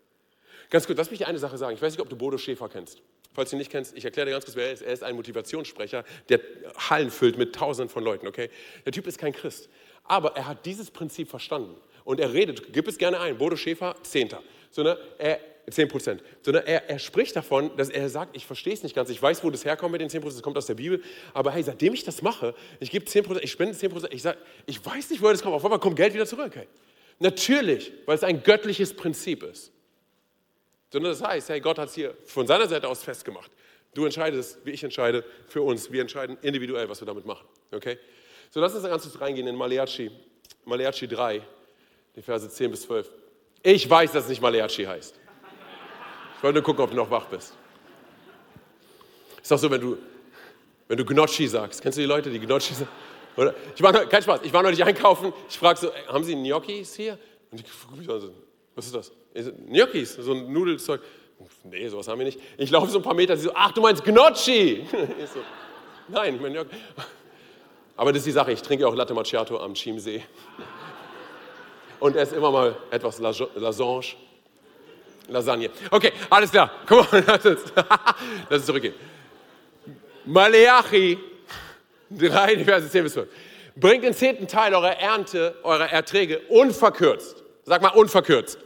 Ganz 0.72 0.88
kurz, 0.88 0.98
lass 0.98 1.12
mich 1.12 1.28
eine 1.28 1.38
Sache 1.38 1.58
sagen. 1.58 1.76
Ich 1.76 1.82
weiß 1.82 1.94
nicht, 1.94 2.02
ob 2.02 2.10
du 2.10 2.16
Bodo 2.16 2.38
Schäfer 2.38 2.70
kennst. 2.70 3.02
Falls 3.34 3.50
du 3.50 3.58
ihn 3.58 3.60
nicht 3.60 3.72
kennst, 3.72 3.96
ich 3.96 4.06
erkläre 4.06 4.28
dir 4.28 4.32
ganz 4.32 4.46
kurz, 4.46 4.56
wer 4.56 4.68
er 4.68 4.74
ist. 4.74 4.82
Er 4.82 4.94
ist 4.94 5.04
ein 5.04 5.16
Motivationssprecher, 5.16 6.04
der 6.30 6.40
Hallen 6.90 7.12
füllt 7.12 7.38
mit 7.38 7.54
Tausenden 7.54 7.90
von 7.90 8.04
Leuten, 8.04 8.28
okay? 8.28 8.50
Der 8.86 8.92
Typ 8.92 9.06
ist 9.06 9.18
kein 9.18 9.34
Christ. 9.34 9.70
Aber 10.06 10.36
er 10.36 10.48
hat 10.48 10.66
dieses 10.66 10.90
Prinzip 10.90 11.30
verstanden. 11.30 11.76
Und 12.04 12.20
er 12.20 12.34
redet, 12.34 12.74
gib 12.74 12.88
es 12.88 12.98
gerne 12.98 13.20
ein, 13.20 13.38
Bodo 13.38 13.56
Schäfer, 13.56 13.96
Zehnter. 14.02 14.42
Sondern 14.72 14.98
er, 15.18 15.40
10 15.70 15.88
Prozent. 15.88 16.24
Sondern 16.42 16.66
er, 16.66 16.90
er 16.90 17.00
spricht 17.00 17.36
davon, 17.36 17.76
dass 17.78 17.90
er 17.90 18.10
sagt, 18.10 18.36
ich 18.36 18.46
verstehe 18.46 18.74
es 18.74 18.84
nicht 18.84 18.96
ganz, 18.96 19.10
ich 19.10 19.22
weiß, 19.22 19.44
wo 19.44 19.50
das 19.50 19.66
herkommt 19.66 19.92
mit 19.92 20.02
den 20.02 20.10
10 20.10 20.22
Prozent, 20.22 20.40
das 20.40 20.44
kommt 20.44 20.58
aus 20.58 20.66
der 20.66 20.76
Bibel, 20.76 21.02
aber 21.34 21.52
hey, 21.52 21.64
seitdem 21.64 21.94
ich 21.94 22.04
das 22.04 22.22
mache, 22.22 22.56
ich 22.80 22.92
gebe 22.92 23.06
10 23.06 23.24
Prozent, 23.24 23.46
ich 23.46 23.52
spende 23.52 23.76
10 23.76 23.92
Prozent, 23.92 24.14
ich 24.14 24.22
sage, 24.22 24.38
ich 24.66 24.84
weiß 24.84 25.10
nicht, 25.10 25.22
woher 25.22 25.34
das 25.34 25.42
kommt, 25.42 25.56
auf 25.56 25.64
einmal 25.64 25.80
kommt 25.80 25.96
Geld 25.96 26.14
wieder 26.14 26.26
zurück. 26.26 26.56
Hey. 26.56 26.68
Natürlich, 27.20 27.92
weil 28.06 28.16
es 28.16 28.24
ein 28.24 28.42
göttliches 28.42 28.94
Prinzip 28.94 29.44
ist. 29.44 29.72
Sondern 30.92 31.12
das 31.12 31.22
heißt, 31.22 31.50
hey, 31.50 31.62
Gott 31.62 31.78
hat 31.78 31.90
es 31.90 31.96
hier 31.96 32.16
von 32.26 32.48
seiner 32.48 32.68
Seite 32.68 32.88
aus 32.88 33.04
festgemacht. 33.04 33.52
Du 33.94 34.06
entscheidest, 34.06 34.58
wie 34.66 34.72
ich 34.72 34.84
entscheide, 34.84 35.24
für 35.48 35.62
uns. 35.62 35.92
Wir 35.92 36.02
entscheiden 36.02 36.38
individuell, 36.42 36.90
was 36.90 37.02
wir 37.02 37.06
damit 37.06 37.26
machen. 37.26 37.46
Okay? 37.72 37.98
So, 38.50 38.60
lass 38.60 38.74
uns 38.74 38.84
ganz 38.84 39.04
kurz 39.04 39.22
reingehen 39.22 39.48
in 39.48 39.56
Maleachi, 39.56 40.12
Maleachi 40.66 41.08
3, 41.08 41.42
die 42.16 42.22
Verse 42.22 42.50
10 42.50 42.72
bis 42.72 42.82
12. 42.82 43.10
Ich 43.64 43.90
weiß, 43.90 44.12
dass 44.12 44.24
es 44.24 44.30
nicht 44.30 44.42
Maleachi 44.42 44.86
heißt. 44.86 45.21
Ich 46.42 46.44
wollte 46.44 46.56
nur 46.56 46.64
gucken, 46.64 46.84
ob 46.84 46.90
du 46.90 46.96
noch 46.96 47.12
wach 47.12 47.26
bist. 47.26 47.54
Ist 49.40 49.52
doch 49.52 49.60
so, 49.60 49.70
wenn 49.70 49.80
du, 49.80 49.96
wenn 50.88 50.98
du 50.98 51.06
Gnocchi 51.06 51.48
sagst. 51.48 51.84
Kennst 51.84 52.00
du 52.00 52.02
die 52.02 52.08
Leute, 52.08 52.32
die 52.32 52.40
Gnocchi 52.40 52.74
sagen? 52.74 52.90
Oder? 53.38 53.54
Ich 53.76 53.82
war, 53.84 53.94
kein 53.94 54.24
Spaß, 54.24 54.40
ich 54.42 54.52
war 54.52 54.64
neulich 54.64 54.84
einkaufen. 54.84 55.34
Ich 55.48 55.60
frage 55.60 55.80
so, 55.80 55.92
haben 56.08 56.24
Sie 56.24 56.34
Gnocchis 56.34 56.96
hier? 56.96 57.20
Und 57.52 57.62
ich 57.62 57.68
so, 58.08 58.32
was 58.74 58.88
ist 58.88 58.96
das? 58.96 59.12
Gnocchis, 59.68 60.16
so 60.16 60.34
ein 60.34 60.52
Nudelzeug. 60.52 61.02
Nee, 61.64 61.88
sowas 61.90 62.08
haben 62.08 62.18
wir 62.18 62.26
nicht. 62.26 62.40
Ich 62.58 62.72
laufe 62.72 62.90
so 62.90 62.98
ein 62.98 63.04
paar 63.04 63.14
Meter, 63.14 63.38
sie 63.38 63.44
so, 63.44 63.52
ach, 63.54 63.72
du 63.74 63.82
meinst 63.82 64.04
Gnocchi? 64.04 64.88
Ich 65.24 65.30
so, 65.30 65.42
nein, 66.08 66.34
ich 66.34 66.42
meine 66.42 66.56
Gnocchi. 66.56 66.76
Aber 67.98 68.12
das 68.14 68.22
ist 68.22 68.26
die 68.26 68.32
Sache, 68.32 68.52
ich 68.52 68.64
trinke 68.64 68.88
auch 68.88 68.96
Latte 68.96 69.14
Macchiato 69.14 69.60
am 69.60 69.76
Chiemsee. 69.76 70.24
Und 72.00 72.16
ist 72.16 72.34
immer 72.34 72.50
mal 72.50 72.76
etwas 72.90 73.20
Lasange. 73.20 74.16
Lasagne. 75.32 75.70
Okay, 75.90 76.12
alles 76.30 76.52
klar. 76.52 76.72
Komm 76.86 77.00
on, 77.00 77.24
lass 77.28 77.46
uns, 77.46 77.62
lass 77.76 78.60
uns 78.60 78.66
zurückgehen. 78.66 78.94
Maleachi 80.26 81.18
3, 82.12 82.64
Verse 82.64 82.90
10 82.90 83.04
bis 83.04 83.14
12. 83.14 83.28
Bringt 83.76 84.04
den 84.04 84.14
zehnten 84.14 84.48
Teil 84.48 84.74
eurer 84.74 84.98
Ernte, 84.98 85.56
eurer 85.64 85.90
Erträge 85.90 86.40
unverkürzt. 86.50 87.44
Sag 87.64 87.82
mal 87.82 87.90
unverkürzt. 87.90 88.60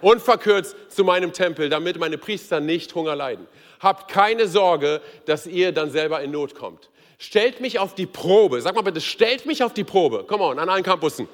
Unverkürzt 0.00 0.76
zu 0.90 1.02
meinem 1.02 1.32
Tempel, 1.32 1.70
damit 1.70 1.98
meine 1.98 2.18
Priester 2.18 2.60
nicht 2.60 2.94
Hunger 2.94 3.16
leiden. 3.16 3.46
Habt 3.80 4.10
keine 4.10 4.46
Sorge, 4.46 5.00
dass 5.24 5.46
ihr 5.46 5.72
dann 5.72 5.90
selber 5.90 6.20
in 6.20 6.30
Not 6.30 6.54
kommt. 6.54 6.90
Stellt 7.18 7.60
mich 7.60 7.78
auf 7.78 7.94
die 7.94 8.06
Probe. 8.06 8.60
Sag 8.60 8.74
mal 8.74 8.82
bitte, 8.82 9.00
stellt 9.00 9.46
mich 9.46 9.62
auf 9.62 9.72
die 9.72 9.84
Probe. 9.84 10.24
Come 10.24 10.44
on, 10.44 10.58
an 10.58 10.68
allen 10.68 10.82
Campussen. 10.82 11.26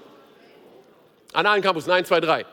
An 1.33 1.47
allen 1.47 1.63
Campussen, 1.63 1.91
1, 1.91 2.07
2, 2.09 2.21
3. 2.21 2.47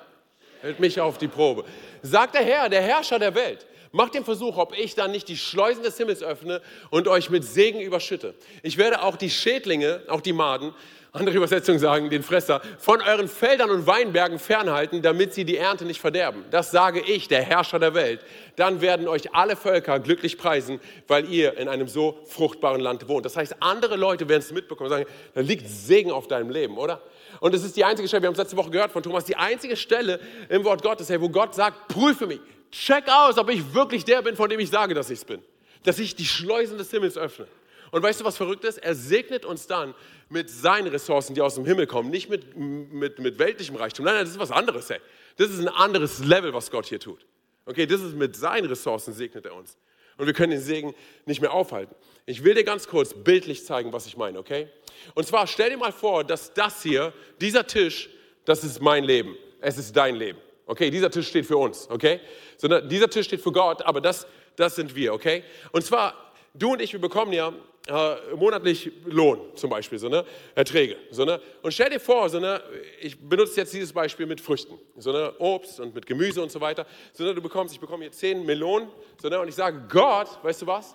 Stellt 0.59 0.79
mich 0.79 0.99
auf 0.99 1.17
die 1.17 1.27
Probe. 1.27 1.65
Sagt 2.01 2.35
der 2.35 2.43
Herr, 2.43 2.69
der 2.69 2.81
Herrscher 2.81 3.19
der 3.19 3.35
Welt, 3.35 3.65
macht 3.91 4.13
den 4.13 4.25
Versuch, 4.25 4.57
ob 4.57 4.77
ich 4.77 4.95
dann 4.95 5.11
nicht 5.11 5.27
die 5.27 5.37
Schleusen 5.37 5.83
des 5.83 5.97
Himmels 5.97 6.23
öffne 6.23 6.61
und 6.89 7.07
euch 7.07 7.29
mit 7.29 7.43
Segen 7.43 7.79
überschütte. 7.81 8.35
Ich 8.63 8.77
werde 8.77 9.01
auch 9.01 9.15
die 9.15 9.29
Schädlinge, 9.29 10.01
auch 10.07 10.21
die 10.21 10.33
Maden, 10.33 10.73
andere 11.13 11.35
Übersetzungen 11.35 11.79
sagen, 11.79 12.09
den 12.09 12.21
Fresser, 12.21 12.61
von 12.77 13.01
euren 13.01 13.27
Feldern 13.27 13.71
und 13.71 13.87
Weinbergen 13.87 14.39
fernhalten, 14.39 15.01
damit 15.01 15.33
sie 15.33 15.45
die 15.45 15.57
Ernte 15.57 15.85
nicht 15.85 15.99
verderben. 15.99 16.45
Das 16.51 16.69
sage 16.71 16.99
ich, 16.99 17.27
der 17.27 17.41
Herrscher 17.41 17.79
der 17.79 17.93
Welt. 17.93 18.19
Dann 18.55 18.81
werden 18.81 19.07
euch 19.07 19.33
alle 19.33 19.55
Völker 19.55 19.99
glücklich 19.99 20.37
preisen, 20.37 20.79
weil 21.07 21.27
ihr 21.31 21.57
in 21.57 21.69
einem 21.69 21.87
so 21.87 22.19
fruchtbaren 22.25 22.81
Land 22.81 23.07
wohnt. 23.07 23.25
Das 23.25 23.35
heißt, 23.35 23.55
andere 23.61 23.95
Leute 23.95 24.29
werden 24.29 24.41
es 24.41 24.51
mitbekommen 24.51 24.91
und 24.91 24.97
sagen, 24.97 25.09
da 25.33 25.41
liegt 25.41 25.67
Segen 25.67 26.11
auf 26.11 26.27
deinem 26.27 26.49
Leben, 26.49 26.77
oder? 26.77 27.01
Und 27.39 27.53
es 27.53 27.63
ist 27.63 27.75
die 27.75 27.83
einzige 27.83 28.07
Stelle, 28.07 28.23
wir 28.23 28.27
haben 28.27 28.33
es 28.33 28.39
letzte 28.39 28.57
Woche 28.57 28.71
gehört 28.71 28.91
von 28.91 29.03
Thomas, 29.03 29.25
die 29.25 29.35
einzige 29.35 29.75
Stelle 29.75 30.19
im 30.49 30.63
Wort 30.63 30.81
Gottes, 30.81 31.09
wo 31.21 31.29
Gott 31.29 31.55
sagt, 31.55 31.87
prüfe 31.87 32.27
mich, 32.27 32.39
check 32.71 33.05
aus, 33.07 33.37
ob 33.37 33.49
ich 33.49 33.73
wirklich 33.73 34.05
der 34.05 34.21
bin, 34.21 34.35
von 34.35 34.49
dem 34.49 34.59
ich 34.59 34.69
sage, 34.69 34.93
dass 34.93 35.09
ich 35.09 35.19
es 35.19 35.25
bin. 35.25 35.41
Dass 35.83 35.99
ich 35.99 36.15
die 36.15 36.25
Schleusen 36.25 36.77
des 36.77 36.89
Himmels 36.91 37.17
öffne. 37.17 37.47
Und 37.91 38.03
weißt 38.03 38.19
du, 38.19 38.25
was 38.25 38.35
verrückt 38.37 38.65
ist? 38.65 38.77
Er 38.79 38.95
segnet 38.95 39.45
uns 39.45 39.67
dann 39.67 39.93
mit 40.29 40.49
seinen 40.49 40.87
Ressourcen, 40.87 41.33
die 41.35 41.41
aus 41.41 41.55
dem 41.55 41.65
Himmel 41.65 41.87
kommen, 41.87 42.09
nicht 42.09 42.29
mit, 42.29 42.57
mit, 42.57 43.19
mit 43.19 43.39
weltlichem 43.39 43.75
Reichtum. 43.75 44.05
Nein, 44.05 44.15
nein, 44.15 44.25
das 44.25 44.33
ist 44.33 44.39
was 44.39 44.51
anderes. 44.51 44.89
Ey. 44.89 44.99
Das 45.37 45.49
ist 45.49 45.59
ein 45.59 45.69
anderes 45.69 46.19
Level, 46.19 46.53
was 46.53 46.69
Gott 46.69 46.87
hier 46.87 46.99
tut. 46.99 47.25
Okay, 47.65 47.85
das 47.85 48.01
ist 48.01 48.15
mit 48.15 48.35
seinen 48.35 48.65
Ressourcen 48.65 49.13
segnet 49.13 49.45
er 49.45 49.55
uns. 49.55 49.77
Und 50.17 50.25
wir 50.25 50.33
können 50.33 50.51
den 50.51 50.61
Segen 50.61 50.95
nicht 51.25 51.41
mehr 51.41 51.53
aufhalten. 51.53 51.95
Ich 52.29 52.43
will 52.43 52.53
dir 52.55 52.65
ganz 52.65 52.89
kurz 52.89 53.13
bildlich 53.13 53.65
zeigen, 53.65 53.93
was 53.93 54.05
ich 54.05 54.17
meine, 54.17 54.37
okay? 54.37 54.67
Und 55.15 55.25
zwar 55.25 55.47
stell 55.47 55.69
dir 55.69 55.77
mal 55.77 55.93
vor, 55.93 56.25
dass 56.25 56.53
das 56.53 56.83
hier, 56.83 57.13
dieser 57.39 57.65
Tisch, 57.65 58.09
das 58.43 58.65
ist 58.65 58.81
mein 58.81 59.05
Leben. 59.05 59.37
Es 59.61 59.77
ist 59.77 59.95
dein 59.95 60.17
Leben. 60.17 60.37
Okay, 60.65 60.89
dieser 60.89 61.09
Tisch 61.09 61.29
steht 61.29 61.45
für 61.45 61.55
uns, 61.55 61.89
okay? 61.89 62.19
Sondern 62.57 62.89
dieser 62.89 63.09
Tisch 63.09 63.27
steht 63.27 63.39
für 63.39 63.53
Gott, 63.53 63.81
aber 63.81 64.01
das, 64.01 64.27
das 64.57 64.75
sind 64.75 64.93
wir, 64.93 65.13
okay? 65.13 65.41
Und 65.71 65.85
zwar, 65.85 66.33
du 66.53 66.73
und 66.73 66.81
ich, 66.81 66.91
wir 66.91 66.99
bekommen 66.99 67.31
ja 67.31 67.53
äh, 67.87 68.35
monatlich 68.35 68.91
Lohn 69.05 69.39
zum 69.55 69.69
Beispiel, 69.69 69.97
so, 69.97 70.09
ne? 70.09 70.25
Erträge. 70.53 70.97
So, 71.11 71.23
ne? 71.23 71.39
Und 71.61 71.73
stell 71.73 71.89
dir 71.89 72.01
vor, 72.01 72.27
so, 72.27 72.41
ne? 72.41 72.61
ich 72.99 73.17
benutze 73.17 73.61
jetzt 73.61 73.73
dieses 73.73 73.93
Beispiel 73.93 74.25
mit 74.25 74.41
Früchten, 74.41 74.77
so, 74.97 75.13
ne? 75.13 75.33
Obst 75.39 75.79
und 75.79 75.95
mit 75.95 76.05
Gemüse 76.05 76.43
und 76.43 76.51
so 76.51 76.59
weiter. 76.59 76.85
So, 77.13 77.23
ne? 77.23 77.33
Du 77.33 77.41
bekommst, 77.41 77.73
ich 77.73 77.79
bekomme 77.79 78.03
hier 78.03 78.11
10 78.11 78.45
Melonen 78.45 78.89
so, 79.21 79.29
ne? 79.29 79.39
und 79.39 79.47
ich 79.47 79.55
sage, 79.55 79.81
Gott, 79.87 80.27
weißt 80.43 80.63
du 80.63 80.67
was? 80.67 80.93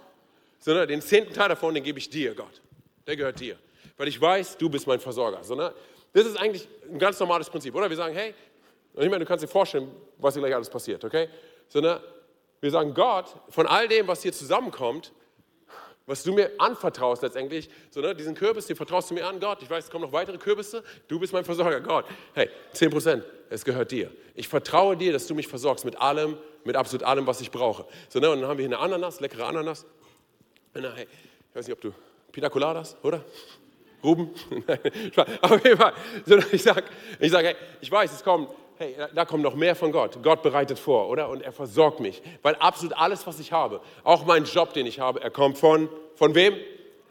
So, 0.62 0.72
ne? 0.72 0.86
Den 0.86 1.02
zehnten 1.02 1.34
Teil 1.34 1.48
davon, 1.48 1.74
den 1.74 1.82
gebe 1.82 1.98
ich 1.98 2.08
dir, 2.08 2.34
Gott. 2.34 2.62
Der 3.06 3.16
gehört 3.16 3.40
dir. 3.40 3.58
Weil 3.96 4.06
ich 4.06 4.20
weiß, 4.20 4.56
du 4.58 4.70
bist 4.70 4.86
mein 4.86 5.00
Versorger. 5.00 5.42
So, 5.42 5.56
ne? 5.56 5.74
Das 6.12 6.24
ist 6.24 6.38
eigentlich 6.38 6.68
ein 6.88 6.98
ganz 6.98 7.18
normales 7.18 7.50
Prinzip, 7.50 7.74
oder? 7.74 7.90
Wir 7.90 7.96
sagen, 7.96 8.14
hey, 8.14 8.32
ich 8.94 9.10
meine, 9.10 9.18
du 9.18 9.26
kannst 9.26 9.42
dir 9.42 9.48
vorstellen, 9.48 9.90
was 10.18 10.34
hier 10.34 10.42
gleich 10.42 10.54
alles 10.54 10.70
passiert, 10.70 11.04
okay? 11.04 11.28
So, 11.66 11.80
ne? 11.80 12.00
Wir 12.60 12.70
sagen, 12.70 12.94
Gott, 12.94 13.34
von 13.48 13.66
all 13.66 13.88
dem, 13.88 14.06
was 14.06 14.22
hier 14.22 14.32
zusammenkommt, 14.32 15.12
was 16.06 16.22
du 16.22 16.32
mir 16.32 16.50
anvertraust 16.58 17.22
letztendlich, 17.22 17.68
so, 17.90 18.00
ne, 18.00 18.14
diesen 18.14 18.36
Kürbis, 18.36 18.66
den 18.66 18.76
vertraust 18.76 19.10
du 19.10 19.14
mir 19.14 19.26
an, 19.26 19.40
Gott, 19.40 19.62
ich 19.62 19.70
weiß, 19.70 19.84
es 19.84 19.90
kommen 19.90 20.04
noch 20.04 20.12
weitere 20.12 20.38
Kürbisse, 20.38 20.84
du 21.08 21.18
bist 21.18 21.32
mein 21.32 21.44
Versorger, 21.44 21.80
Gott, 21.80 22.04
hey, 22.34 22.50
10 22.72 22.90
Prozent, 22.90 23.24
es 23.50 23.64
gehört 23.64 23.90
dir. 23.90 24.10
Ich 24.34 24.46
vertraue 24.46 24.96
dir, 24.96 25.12
dass 25.12 25.26
du 25.26 25.34
mich 25.34 25.48
versorgst 25.48 25.84
mit 25.84 26.00
allem, 26.00 26.36
mit 26.64 26.76
absolut 26.76 27.04
allem, 27.04 27.26
was 27.26 27.40
ich 27.40 27.50
brauche. 27.50 27.84
So, 28.08 28.20
ne, 28.20 28.30
und 28.30 28.40
dann 28.40 28.48
haben 28.48 28.58
wir 28.58 28.66
hier 28.66 28.76
eine 28.76 28.84
Ananas, 28.84 29.18
leckere 29.20 29.46
Ananas. 29.46 29.86
Hey, 30.74 31.06
ich 31.50 31.56
weiß 31.56 31.66
nicht, 31.66 31.76
ob 31.76 31.82
du 31.82 31.92
Pina 32.32 32.48
Coladas, 32.48 32.96
oder? 33.02 33.22
Ruben? 34.02 34.30
Auf 35.42 35.62
jeden 35.64 35.76
Fall, 35.76 35.92
ich 36.50 36.62
sage, 36.62 36.84
ich 37.20 37.30
sag, 37.30 37.44
hey, 37.44 37.56
ich 37.82 37.90
weiß, 37.90 38.10
es 38.10 38.24
kommen 38.24 38.48
hey, 38.78 38.96
da 39.14 39.26
kommt 39.26 39.42
noch 39.42 39.54
mehr 39.54 39.76
von 39.76 39.92
Gott. 39.92 40.18
Gott 40.22 40.42
bereitet 40.42 40.78
vor, 40.78 41.10
oder? 41.10 41.28
Und 41.28 41.42
er 41.42 41.52
versorgt 41.52 42.00
mich. 42.00 42.22
Weil 42.40 42.54
absolut 42.54 42.96
alles, 42.96 43.26
was 43.26 43.38
ich 43.38 43.52
habe, 43.52 43.80
auch 44.02 44.24
mein 44.24 44.44
Job, 44.44 44.72
den 44.72 44.86
ich 44.86 44.98
habe, 44.98 45.20
er 45.20 45.30
kommt 45.30 45.58
von, 45.58 45.90
von 46.14 46.34
wem? 46.34 46.56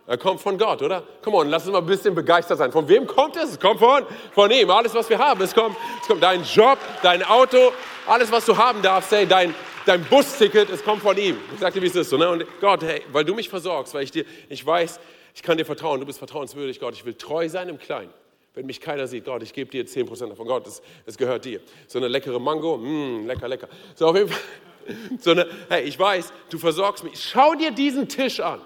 Er 0.07 0.17
kommt 0.17 0.41
von 0.41 0.57
Gott, 0.57 0.81
oder? 0.81 1.03
Komm 1.21 1.35
on, 1.35 1.49
lass 1.49 1.65
uns 1.65 1.73
mal 1.73 1.79
ein 1.79 1.85
bisschen 1.85 2.15
begeistert 2.15 2.57
sein. 2.57 2.71
Von 2.71 2.89
wem 2.89 3.05
kommt 3.05 3.35
es? 3.35 3.51
Es 3.51 3.59
kommt 3.59 3.79
von, 3.79 4.03
von 4.33 4.49
ihm. 4.49 4.71
Alles, 4.71 4.95
was 4.95 5.07
wir 5.07 5.19
haben, 5.19 5.39
es 5.41 5.53
kommt, 5.53 5.77
es 6.01 6.07
kommt 6.07 6.23
dein 6.23 6.43
Job, 6.43 6.79
dein 7.03 7.23
Auto, 7.23 7.71
alles, 8.07 8.31
was 8.31 8.43
du 8.45 8.57
haben 8.57 8.81
darfst, 8.81 9.11
hey, 9.11 9.27
dein, 9.27 9.53
dein 9.85 10.03
Busticket, 10.05 10.69
es 10.69 10.83
kommt 10.83 11.01
von 11.01 11.17
ihm. 11.17 11.37
Ich 11.53 11.59
sag 11.59 11.73
dir, 11.73 11.81
wie 11.81 11.87
es 11.87 11.95
ist. 11.95 12.09
So, 12.09 12.17
ne? 12.17 12.29
Und 12.29 12.45
Gott, 12.59 12.83
hey, 12.83 13.01
weil 13.11 13.25
du 13.25 13.33
mich 13.33 13.49
versorgst, 13.49 13.93
weil 13.93 14.03
ich 14.03 14.11
dir, 14.11 14.25
ich 14.49 14.65
weiß, 14.65 14.99
ich 15.33 15.43
kann 15.43 15.57
dir 15.57 15.65
vertrauen, 15.65 15.99
du 15.99 16.05
bist 16.05 16.19
vertrauenswürdig, 16.19 16.79
Gott. 16.79 16.93
Ich 16.93 17.05
will 17.05 17.13
treu 17.13 17.47
sein 17.47 17.69
im 17.69 17.79
Kleinen. 17.79 18.11
Wenn 18.53 18.65
mich 18.65 18.81
keiner 18.81 19.07
sieht, 19.07 19.25
Gott, 19.25 19.43
ich 19.43 19.53
gebe 19.53 19.71
dir 19.71 19.85
10% 19.85 20.27
davon. 20.27 20.45
Gott, 20.45 20.67
es, 21.05 21.17
gehört 21.17 21.45
dir. 21.45 21.61
So 21.87 21.99
eine 21.99 22.09
leckere 22.09 22.39
Mango, 22.39 22.77
mh, 22.77 22.87
mm, 22.87 23.27
lecker, 23.27 23.47
lecker. 23.47 23.69
So 23.95 24.07
auf 24.07 24.15
jeden 24.15 24.27
Fall, 24.27 24.41
so 25.19 25.31
eine, 25.31 25.47
hey, 25.69 25.83
ich 25.83 25.97
weiß, 25.97 26.33
du 26.49 26.57
versorgst 26.57 27.03
mich. 27.03 27.13
Schau 27.21 27.55
dir 27.55 27.71
diesen 27.71 28.09
Tisch 28.09 28.41
an. 28.41 28.61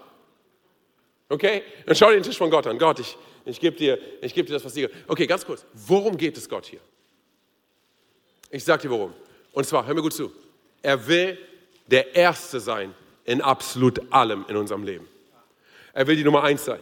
Okay? 1.29 1.63
Dann 1.85 1.95
schau 1.95 2.07
dir 2.07 2.15
den 2.15 2.23
Tisch 2.23 2.37
von 2.37 2.49
Gott 2.49 2.65
an. 2.65 2.79
Gott, 2.79 2.99
ich, 2.99 3.15
ich 3.45 3.59
gebe 3.59 3.75
dir, 3.75 3.99
geb 4.21 4.47
dir 4.47 4.53
das, 4.53 4.65
was 4.65 4.73
dir 4.73 4.87
gehört. 4.87 5.03
Okay, 5.07 5.27
ganz 5.27 5.45
kurz. 5.45 5.65
Worum 5.73 6.17
geht 6.17 6.35
es 6.37 6.49
Gott 6.49 6.65
hier? 6.65 6.79
Ich 8.49 8.63
sage 8.63 8.83
dir 8.83 8.89
worum. 8.89 9.13
Und 9.51 9.65
zwar, 9.65 9.85
hör 9.85 9.93
mir 9.93 10.01
gut 10.01 10.13
zu. 10.13 10.31
Er 10.85 11.07
will 11.07 11.35
der 11.87 12.15
Erste 12.15 12.59
sein 12.59 12.93
in 13.23 13.41
absolut 13.41 13.99
allem 14.13 14.45
in 14.47 14.55
unserem 14.55 14.83
Leben. 14.83 15.07
Er 15.93 16.05
will 16.05 16.15
die 16.15 16.23
Nummer 16.23 16.43
eins 16.43 16.63
sein. 16.63 16.79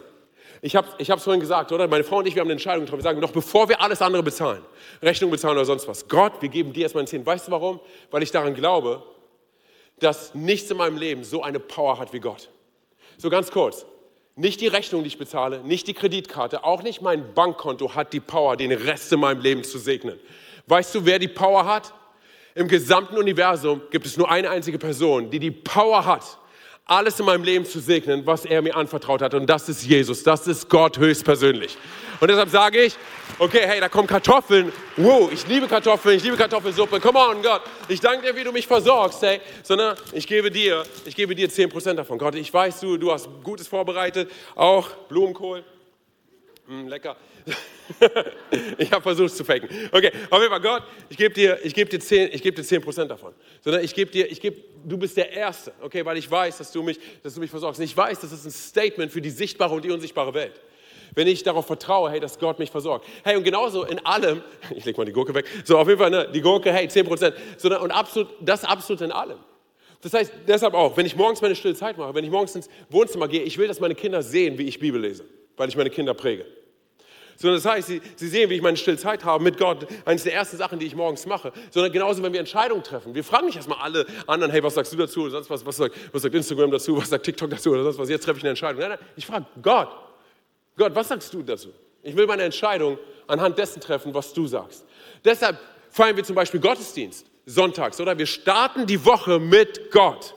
Ich 0.60 0.76
habe 0.76 0.88
es 0.98 1.22
vorhin 1.22 1.40
gesagt, 1.40 1.72
oder? 1.72 1.88
Meine 1.88 2.04
Frau 2.04 2.18
und 2.18 2.26
ich, 2.26 2.34
wir 2.34 2.40
haben 2.40 2.48
eine 2.48 2.52
Entscheidung 2.52 2.84
getroffen. 2.84 3.00
Wir 3.00 3.04
sagen, 3.04 3.20
noch 3.20 3.32
bevor 3.32 3.66
wir 3.70 3.80
alles 3.80 4.02
andere 4.02 4.22
bezahlen, 4.22 4.60
Rechnung 5.00 5.30
bezahlen 5.30 5.56
oder 5.56 5.64
sonst 5.64 5.88
was, 5.88 6.06
Gott, 6.06 6.34
wir 6.42 6.50
geben 6.50 6.74
dir 6.74 6.82
erstmal 6.82 7.04
ein 7.04 7.06
Zehn. 7.06 7.24
Weißt 7.24 7.48
du 7.48 7.52
warum? 7.52 7.80
Weil 8.10 8.22
ich 8.22 8.30
daran 8.30 8.52
glaube, 8.52 9.02
dass 10.00 10.34
nichts 10.34 10.70
in 10.70 10.76
meinem 10.76 10.98
Leben 10.98 11.24
so 11.24 11.42
eine 11.42 11.58
Power 11.58 11.98
hat 11.98 12.12
wie 12.12 12.20
Gott. 12.20 12.50
So 13.16 13.30
ganz 13.30 13.50
kurz. 13.50 13.86
Nicht 14.36 14.60
die 14.60 14.66
Rechnung, 14.66 15.02
die 15.02 15.08
ich 15.08 15.18
bezahle, 15.18 15.60
nicht 15.60 15.86
die 15.86 15.94
Kreditkarte, 15.94 16.62
auch 16.62 16.82
nicht 16.82 17.00
mein 17.00 17.32
Bankkonto 17.32 17.94
hat 17.94 18.12
die 18.12 18.20
Power, 18.20 18.58
den 18.58 18.72
Rest 18.72 19.10
in 19.14 19.20
meinem 19.20 19.40
Leben 19.40 19.64
zu 19.64 19.78
segnen. 19.78 20.20
Weißt 20.66 20.94
du, 20.94 21.06
wer 21.06 21.18
die 21.18 21.28
Power 21.28 21.64
hat? 21.64 21.94
Im 22.56 22.68
gesamten 22.68 23.16
Universum 23.16 23.82
gibt 23.90 24.06
es 24.06 24.16
nur 24.16 24.30
eine 24.30 24.48
einzige 24.48 24.78
Person, 24.78 25.28
die 25.28 25.40
die 25.40 25.50
Power 25.50 26.04
hat, 26.04 26.38
alles 26.86 27.18
in 27.18 27.26
meinem 27.26 27.42
Leben 27.42 27.64
zu 27.64 27.80
segnen, 27.80 28.24
was 28.26 28.44
er 28.44 28.62
mir 28.62 28.76
anvertraut 28.76 29.22
hat. 29.22 29.34
Und 29.34 29.46
das 29.46 29.68
ist 29.68 29.84
Jesus, 29.84 30.22
das 30.22 30.46
ist 30.46 30.68
Gott 30.68 30.98
höchstpersönlich. 30.98 31.76
Und 32.20 32.28
deshalb 32.28 32.50
sage 32.50 32.82
ich, 32.82 32.94
okay, 33.40 33.62
hey, 33.64 33.80
da 33.80 33.88
kommen 33.88 34.06
Kartoffeln. 34.06 34.72
Wow, 34.96 35.32
ich 35.32 35.46
liebe 35.48 35.66
Kartoffeln, 35.66 36.16
ich 36.16 36.22
liebe 36.22 36.36
Kartoffelsuppe. 36.36 37.00
Come 37.00 37.18
on, 37.18 37.42
Gott. 37.42 37.62
Ich 37.88 38.00
danke 38.00 38.26
dir, 38.26 38.36
wie 38.36 38.44
du 38.44 38.52
mich 38.52 38.68
versorgst, 38.68 39.20
hey. 39.22 39.40
Sondern 39.64 39.96
ich 40.12 40.26
gebe 40.26 40.50
dir, 40.50 40.84
ich 41.06 41.16
gebe 41.16 41.34
dir 41.34 41.48
10% 41.48 41.94
davon. 41.94 42.18
Gott, 42.18 42.36
ich 42.36 42.54
weiß, 42.54 42.80
du, 42.80 42.98
du 42.98 43.10
hast 43.10 43.28
Gutes 43.42 43.66
vorbereitet. 43.66 44.30
Auch 44.54 44.88
Blumenkohl. 45.08 45.64
Mm, 46.66 46.88
lecker. 46.88 47.16
ich 48.78 48.90
habe 48.90 49.02
versucht 49.02 49.30
es 49.30 49.36
zu 49.36 49.44
faken. 49.44 49.68
Okay, 49.92 50.10
auf 50.30 50.40
jeden 50.40 50.50
Fall, 50.50 50.60
Gott, 50.60 50.82
ich 51.10 51.16
gebe 51.16 51.34
dir, 51.34 51.58
ich 51.62 51.74
dir, 51.74 52.00
10, 52.00 52.30
ich 52.32 52.40
dir 52.40 52.54
10% 52.54 53.04
davon. 53.04 53.34
Sondern 53.60 53.84
ich 53.84 53.94
gebe 53.94 54.10
dir, 54.10 54.30
ich 54.30 54.40
gebe, 54.40 54.56
du 54.82 54.96
bist 54.96 55.14
der 55.16 55.30
Erste, 55.30 55.72
okay, 55.82 56.02
weil 56.06 56.16
ich 56.16 56.30
weiß, 56.30 56.58
dass 56.58 56.72
du 56.72 56.82
mich, 56.82 56.98
dass 57.22 57.34
du 57.34 57.40
mich 57.40 57.50
versorgst. 57.50 57.80
Ich 57.82 57.94
weiß, 57.94 58.20
das 58.20 58.32
ist 58.32 58.46
ein 58.46 58.50
Statement 58.50 59.12
für 59.12 59.20
die 59.20 59.28
sichtbare 59.28 59.74
und 59.74 59.84
die 59.84 59.90
unsichtbare 59.90 60.32
Welt. 60.32 60.58
Wenn 61.14 61.26
ich 61.26 61.42
darauf 61.42 61.66
vertraue, 61.66 62.10
hey, 62.10 62.18
dass 62.18 62.38
Gott 62.38 62.58
mich 62.58 62.70
versorgt. 62.70 63.06
Hey, 63.22 63.36
und 63.36 63.44
genauso 63.44 63.84
in 63.84 63.98
allem, 64.06 64.42
ich 64.74 64.86
lege 64.86 64.96
mal 64.96 65.04
die 65.04 65.12
Gurke 65.12 65.34
weg, 65.34 65.46
so 65.64 65.76
auf 65.76 65.86
jeden 65.86 66.00
Fall, 66.00 66.10
ne, 66.10 66.30
die 66.32 66.40
Gurke, 66.40 66.72
hey, 66.72 66.86
10%, 66.86 67.34
sondern, 67.58 67.82
und 67.82 67.90
absolut, 67.90 68.28
das 68.40 68.64
absolut 68.64 69.02
in 69.02 69.12
allem. 69.12 69.38
Das 70.00 70.14
heißt, 70.14 70.32
deshalb 70.48 70.72
auch, 70.72 70.96
wenn 70.96 71.04
ich 71.04 71.14
morgens 71.14 71.42
meine 71.42 71.54
stille 71.54 71.74
Zeit 71.74 71.98
mache, 71.98 72.14
wenn 72.14 72.24
ich 72.24 72.30
morgens 72.30 72.56
ins 72.56 72.70
Wohnzimmer 72.88 73.28
gehe, 73.28 73.42
ich 73.42 73.58
will, 73.58 73.68
dass 73.68 73.80
meine 73.80 73.94
Kinder 73.94 74.22
sehen, 74.22 74.56
wie 74.56 74.66
ich 74.66 74.78
Bibel 74.78 75.00
lese 75.00 75.24
weil 75.56 75.68
ich 75.68 75.76
meine 75.76 75.90
Kinder 75.90 76.14
präge. 76.14 76.46
Sondern 77.36 77.56
das 77.56 77.64
heißt, 77.64 77.88
sie, 77.88 78.00
sie 78.16 78.28
sehen, 78.28 78.48
wie 78.48 78.54
ich 78.54 78.62
meine 78.62 78.76
Stillzeit 78.76 79.24
habe 79.24 79.42
mit 79.42 79.58
Gott. 79.58 79.86
Eines 80.04 80.22
der 80.22 80.34
ersten 80.34 80.56
Sachen, 80.56 80.78
die 80.78 80.86
ich 80.86 80.94
morgens 80.94 81.26
mache. 81.26 81.52
Sondern 81.70 81.92
genauso, 81.92 82.22
wenn 82.22 82.32
wir 82.32 82.40
Entscheidungen 82.40 82.84
treffen. 82.84 83.14
Wir 83.14 83.24
fragen 83.24 83.46
nicht 83.46 83.56
erstmal 83.56 83.78
alle 83.78 84.06
anderen, 84.26 84.52
hey, 84.52 84.62
was 84.62 84.74
sagst 84.74 84.92
du 84.92 84.96
dazu? 84.96 85.22
Oder 85.22 85.32
sonst 85.32 85.50
was, 85.50 85.66
was 85.66 85.76
sagt, 85.76 85.96
was 86.12 86.22
sagt 86.22 86.34
Instagram 86.34 86.70
dazu? 86.70 86.96
Was 86.96 87.10
sagt 87.10 87.24
TikTok 87.24 87.50
dazu? 87.50 87.70
Oder 87.70 87.82
sonst 87.84 87.98
was? 87.98 88.08
Jetzt 88.08 88.24
treffe 88.24 88.38
ich 88.38 88.44
eine 88.44 88.50
Entscheidung. 88.50 88.80
Nein, 88.80 88.90
nein, 88.90 88.98
ich 89.16 89.26
frage 89.26 89.46
Gott. 89.60 89.88
Gott, 90.76 90.94
was 90.94 91.08
sagst 91.08 91.32
du 91.34 91.42
dazu? 91.42 91.70
Ich 92.02 92.14
will 92.14 92.26
meine 92.26 92.42
Entscheidung 92.42 92.98
anhand 93.26 93.58
dessen 93.58 93.80
treffen, 93.80 94.12
was 94.14 94.32
du 94.32 94.46
sagst. 94.46 94.84
Deshalb 95.24 95.58
feiern 95.90 96.16
wir 96.16 96.24
zum 96.24 96.36
Beispiel 96.36 96.60
Gottesdienst 96.60 97.26
sonntags, 97.46 98.00
oder? 98.00 98.16
Wir 98.16 98.26
starten 98.26 98.86
die 98.86 99.04
Woche 99.04 99.38
mit 99.38 99.90
Gott. 99.90 100.34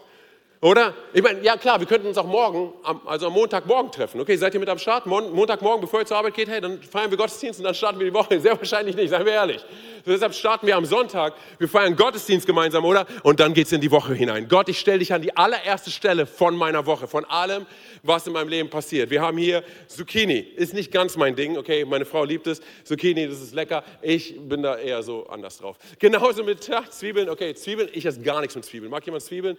Oder? 0.59 0.95
Ich 1.13 1.21
meine, 1.21 1.43
ja 1.43 1.55
klar, 1.55 1.79
wir 1.79 1.85
könnten 1.85 2.07
uns 2.07 2.17
auch 2.17 2.25
morgen, 2.25 2.73
also 3.05 3.27
am 3.27 3.33
Montagmorgen 3.33 3.91
treffen. 3.91 4.19
Okay, 4.19 4.35
seid 4.37 4.55
ihr 4.55 4.59
mit 4.59 4.69
am 4.69 4.79
Start? 4.79 5.05
Montagmorgen, 5.05 5.81
bevor 5.81 5.99
ihr 5.99 6.05
zur 6.07 6.17
Arbeit 6.17 6.33
geht, 6.33 6.49
hey, 6.49 6.59
dann 6.59 6.81
feiern 6.81 7.11
wir 7.11 7.17
Gottesdienst 7.17 7.59
und 7.59 7.65
dann 7.65 7.75
starten 7.75 7.99
wir 7.99 8.07
die 8.07 8.13
Woche. 8.13 8.39
Sehr 8.41 8.57
wahrscheinlich 8.57 8.95
nicht, 8.95 9.11
seien 9.11 9.23
wir 9.23 9.33
ehrlich. 9.33 9.63
Deshalb 10.03 10.33
starten 10.33 10.65
wir 10.65 10.75
am 10.75 10.85
Sonntag, 10.85 11.33
wir 11.59 11.67
feiern 11.67 11.95
Gottesdienst 11.95 12.47
gemeinsam, 12.47 12.85
oder? 12.85 13.05
Und 13.21 13.39
dann 13.39 13.53
geht 13.53 13.67
es 13.67 13.71
in 13.71 13.81
die 13.81 13.91
Woche 13.91 14.15
hinein. 14.15 14.47
Gott, 14.47 14.67
ich 14.69 14.79
stelle 14.79 14.99
dich 14.99 15.13
an 15.13 15.21
die 15.21 15.35
allererste 15.37 15.91
Stelle 15.91 16.25
von 16.25 16.55
meiner 16.55 16.87
Woche, 16.87 17.07
von 17.07 17.23
allem, 17.25 17.67
was 18.01 18.25
in 18.25 18.33
meinem 18.33 18.49
Leben 18.49 18.69
passiert. 18.69 19.11
Wir 19.11 19.21
haben 19.21 19.37
hier 19.37 19.63
Zucchini, 19.87 20.39
ist 20.39 20.73
nicht 20.73 20.91
ganz 20.91 21.17
mein 21.17 21.35
Ding, 21.35 21.57
okay, 21.57 21.85
meine 21.85 22.05
Frau 22.05 22.23
liebt 22.23 22.47
es. 22.47 22.61
Zucchini, 22.83 23.27
das 23.27 23.41
ist 23.41 23.53
lecker. 23.53 23.83
Ich 24.01 24.35
bin 24.39 24.63
da 24.63 24.77
eher 24.77 25.03
so 25.03 25.27
anders 25.27 25.59
drauf. 25.59 25.77
Genauso 25.99 26.43
mit 26.43 26.67
ja, 26.67 26.83
Zwiebeln, 26.89 27.29
okay, 27.29 27.53
Zwiebeln, 27.53 27.89
ich 27.93 28.05
esse 28.05 28.21
gar 28.21 28.41
nichts 28.41 28.55
mit 28.55 28.65
Zwiebeln. 28.65 28.89
Mag 28.89 29.05
jemand 29.05 29.23
Zwiebeln? 29.23 29.55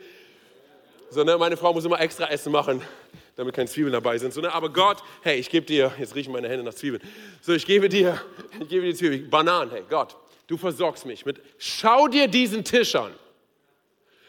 So, 1.11 1.25
ne, 1.25 1.39
meine 1.39 1.57
Frau 1.57 1.73
muss 1.73 1.85
immer 1.85 2.01
extra 2.01 2.27
Essen 2.27 2.53
machen, 2.53 2.83
damit 3.37 3.55
keine 3.55 3.69
Zwiebeln 3.69 3.93
dabei 3.93 4.19
sind. 4.19 4.35
So, 4.35 4.41
ne, 4.41 4.53
aber 4.53 4.69
Gott, 4.69 5.03
hey, 5.23 5.39
ich 5.39 5.49
gebe 5.49 5.65
dir, 5.65 5.93
jetzt 5.99 6.15
riechen 6.15 6.33
meine 6.33 6.49
Hände 6.49 6.65
nach 6.65 6.75
Zwiebeln. 6.75 7.03
So, 7.41 7.55
ich 7.55 7.65
gebe 7.65 7.89
dir, 7.89 8.21
ich 8.61 8.69
gebe 8.69 8.85
dir 8.85 8.95
Zwiebeln, 8.95 9.31
Bananen, 9.31 9.71
hey, 9.71 9.85
Gott, 9.89 10.17
du 10.47 10.59
versorgst 10.59 11.07
mich 11.07 11.25
mit, 11.25 11.41
schau 11.57 12.09
dir 12.09 12.29
diesen 12.29 12.63
Tisch 12.63 12.95
an. 12.95 13.13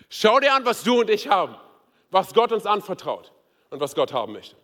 Schau 0.10 0.40
dir 0.40 0.54
an, 0.54 0.66
was 0.66 0.84
du 0.84 1.02
und 1.02 1.10
ich 1.10 1.28
haben, 1.28 1.56
was 2.10 2.34
Gott 2.34 2.52
uns 2.52 2.66
anvertraut 2.66 3.32
und 3.70 3.80
was 3.80 3.94
Gott 3.94 4.14
haben 4.14 4.34
möchte. 4.34 4.56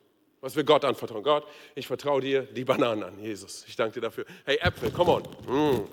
Was 0.42 0.56
wir 0.56 0.64
Gott 0.64 0.86
anvertrauen. 0.86 1.24
Gott, 1.24 1.46
ich 1.76 1.88
vertraue 1.88 2.22
dir 2.22 2.44
die 2.44 2.64
Bananen 2.64 3.04
an, 3.04 3.20
Jesus. 3.20 3.66
Ich 3.68 3.76
danke 3.76 3.96
dir 3.96 4.02
dafür. 4.02 4.26
Hey, 4.46 4.58
Äpfel, 4.62 4.92
come 4.92 5.12
on. 5.12 5.24
Mm. 5.48 5.88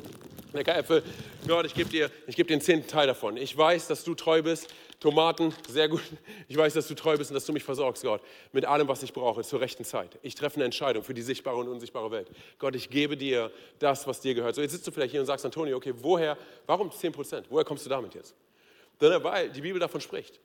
Lecker 0.53 0.77
Äpfel. 0.77 1.03
Gott, 1.47 1.67
ich 1.67 1.75
gebe 1.75 1.89
dir, 1.89 2.11
geb 2.27 2.49
dir 2.49 2.57
den 2.57 2.61
zehnten 2.61 2.87
Teil 2.87 3.07
davon. 3.07 3.37
Ich 3.37 3.57
weiß, 3.57 3.89
dass 3.89 4.05
du 4.05 4.15
treu 4.15 4.43
bist. 4.43 4.69
Tomaten, 5.03 5.53
sehr 5.69 5.89
gut. 5.89 6.01
Ich 6.47 6.57
weiß, 6.57 6.75
dass 6.75 6.87
du 6.87 6.95
treu 6.95 7.17
bist 7.17 7.33
und 7.33 7.35
dass 7.35 7.45
du 7.45 7.53
mich 7.53 7.65
versorgst, 7.65 8.05
Gott, 8.05 8.23
mit 8.53 8.65
allem, 8.65 8.87
was 8.87 9.03
ich 9.03 9.13
brauche, 9.13 9.43
zur 9.43 9.61
rechten 9.61 9.85
Zeit. 9.85 10.17
Ich 10.23 10.37
treffe 10.37 10.57
eine 10.57 10.65
Entscheidung 10.65 11.03
für 11.03 11.13
die 11.13 11.23
sichtbare 11.23 11.57
und 11.57 11.67
unsichtbare 11.67 12.13
Welt. 12.13 12.31
Gott, 12.61 12.77
ich 12.77 12.89
gebe 12.89 13.17
dir 13.17 13.51
das, 13.81 14.07
was 14.07 14.21
dir 14.21 14.33
gehört. 14.33 14.55
So, 14.55 14.63
jetzt 14.63 14.71
sitzt 14.71 14.87
du 14.87 14.93
vielleicht 14.93 15.11
hier 15.11 15.19
und 15.19 15.27
sagst, 15.27 15.45
Antonio, 15.45 15.77
okay, 15.77 15.93
woher, 15.97 16.39
warum 16.67 16.93
10 16.93 17.11
Prozent? 17.11 17.47
Woher 17.51 17.65
kommst 17.65 17.85
du 17.85 17.91
damit 17.91 18.15
jetzt? 18.15 18.33
Weil 19.01 19.51
die 19.51 19.61
Bibel 19.61 19.81
davon 19.81 20.01
spricht. 20.01 20.39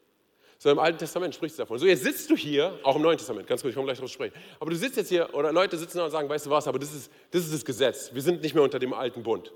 So 0.57 0.71
im 0.71 0.79
Alten 0.79 0.97
Testament 0.97 1.35
spricht 1.35 1.51
es 1.51 1.57
davon. 1.57 1.77
So, 1.77 1.85
jetzt 1.85 2.01
sitzt 2.01 2.27
du 2.31 2.35
hier, 2.35 2.79
auch 2.81 2.95
im 2.95 3.03
Neuen 3.03 3.19
Testament, 3.19 3.45
ganz 3.45 3.61
kurz, 3.61 3.69
ich 3.69 3.75
komme 3.75 3.85
gleich 3.85 3.99
darauf 3.99 4.09
zu 4.09 4.15
sprechen. 4.15 4.33
Aber 4.59 4.71
du 4.71 4.75
sitzt 4.75 4.97
jetzt 4.97 5.09
hier, 5.09 5.31
oder 5.35 5.53
Leute 5.53 5.77
sitzen 5.77 5.99
da 5.99 6.05
und 6.05 6.11
sagen, 6.11 6.27
weißt 6.27 6.47
du 6.47 6.49
was, 6.49 6.67
aber 6.67 6.79
das 6.79 6.95
ist, 6.95 7.11
das 7.29 7.43
ist 7.43 7.53
das 7.53 7.63
Gesetz. 7.63 8.09
Wir 8.11 8.23
sind 8.23 8.41
nicht 8.41 8.55
mehr 8.55 8.63
unter 8.63 8.79
dem 8.79 8.93
alten 8.93 9.21
Bund. 9.21 9.53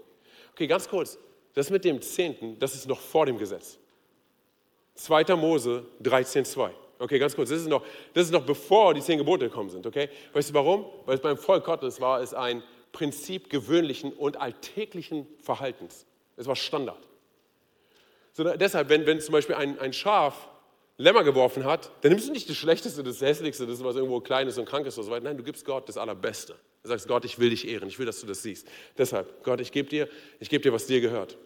Okay, 0.51 0.67
ganz 0.67 0.87
kurz. 0.87 1.17
Das 1.55 1.71
mit 1.71 1.85
dem 1.85 2.03
Zehnten, 2.03 2.59
das 2.59 2.75
ist 2.75 2.87
noch 2.87 2.99
vor 2.99 3.25
dem 3.25 3.39
Gesetz. 3.39 3.79
2. 5.03 5.35
Mose 5.35 5.83
13,2. 6.03 6.69
Okay, 6.99 7.17
ganz 7.17 7.35
kurz, 7.35 7.49
das 7.49 7.61
ist 7.61 7.67
noch, 7.67 7.83
das 8.13 8.25
ist 8.25 8.31
noch 8.31 8.45
bevor 8.45 8.93
die 8.93 9.01
zehn 9.01 9.17
Gebote 9.17 9.45
gekommen 9.45 9.71
sind, 9.71 9.87
okay? 9.87 10.09
Weißt 10.33 10.51
du 10.51 10.53
warum? 10.53 10.85
Weil 11.05 11.15
es 11.15 11.21
beim 11.21 11.37
Volk 11.37 11.65
Gottes 11.65 11.99
war 11.99 12.21
es 12.21 12.33
ein 12.33 12.61
Prinzip 12.91 13.49
gewöhnlichen 13.49 14.13
und 14.13 14.39
alltäglichen 14.39 15.25
Verhaltens. 15.41 16.05
Es 16.37 16.45
war 16.45 16.55
Standard. 16.55 17.07
So, 18.33 18.43
deshalb, 18.43 18.89
wenn, 18.89 19.05
wenn 19.07 19.19
zum 19.19 19.33
Beispiel 19.33 19.55
ein, 19.55 19.79
ein 19.79 19.93
Schaf 19.93 20.47
Lämmer 20.97 21.23
geworfen 21.23 21.65
hat, 21.65 21.89
dann 22.01 22.11
nimmst 22.11 22.27
du 22.27 22.31
nicht 22.31 22.47
das 22.47 22.57
Schlechteste, 22.57 23.01
das 23.01 23.21
Hässlichste, 23.21 23.65
das 23.65 23.83
was 23.83 23.95
irgendwo 23.95 24.19
Kleines 24.19 24.59
und 24.59 24.65
Krankes 24.65 24.97
oder 24.99 25.05
so 25.05 25.11
weiter. 25.11 25.23
Nein, 25.23 25.37
du 25.37 25.43
gibst 25.43 25.65
Gott 25.65 25.89
das 25.89 25.97
Allerbeste. 25.97 26.55
Du 26.83 26.89
sagst, 26.89 27.07
Gott, 27.07 27.25
ich 27.25 27.39
will 27.39 27.49
dich 27.49 27.67
ehren, 27.67 27.87
ich 27.87 27.97
will, 27.97 28.05
dass 28.05 28.21
du 28.21 28.27
das 28.27 28.43
siehst. 28.43 28.67
Deshalb, 28.97 29.43
Gott, 29.43 29.59
ich 29.61 29.71
gebe 29.71 29.89
dir, 29.89 30.07
ich 30.39 30.49
gebe 30.49 30.61
dir, 30.61 30.71
was 30.71 30.85
dir 30.85 31.01
gehört. 31.01 31.37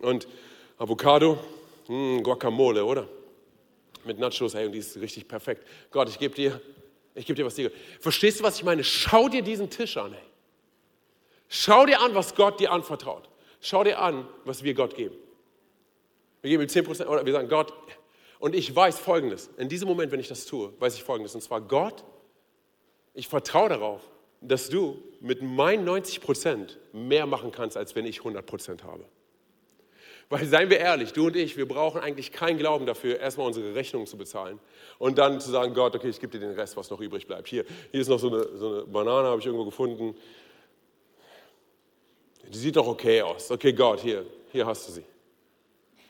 Und 0.00 0.26
Avocado, 0.78 1.38
hm, 1.86 2.22
Guacamole, 2.22 2.84
oder? 2.84 3.08
Mit 4.04 4.18
Nachos, 4.18 4.54
hey, 4.54 4.66
und 4.66 4.72
die 4.72 4.78
ist 4.78 4.96
richtig 5.00 5.26
perfekt. 5.26 5.66
Gott, 5.90 6.08
ich 6.08 6.18
gebe 6.18 6.34
dir, 6.34 6.60
ich 7.14 7.26
gebe 7.26 7.36
dir, 7.36 7.46
was 7.46 7.54
dir. 7.54 7.70
Verstehst 8.00 8.40
du, 8.40 8.44
was 8.44 8.56
ich 8.56 8.64
meine? 8.64 8.84
Schau 8.84 9.28
dir 9.28 9.42
diesen 9.42 9.70
Tisch 9.70 9.96
an, 9.96 10.12
hey. 10.12 10.22
Schau 11.48 11.86
dir 11.86 12.00
an, 12.00 12.14
was 12.14 12.34
Gott 12.34 12.60
dir 12.60 12.72
anvertraut. 12.72 13.28
Schau 13.60 13.84
dir 13.84 13.98
an, 13.98 14.26
was 14.44 14.62
wir 14.62 14.74
Gott 14.74 14.94
geben. 14.94 15.14
Wir 16.42 16.50
geben 16.50 16.62
ihm 16.62 16.68
10% 16.68 17.06
oder 17.06 17.24
wir 17.24 17.32
sagen, 17.32 17.48
Gott, 17.48 17.72
und 18.38 18.54
ich 18.54 18.74
weiß 18.74 18.98
Folgendes, 18.98 19.48
in 19.56 19.70
diesem 19.70 19.88
Moment, 19.88 20.12
wenn 20.12 20.20
ich 20.20 20.28
das 20.28 20.44
tue, 20.44 20.72
weiß 20.78 20.96
ich 20.96 21.02
Folgendes, 21.02 21.34
und 21.34 21.40
zwar 21.40 21.62
Gott, 21.62 22.04
ich 23.14 23.28
vertraue 23.28 23.70
darauf, 23.70 24.02
dass 24.42 24.68
du 24.68 25.02
mit 25.20 25.40
meinen 25.40 25.88
90% 25.88 26.76
mehr 26.92 27.24
machen 27.24 27.52
kannst, 27.52 27.76
als 27.76 27.94
wenn 27.94 28.04
ich 28.04 28.18
100% 28.18 28.82
habe. 28.82 29.06
Weil, 30.28 30.46
seien 30.46 30.70
wir 30.70 30.78
ehrlich, 30.78 31.12
du 31.12 31.26
und 31.26 31.36
ich, 31.36 31.56
wir 31.56 31.68
brauchen 31.68 32.00
eigentlich 32.00 32.32
keinen 32.32 32.58
Glauben 32.58 32.86
dafür, 32.86 33.20
erstmal 33.20 33.46
unsere 33.46 33.74
Rechnungen 33.74 34.06
zu 34.06 34.16
bezahlen 34.16 34.58
und 34.98 35.18
dann 35.18 35.40
zu 35.40 35.50
sagen, 35.50 35.74
Gott, 35.74 35.94
okay, 35.94 36.08
ich 36.08 36.20
gebe 36.20 36.32
dir 36.32 36.46
den 36.46 36.54
Rest, 36.54 36.76
was 36.76 36.90
noch 36.90 37.00
übrig 37.00 37.26
bleibt. 37.26 37.48
Hier, 37.48 37.64
hier 37.90 38.00
ist 38.00 38.08
noch 38.08 38.18
so 38.18 38.28
eine, 38.28 38.56
so 38.56 38.68
eine 38.68 38.82
Banane, 38.86 39.28
habe 39.28 39.40
ich 39.40 39.46
irgendwo 39.46 39.64
gefunden. 39.64 40.16
Die 42.48 42.58
sieht 42.58 42.76
doch 42.76 42.86
okay 42.86 43.22
aus. 43.22 43.50
Okay, 43.50 43.72
Gott, 43.72 44.00
hier, 44.00 44.24
hier 44.50 44.66
hast 44.66 44.88
du 44.88 44.92
sie. 44.92 45.04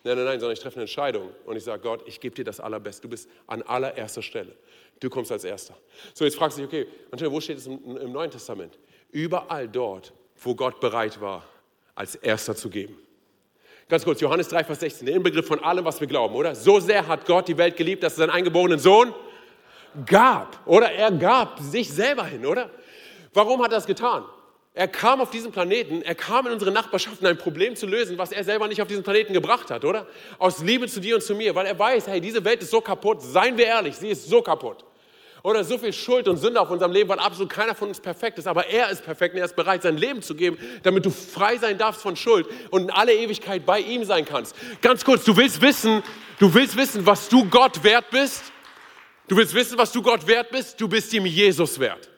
Nein, 0.04 0.16
nein, 0.16 0.26
nein, 0.26 0.40
sondern 0.40 0.52
ich 0.52 0.60
treffe 0.60 0.76
eine 0.76 0.82
Entscheidung 0.82 1.30
und 1.46 1.56
ich 1.56 1.64
sage, 1.64 1.82
Gott, 1.82 2.02
ich 2.06 2.20
gebe 2.20 2.34
dir 2.34 2.44
das 2.44 2.60
Allerbeste. 2.60 3.02
Du 3.02 3.08
bist 3.08 3.28
an 3.46 3.62
allererster 3.62 4.20
Stelle. 4.20 4.54
Du 5.00 5.08
kommst 5.08 5.32
als 5.32 5.44
Erster. 5.44 5.74
So, 6.12 6.24
jetzt 6.24 6.36
fragst 6.36 6.58
du 6.58 6.62
dich, 6.62 6.68
okay, 6.68 6.86
Angela, 7.10 7.32
wo 7.32 7.40
steht 7.40 7.58
es 7.58 7.66
im, 7.66 7.96
im 7.96 8.12
Neuen 8.12 8.30
Testament? 8.30 8.78
Überall 9.10 9.66
dort, 9.66 10.12
wo 10.36 10.54
Gott 10.54 10.78
bereit 10.78 11.20
war, 11.20 11.44
als 11.94 12.16
Erster 12.16 12.54
zu 12.54 12.68
geben. 12.68 12.98
Ganz 13.88 14.04
kurz, 14.04 14.20
Johannes 14.20 14.48
3, 14.48 14.64
Vers 14.64 14.80
16, 14.80 15.06
der 15.06 15.16
Inbegriff 15.16 15.46
von 15.46 15.62
allem, 15.62 15.84
was 15.84 16.00
wir 16.00 16.06
glauben, 16.06 16.34
oder? 16.34 16.54
So 16.54 16.80
sehr 16.80 17.06
hat 17.06 17.26
Gott 17.26 17.48
die 17.48 17.58
Welt 17.58 17.76
geliebt, 17.76 18.02
dass 18.02 18.14
er 18.14 18.18
seinen 18.18 18.30
eingeborenen 18.30 18.78
Sohn 18.78 19.14
gab, 20.06 20.58
oder? 20.66 20.90
Er 20.90 21.12
gab 21.12 21.60
sich 21.60 21.92
selber 21.92 22.24
hin, 22.24 22.46
oder? 22.46 22.70
Warum 23.34 23.62
hat 23.62 23.72
er 23.72 23.76
das 23.76 23.86
getan? 23.86 24.24
Er 24.72 24.88
kam 24.88 25.20
auf 25.20 25.30
diesen 25.30 25.52
Planeten, 25.52 26.02
er 26.02 26.14
kam 26.14 26.46
in 26.46 26.52
unsere 26.52 26.72
Nachbarschaft, 26.72 27.20
um 27.20 27.26
ein 27.26 27.38
Problem 27.38 27.76
zu 27.76 27.86
lösen, 27.86 28.16
was 28.18 28.32
er 28.32 28.42
selber 28.42 28.66
nicht 28.66 28.80
auf 28.80 28.88
diesen 28.88 29.04
Planeten 29.04 29.34
gebracht 29.34 29.70
hat, 29.70 29.84
oder? 29.84 30.06
Aus 30.38 30.60
Liebe 30.60 30.88
zu 30.88 31.00
dir 31.00 31.16
und 31.16 31.20
zu 31.20 31.34
mir, 31.34 31.54
weil 31.54 31.66
er 31.66 31.78
weiß, 31.78 32.08
hey, 32.08 32.20
diese 32.20 32.44
Welt 32.44 32.62
ist 32.62 32.70
so 32.70 32.80
kaputt, 32.80 33.22
seien 33.22 33.56
wir 33.56 33.66
ehrlich, 33.66 33.96
sie 33.96 34.08
ist 34.08 34.26
so 34.28 34.40
kaputt. 34.40 34.84
Oder 35.44 35.62
so 35.62 35.76
viel 35.76 35.92
Schuld 35.92 36.26
und 36.26 36.38
Sünde 36.38 36.58
auf 36.58 36.70
unserem 36.70 36.90
Leben, 36.90 37.10
weil 37.10 37.18
absolut 37.18 37.50
keiner 37.50 37.74
von 37.74 37.88
uns 37.88 38.00
perfekt 38.00 38.38
ist. 38.38 38.46
Aber 38.46 38.66
er 38.66 38.88
ist 38.88 39.04
perfekt 39.04 39.34
und 39.34 39.40
er 39.40 39.44
ist 39.44 39.54
bereit, 39.54 39.82
sein 39.82 39.98
Leben 39.98 40.22
zu 40.22 40.34
geben, 40.34 40.56
damit 40.82 41.04
du 41.04 41.10
frei 41.10 41.58
sein 41.58 41.76
darfst 41.76 42.00
von 42.00 42.16
Schuld 42.16 42.46
und 42.70 42.84
in 42.84 42.90
alle 42.90 43.14
Ewigkeit 43.14 43.66
bei 43.66 43.80
ihm 43.80 44.04
sein 44.04 44.24
kannst. 44.24 44.56
Ganz 44.80 45.04
kurz, 45.04 45.22
du 45.22 45.36
willst 45.36 45.60
wissen, 45.60 46.02
du 46.38 46.54
willst 46.54 46.78
wissen, 46.78 47.04
was 47.04 47.28
du 47.28 47.44
Gott 47.44 47.84
wert 47.84 48.06
bist? 48.10 48.42
Du 49.28 49.36
willst 49.36 49.54
wissen, 49.54 49.76
was 49.76 49.92
du 49.92 50.00
Gott 50.00 50.26
wert 50.26 50.50
bist? 50.50 50.80
Du 50.80 50.88
bist 50.88 51.12
ihm 51.12 51.26
Jesus 51.26 51.78
wert. 51.78 52.08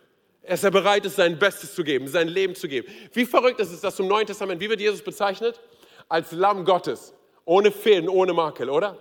Er 0.42 0.54
ist 0.54 0.62
ja 0.62 0.70
bereit, 0.70 1.04
ist, 1.04 1.16
sein 1.16 1.36
Bestes 1.36 1.74
zu 1.74 1.82
geben, 1.82 2.06
sein 2.06 2.28
Leben 2.28 2.54
zu 2.54 2.68
geben. 2.68 2.86
Wie 3.12 3.24
verrückt 3.24 3.58
ist 3.58 3.72
es, 3.72 3.80
dass 3.80 3.98
im 3.98 4.06
Neuen 4.06 4.28
Testament, 4.28 4.60
wie 4.60 4.70
wird 4.70 4.78
Jesus 4.80 5.02
bezeichnet? 5.02 5.60
Als 6.08 6.30
Lamm 6.30 6.64
Gottes, 6.64 7.12
ohne 7.44 7.72
Fehlen, 7.72 8.08
ohne 8.08 8.32
Makel, 8.32 8.70
oder? 8.70 8.96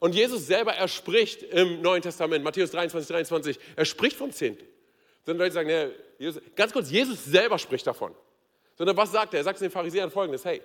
Und 0.00 0.14
Jesus 0.14 0.46
selber, 0.46 0.72
er 0.74 0.88
spricht 0.88 1.42
im 1.42 1.80
Neuen 1.80 2.02
Testament, 2.02 2.44
Matthäus 2.44 2.70
23, 2.70 3.08
23, 3.08 3.58
er 3.76 3.84
spricht 3.84 4.16
vom 4.16 4.30
Zehnten. 4.30 4.64
Sondern 5.24 5.44
Leute 5.44 5.54
sagen, 5.54 5.70
ja, 5.70 5.88
Jesus, 6.18 6.42
ganz 6.54 6.72
kurz, 6.72 6.90
Jesus 6.90 7.24
selber 7.24 7.58
spricht 7.58 7.86
davon. 7.86 8.14
Sondern 8.76 8.96
was 8.96 9.12
sagt 9.12 9.34
er? 9.34 9.40
Er 9.40 9.44
sagt 9.44 9.60
den 9.60 9.70
Pharisäern 9.70 10.10
folgendes, 10.10 10.44
hey, 10.44 10.60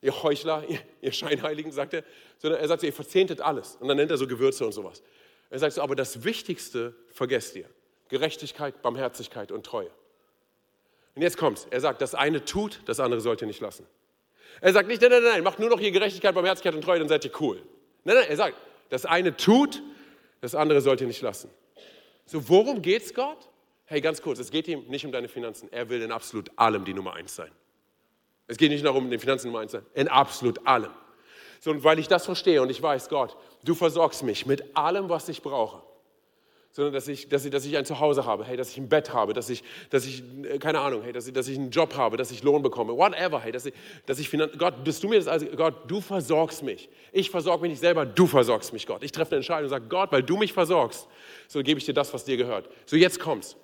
ihr 0.00 0.22
Heuchler, 0.22 0.64
ihr, 0.68 0.78
ihr 1.00 1.12
Scheinheiligen, 1.12 1.72
sagt 1.72 1.94
er, 1.94 2.04
sondern 2.38 2.60
er 2.60 2.68
sagt, 2.68 2.82
ihr 2.82 2.92
verzehntet 2.92 3.40
alles. 3.40 3.76
Und 3.76 3.88
dann 3.88 3.96
nennt 3.96 4.10
er 4.10 4.16
so 4.16 4.26
Gewürze 4.26 4.64
und 4.64 4.72
sowas. 4.72 5.02
Er 5.50 5.58
sagt 5.58 5.74
so, 5.74 5.82
aber 5.82 5.96
das 5.96 6.24
Wichtigste 6.24 6.94
vergesst 7.12 7.56
ihr. 7.56 7.68
Gerechtigkeit, 8.08 8.82
Barmherzigkeit 8.82 9.50
und 9.50 9.64
Treue. 9.64 9.90
Und 11.14 11.22
jetzt 11.22 11.36
kommt's. 11.36 11.66
Er 11.70 11.80
sagt, 11.80 12.02
das 12.02 12.14
eine 12.14 12.44
tut, 12.44 12.80
das 12.86 13.00
andere 13.00 13.20
sollt 13.20 13.40
ihr 13.40 13.46
nicht 13.46 13.60
lassen. 13.60 13.86
Er 14.60 14.72
sagt 14.72 14.88
nicht, 14.88 15.00
nein, 15.02 15.10
nein, 15.10 15.22
nein, 15.22 15.42
macht 15.42 15.58
nur 15.58 15.68
noch 15.68 15.80
hier 15.80 15.90
Gerechtigkeit, 15.90 16.34
Barmherzigkeit 16.34 16.74
und 16.74 16.82
Treue, 16.82 16.98
dann 16.98 17.08
seid 17.08 17.24
ihr 17.24 17.32
cool. 17.40 17.62
Nein, 18.04 18.16
nein, 18.16 18.26
er 18.28 18.36
sagt, 18.36 18.56
das 18.90 19.06
eine 19.06 19.36
tut, 19.36 19.82
das 20.40 20.54
andere 20.54 20.80
sollt 20.80 21.00
ihr 21.00 21.06
nicht 21.06 21.22
lassen. 21.22 21.50
So, 22.26 22.48
worum 22.48 22.82
geht's 22.82 23.12
Gott? 23.14 23.48
Hey, 23.86 24.00
ganz 24.00 24.22
kurz, 24.22 24.38
es 24.38 24.50
geht 24.50 24.68
ihm 24.68 24.84
nicht 24.88 25.04
um 25.04 25.12
deine 25.12 25.28
Finanzen. 25.28 25.70
Er 25.72 25.88
will 25.88 26.00
in 26.00 26.12
absolut 26.12 26.50
allem 26.56 26.84
die 26.84 26.94
Nummer 26.94 27.14
eins 27.14 27.34
sein. 27.34 27.50
Es 28.46 28.56
geht 28.56 28.70
nicht 28.70 28.84
darum, 28.84 29.04
in 29.04 29.10
den 29.10 29.20
Finanzen 29.20 29.48
Nummer 29.48 29.60
eins 29.60 29.72
sein, 29.72 29.84
in 29.94 30.08
absolut 30.08 30.66
allem. 30.66 30.92
So, 31.60 31.70
und 31.70 31.82
weil 31.82 31.98
ich 31.98 32.08
das 32.08 32.26
verstehe 32.26 32.60
und 32.60 32.70
ich 32.70 32.82
weiß, 32.82 33.08
Gott, 33.08 33.36
du 33.64 33.74
versorgst 33.74 34.22
mich 34.22 34.44
mit 34.44 34.76
allem, 34.76 35.08
was 35.08 35.28
ich 35.28 35.42
brauche, 35.42 35.82
sondern 36.74 36.92
dass 36.92 37.06
ich, 37.06 37.28
dass 37.28 37.44
ich, 37.44 37.52
dass 37.52 37.64
ich 37.64 37.76
ein 37.76 37.84
Zuhause 37.84 38.26
habe, 38.26 38.44
hey, 38.44 38.56
dass 38.56 38.70
ich 38.70 38.78
ein 38.78 38.88
Bett 38.88 39.12
habe, 39.12 39.32
dass 39.32 39.48
ich, 39.48 39.62
dass 39.90 40.04
ich 40.04 40.24
äh, 40.42 40.58
keine 40.58 40.80
Ahnung, 40.80 41.02
hey, 41.04 41.12
dass 41.12 41.24
ich, 41.28 41.32
dass 41.32 41.46
ich 41.46 41.56
einen 41.56 41.70
Job 41.70 41.94
habe, 41.96 42.16
dass 42.16 42.32
ich 42.32 42.42
Lohn 42.42 42.62
bekomme, 42.62 42.96
whatever, 42.96 43.40
hey, 43.40 43.52
dass 43.52 43.64
ich, 43.66 43.74
dass 44.06 44.18
ich 44.18 44.28
Gott, 44.58 44.82
bist 44.82 45.04
du 45.04 45.08
mir 45.08 45.18
das 45.18 45.28
also, 45.28 45.46
Gott, 45.46 45.88
du 45.88 46.00
versorgst 46.00 46.64
mich. 46.64 46.88
Ich 47.12 47.30
versorge 47.30 47.62
mich 47.62 47.70
nicht 47.70 47.80
selber, 47.80 48.04
du 48.04 48.26
versorgst 48.26 48.72
mich, 48.72 48.88
Gott. 48.88 49.04
Ich 49.04 49.12
treffe 49.12 49.30
eine 49.30 49.36
Entscheidung 49.36 49.64
und 49.64 49.70
sage, 49.70 49.84
Gott, 49.88 50.10
weil 50.10 50.24
du 50.24 50.36
mich 50.36 50.52
versorgst, 50.52 51.06
so 51.46 51.62
gebe 51.62 51.78
ich 51.78 51.86
dir 51.86 51.94
das, 51.94 52.12
was 52.12 52.24
dir 52.24 52.36
gehört. 52.36 52.68
So, 52.86 52.96
jetzt 52.96 53.20
kommt's. 53.20 53.56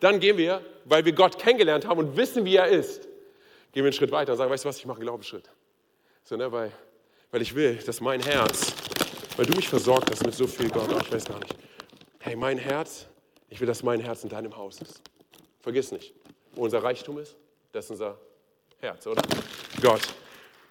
Dann 0.00 0.18
gehen 0.18 0.36
wir, 0.36 0.60
weil 0.86 1.04
wir 1.04 1.12
Gott 1.12 1.38
kennengelernt 1.38 1.86
haben 1.86 2.00
und 2.00 2.16
wissen, 2.16 2.44
wie 2.44 2.56
er 2.56 2.66
ist, 2.66 3.04
gehen 3.70 3.84
wir 3.84 3.84
einen 3.84 3.92
Schritt 3.92 4.10
weiter 4.10 4.32
und 4.32 4.38
sagen, 4.38 4.50
weißt 4.50 4.64
du 4.64 4.68
was, 4.68 4.78
ich 4.78 4.86
mache 4.86 4.96
einen 4.96 5.04
Glaubensschritt. 5.04 5.48
So, 6.24 6.36
ne, 6.36 6.50
weil, 6.50 6.72
weil 7.30 7.42
ich 7.42 7.54
will, 7.54 7.76
dass 7.76 8.00
mein 8.00 8.20
Herz, 8.20 8.74
weil 9.36 9.46
du 9.46 9.54
mich 9.54 9.68
versorgt 9.68 10.10
hast 10.10 10.26
mit 10.26 10.34
so 10.34 10.48
viel, 10.48 10.68
Gott, 10.68 10.88
oh, 10.92 10.98
ich 11.00 11.12
weiß 11.12 11.26
gar 11.26 11.38
nicht, 11.38 11.54
hey, 12.26 12.34
mein 12.34 12.58
Herz, 12.58 13.06
ich 13.48 13.60
will, 13.60 13.68
dass 13.68 13.84
mein 13.84 14.00
Herz 14.00 14.24
in 14.24 14.28
deinem 14.28 14.56
Haus 14.56 14.82
ist. 14.82 15.00
Vergiss 15.60 15.92
nicht, 15.92 16.12
wo 16.52 16.64
unser 16.64 16.82
Reichtum 16.82 17.18
ist, 17.18 17.36
das 17.70 17.84
ist 17.84 17.92
unser 17.92 18.18
Herz, 18.80 19.06
oder? 19.06 19.22
Gott, 19.80 20.00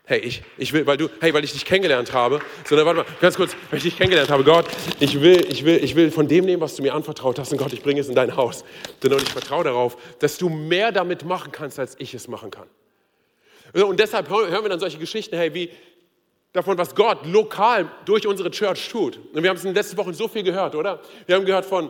hey, 0.04 0.20
ich, 0.20 0.44
ich 0.58 0.74
will, 0.74 0.86
weil 0.86 0.98
du, 0.98 1.08
hey, 1.22 1.34
weil 1.34 1.46
ich 1.46 1.54
dich 1.54 1.64
kennengelernt 1.64 2.12
habe, 2.12 2.42
sondern 2.68 2.86
warte 2.86 3.04
mal, 3.04 3.18
ganz 3.22 3.38
kurz, 3.38 3.56
weil 3.70 3.78
ich 3.78 3.84
dich 3.84 3.96
kennengelernt 3.96 4.30
habe, 4.30 4.44
Gott, 4.44 4.66
ich 5.00 5.22
will, 5.22 5.46
ich 5.50 5.64
will, 5.64 5.82
ich 5.82 5.96
will 5.96 6.12
von 6.12 6.28
dem 6.28 6.44
nehmen, 6.44 6.62
was 6.62 6.76
du 6.76 6.82
mir 6.82 6.94
anvertraut 6.94 7.40
hast, 7.40 7.54
und 7.54 7.58
Gott, 7.58 7.72
ich 7.72 7.82
bringe 7.82 8.02
es 8.02 8.10
in 8.10 8.16
dein 8.16 8.36
Haus. 8.36 8.66
Sondern 9.02 9.22
ich 9.22 9.30
vertraue 9.30 9.64
darauf, 9.64 9.96
dass 10.20 10.38
du 10.38 10.50
mehr 10.50 10.92
damit 10.92 11.24
machen 11.24 11.54
kannst, 11.54 11.80
als 11.80 11.96
ich 12.00 12.14
es 12.14 12.28
machen 12.28 12.52
kann. 12.52 12.68
Und 13.74 14.00
deshalb 14.00 14.30
hören 14.30 14.64
wir 14.64 14.70
dann 14.70 14.80
solche 14.80 14.98
Geschichten, 14.98 15.38
hey, 15.38 15.54
wie, 15.54 15.70
davon, 16.56 16.78
was 16.78 16.96
Gott 16.96 17.26
lokal 17.26 17.90
durch 18.06 18.26
unsere 18.26 18.50
Church 18.50 18.90
tut. 18.90 19.18
Und 19.34 19.44
wir 19.44 19.50
haben 19.50 19.58
es 19.58 19.64
in 19.64 19.70
den 19.70 19.76
letzten 19.76 19.98
Wochen 19.98 20.14
so 20.14 20.28
viel 20.28 20.44
gehört, 20.44 20.76
oder? 20.76 21.02
Wir 21.26 21.36
haben 21.36 21.46
gehört 21.46 21.66
von 21.66 21.90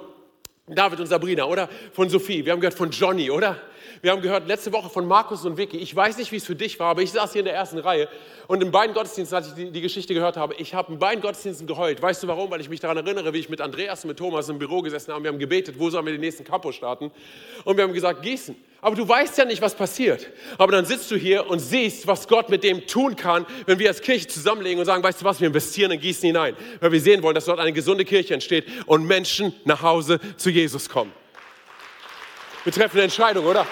David 0.68 1.00
und 1.00 1.08
Sabrina, 1.08 1.46
oder? 1.46 1.70
Von 1.94 2.10
Sophie. 2.10 2.44
Wir 2.44 2.52
haben 2.52 2.60
gehört 2.60 2.74
von 2.74 2.90
Johnny, 2.90 3.30
oder? 3.30 3.58
Wir 4.06 4.12
haben 4.12 4.22
gehört 4.22 4.48
letzte 4.48 4.72
Woche 4.72 4.88
von 4.88 5.08
Markus 5.08 5.46
und 5.46 5.58
Vicky. 5.58 5.78
Ich 5.78 5.96
weiß 5.96 6.18
nicht, 6.18 6.32
wie 6.32 6.36
es 6.36 6.46
für 6.46 6.54
dich 6.54 6.80
war, 6.80 6.92
aber 6.92 7.02
ich 7.02 7.12
saß 7.12 7.32
hier 7.34 7.40
in 7.40 7.46
der 7.46 7.56
ersten 7.56 7.80
Reihe 7.80 8.08
und 8.46 8.62
in 8.62 8.70
beiden 8.70 8.94
Gottesdiensten, 8.94 9.36
als 9.36 9.48
ich 9.48 9.54
die, 9.56 9.72
die 9.72 9.82
Geschichte 9.82 10.14
gehört 10.14 10.38
habe, 10.38 10.54
ich 10.60 10.76
habe 10.76 10.94
in 10.94 11.00
beiden 11.00 11.24
Gottesdiensten 11.24 11.66
geheult. 11.66 12.04
Weißt 12.04 12.22
du 12.22 12.28
warum? 12.28 12.52
Weil 12.52 12.62
ich 12.62 12.70
mich 12.70 12.80
daran 12.80 12.98
erinnere, 12.98 13.34
wie 13.34 13.40
ich 13.40 13.50
mit 13.50 13.62
Andreas 13.62 14.04
und 14.04 14.10
mit 14.10 14.20
Thomas 14.20 14.48
im 14.48 14.60
Büro 14.60 14.84
gesessen 14.84 15.12
habe. 15.12 15.24
Wir 15.24 15.32
haben 15.32 15.40
gebetet, 15.40 15.80
wo 15.80 15.90
sollen 15.90 16.06
wir 16.06 16.12
den 16.12 16.22
nächsten 16.22 16.44
Campus 16.44 16.76
starten? 16.76 17.10
Und 17.64 17.78
wir 17.78 17.84
haben 17.84 17.94
gesagt, 17.94 18.22
Gießen. 18.22 18.56
Aber 18.80 18.96
du 18.96 19.10
weißt 19.10 19.40
ja 19.40 19.46
nicht, 19.46 19.64
was 19.64 19.74
passiert. 19.74 20.30
Aber 20.60 20.74
dann 20.74 20.86
sitzt 20.86 21.10
du 21.10 21.16
hier 21.16 21.50
und 21.50 21.58
siehst, 21.58 22.06
was 22.06 22.28
Gott 22.28 22.50
mit 22.50 22.64
dem 22.64 22.86
tun 22.86 23.16
kann, 23.16 23.48
wenn 23.66 23.80
wir 23.80 23.88
als 23.88 24.02
Kirche 24.04 24.28
zusammenlegen 24.28 24.78
und 24.78 24.86
sagen, 24.86 25.02
weißt 25.02 25.22
du 25.22 25.26
was, 25.26 25.42
wir 25.42 25.48
investieren 25.48 25.90
in 25.90 26.00
Gießen 26.00 26.28
hinein. 26.28 26.56
Weil 26.80 26.92
wir 26.92 27.02
sehen 27.02 27.24
wollen, 27.24 27.34
dass 27.34 27.46
dort 27.46 27.60
eine 27.60 27.74
gesunde 27.74 28.06
Kirche 28.06 28.36
entsteht 28.36 28.68
und 28.86 29.08
Menschen 29.08 29.56
nach 29.64 29.82
Hause 29.82 30.20
zu 30.38 30.52
Jesus 30.52 30.90
kommen. 30.90 31.12
Wir 32.64 32.72
treffen 32.72 32.98
eine 32.98 33.06
Entscheidung, 33.06 33.48
oder? 33.48 33.66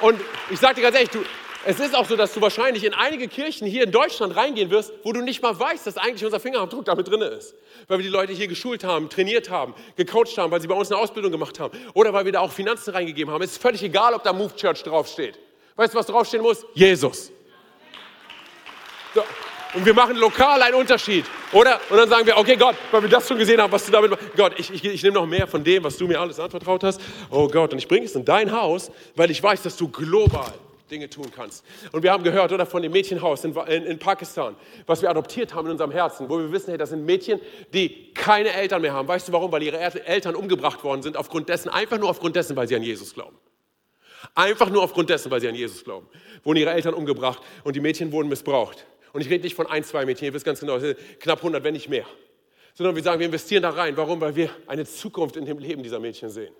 Und 0.00 0.20
ich 0.50 0.60
sage 0.60 0.76
dir 0.76 0.82
ganz 0.82 0.94
ehrlich, 0.94 1.10
du, 1.10 1.24
es 1.66 1.80
ist 1.80 1.94
auch 1.94 2.06
so, 2.06 2.16
dass 2.16 2.34
du 2.34 2.40
wahrscheinlich 2.40 2.84
in 2.84 2.92
einige 2.92 3.26
Kirchen 3.26 3.66
hier 3.66 3.84
in 3.84 3.90
Deutschland 3.90 4.36
reingehen 4.36 4.70
wirst, 4.70 4.92
wo 5.02 5.12
du 5.12 5.22
nicht 5.22 5.42
mal 5.42 5.58
weißt, 5.58 5.86
dass 5.86 5.96
eigentlich 5.96 6.24
unser 6.24 6.38
Fingerabdruck 6.38 6.84
damit 6.84 7.08
drin 7.08 7.22
ist. 7.22 7.54
Weil 7.88 7.98
wir 7.98 8.02
die 8.02 8.10
Leute 8.10 8.32
hier 8.32 8.48
geschult 8.48 8.84
haben, 8.84 9.08
trainiert 9.08 9.50
haben, 9.50 9.74
gecoacht 9.96 10.36
haben, 10.36 10.50
weil 10.50 10.60
sie 10.60 10.68
bei 10.68 10.74
uns 10.74 10.92
eine 10.92 11.00
Ausbildung 11.00 11.32
gemacht 11.32 11.58
haben. 11.58 11.78
Oder 11.94 12.12
weil 12.12 12.24
wir 12.26 12.32
da 12.32 12.40
auch 12.40 12.52
Finanzen 12.52 12.90
reingegeben 12.90 13.32
haben. 13.32 13.42
Es 13.42 13.52
ist 13.52 13.62
völlig 13.62 13.82
egal, 13.82 14.14
ob 14.14 14.22
da 14.22 14.32
Move 14.32 14.54
Church 14.54 14.82
draufsteht. 14.82 15.38
Weißt 15.76 15.94
du, 15.94 15.98
was 15.98 16.06
draufstehen 16.06 16.42
muss? 16.42 16.64
Jesus. 16.74 17.32
So. 19.14 19.22
Und 19.74 19.84
wir 19.84 19.94
machen 19.94 20.16
lokal 20.16 20.62
einen 20.62 20.76
Unterschied. 20.76 21.24
Oder? 21.52 21.80
Und 21.90 21.96
dann 21.96 22.08
sagen 22.08 22.26
wir, 22.26 22.36
okay 22.36 22.56
Gott, 22.56 22.76
weil 22.90 23.02
wir 23.02 23.08
das 23.08 23.26
schon 23.26 23.38
gesehen 23.38 23.60
haben, 23.60 23.72
was 23.72 23.84
du 23.84 23.92
damit 23.92 24.10
machst. 24.10 24.24
Gott, 24.36 24.52
ich, 24.56 24.70
ich, 24.70 24.84
ich 24.84 25.02
nehme 25.02 25.14
noch 25.14 25.26
mehr 25.26 25.46
von 25.46 25.64
dem, 25.64 25.82
was 25.82 25.96
du 25.96 26.06
mir 26.06 26.20
alles 26.20 26.38
anvertraut 26.38 26.84
hast. 26.84 27.00
Oh 27.30 27.48
Gott, 27.48 27.72
und 27.72 27.78
ich 27.78 27.88
bringe 27.88 28.06
es 28.06 28.14
in 28.14 28.24
dein 28.24 28.52
Haus, 28.52 28.90
weil 29.16 29.30
ich 29.30 29.42
weiß, 29.42 29.62
dass 29.62 29.76
du 29.76 29.88
global 29.88 30.52
Dinge 30.90 31.10
tun 31.10 31.30
kannst. 31.34 31.64
Und 31.92 32.02
wir 32.02 32.12
haben 32.12 32.22
gehört, 32.22 32.52
oder 32.52 32.66
von 32.66 32.82
dem 32.82 32.92
Mädchenhaus 32.92 33.44
in, 33.44 33.54
in, 33.54 33.84
in, 33.84 33.98
Pakistan, 33.98 34.54
was 34.86 35.02
wir 35.02 35.10
adoptiert 35.10 35.54
haben 35.54 35.66
in 35.66 35.72
unserem 35.72 35.90
Herzen, 35.90 36.28
wo 36.28 36.38
wir 36.38 36.52
wissen, 36.52 36.68
hey, 36.68 36.78
das 36.78 36.90
sind 36.90 37.04
Mädchen, 37.04 37.40
die 37.72 38.12
keine 38.12 38.52
Eltern 38.52 38.82
mehr 38.82 38.92
haben. 38.92 39.08
Weißt 39.08 39.28
du 39.28 39.32
warum? 39.32 39.50
Weil 39.50 39.62
ihre 39.62 39.78
Eltern 39.78 40.34
umgebracht 40.34 40.84
worden 40.84 41.02
sind, 41.02 41.16
aufgrund 41.16 41.48
dessen, 41.48 41.68
einfach 41.68 41.98
nur 41.98 42.10
aufgrund 42.10 42.36
dessen, 42.36 42.54
weil 42.54 42.68
sie 42.68 42.76
an 42.76 42.82
Jesus 42.82 43.14
glauben. 43.14 43.36
Einfach 44.34 44.70
nur 44.70 44.82
aufgrund 44.82 45.10
dessen, 45.10 45.30
weil 45.30 45.40
sie 45.40 45.48
an 45.48 45.54
Jesus 45.54 45.84
glauben. 45.84 46.06
Wurden 46.42 46.58
ihre 46.58 46.70
Eltern 46.70 46.94
umgebracht 46.94 47.40
und 47.62 47.76
die 47.76 47.80
Mädchen 47.80 48.12
wurden 48.12 48.28
missbraucht. 48.28 48.86
Und 49.14 49.22
ich 49.22 49.30
rede 49.30 49.44
nicht 49.44 49.54
von 49.54 49.66
ein, 49.66 49.82
zwei 49.82 50.04
Mädchen, 50.04 50.26
ihr 50.26 50.34
wisst 50.34 50.44
ganz 50.44 50.60
genau, 50.60 50.78
knapp 51.20 51.38
100, 51.38 51.64
wenn 51.64 51.72
nicht 51.72 51.88
mehr. 51.88 52.04
Sondern 52.74 52.94
wir 52.94 53.02
sagen, 53.02 53.20
wir 53.20 53.26
investieren 53.26 53.62
da 53.62 53.70
rein. 53.70 53.96
Warum? 53.96 54.20
Weil 54.20 54.36
wir 54.36 54.50
eine 54.66 54.84
Zukunft 54.84 55.36
in 55.36 55.46
dem 55.46 55.58
Leben 55.58 55.82
dieser 55.82 56.00
Mädchen 56.00 56.28
sehen 56.28 56.52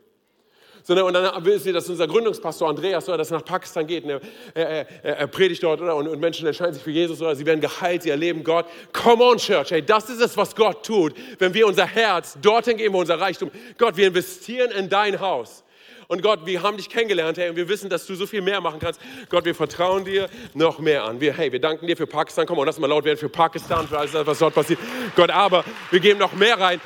sondern 0.84 1.06
und 1.06 1.14
dann 1.14 1.44
wissen 1.44 1.64
wir, 1.64 1.72
dass 1.72 1.88
unser 1.88 2.06
Gründungspastor 2.06 2.68
Andreas 2.68 3.08
oder 3.08 3.16
das 3.16 3.30
nach 3.30 3.44
Pakistan 3.44 3.86
geht, 3.86 4.04
er, 4.04 4.20
er, 4.54 4.86
er, 5.02 5.26
predigt 5.26 5.62
dort 5.62 5.80
oder 5.80 5.96
und, 5.96 6.06
und, 6.06 6.20
Menschen 6.20 6.46
entscheiden 6.46 6.74
sich 6.74 6.82
für 6.82 6.90
Jesus 6.90 7.20
oder 7.22 7.34
sie 7.34 7.46
werden 7.46 7.60
geheilt, 7.60 8.02
sie 8.02 8.10
erleben 8.10 8.44
Gott. 8.44 8.66
Come 8.92 9.24
on, 9.24 9.38
Church, 9.38 9.70
hey, 9.70 9.82
das 9.82 10.10
ist 10.10 10.20
es, 10.20 10.36
was 10.36 10.54
Gott 10.54 10.84
tut, 10.84 11.14
wenn 11.38 11.54
wir 11.54 11.66
unser 11.66 11.86
Herz 11.86 12.36
dorthin 12.40 12.76
geben, 12.76 12.94
unser 12.94 13.18
Reichtum. 13.18 13.50
Gott, 13.78 13.96
wir 13.96 14.08
investieren 14.08 14.70
in 14.72 14.90
dein 14.90 15.18
Haus. 15.20 15.64
Und 16.08 16.22
Gott, 16.22 16.46
wir 16.46 16.62
haben 16.62 16.76
dich 16.76 16.88
kennengelernt, 16.88 17.38
hey, 17.38 17.50
und 17.50 17.56
wir 17.56 17.68
wissen, 17.68 17.88
dass 17.90 18.06
du 18.06 18.14
so 18.14 18.26
viel 18.26 18.42
mehr 18.42 18.60
machen 18.60 18.80
kannst. 18.80 19.00
Gott, 19.28 19.44
wir 19.44 19.54
vertrauen 19.54 20.04
dir 20.04 20.28
noch 20.54 20.78
mehr 20.78 21.04
an. 21.04 21.20
Wir, 21.20 21.32
hey, 21.32 21.50
wir 21.52 21.60
danken 21.60 21.86
dir 21.86 21.96
für 21.96 22.06
Pakistan. 22.06 22.46
Komm, 22.46 22.58
und 22.58 22.66
lass 22.66 22.78
mal 22.78 22.86
laut 22.86 23.04
werden 23.04 23.18
für 23.18 23.28
Pakistan, 23.28 23.88
für 23.88 23.98
alles, 23.98 24.14
was 24.14 24.38
dort 24.38 24.54
passiert. 24.54 24.78
Gott, 25.16 25.30
aber 25.30 25.64
wir 25.90 26.00
geben 26.00 26.18
noch 26.18 26.32
mehr 26.34 26.58
rein. 26.60 26.80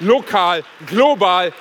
Lokal, 0.00 0.64
global, 0.86 1.52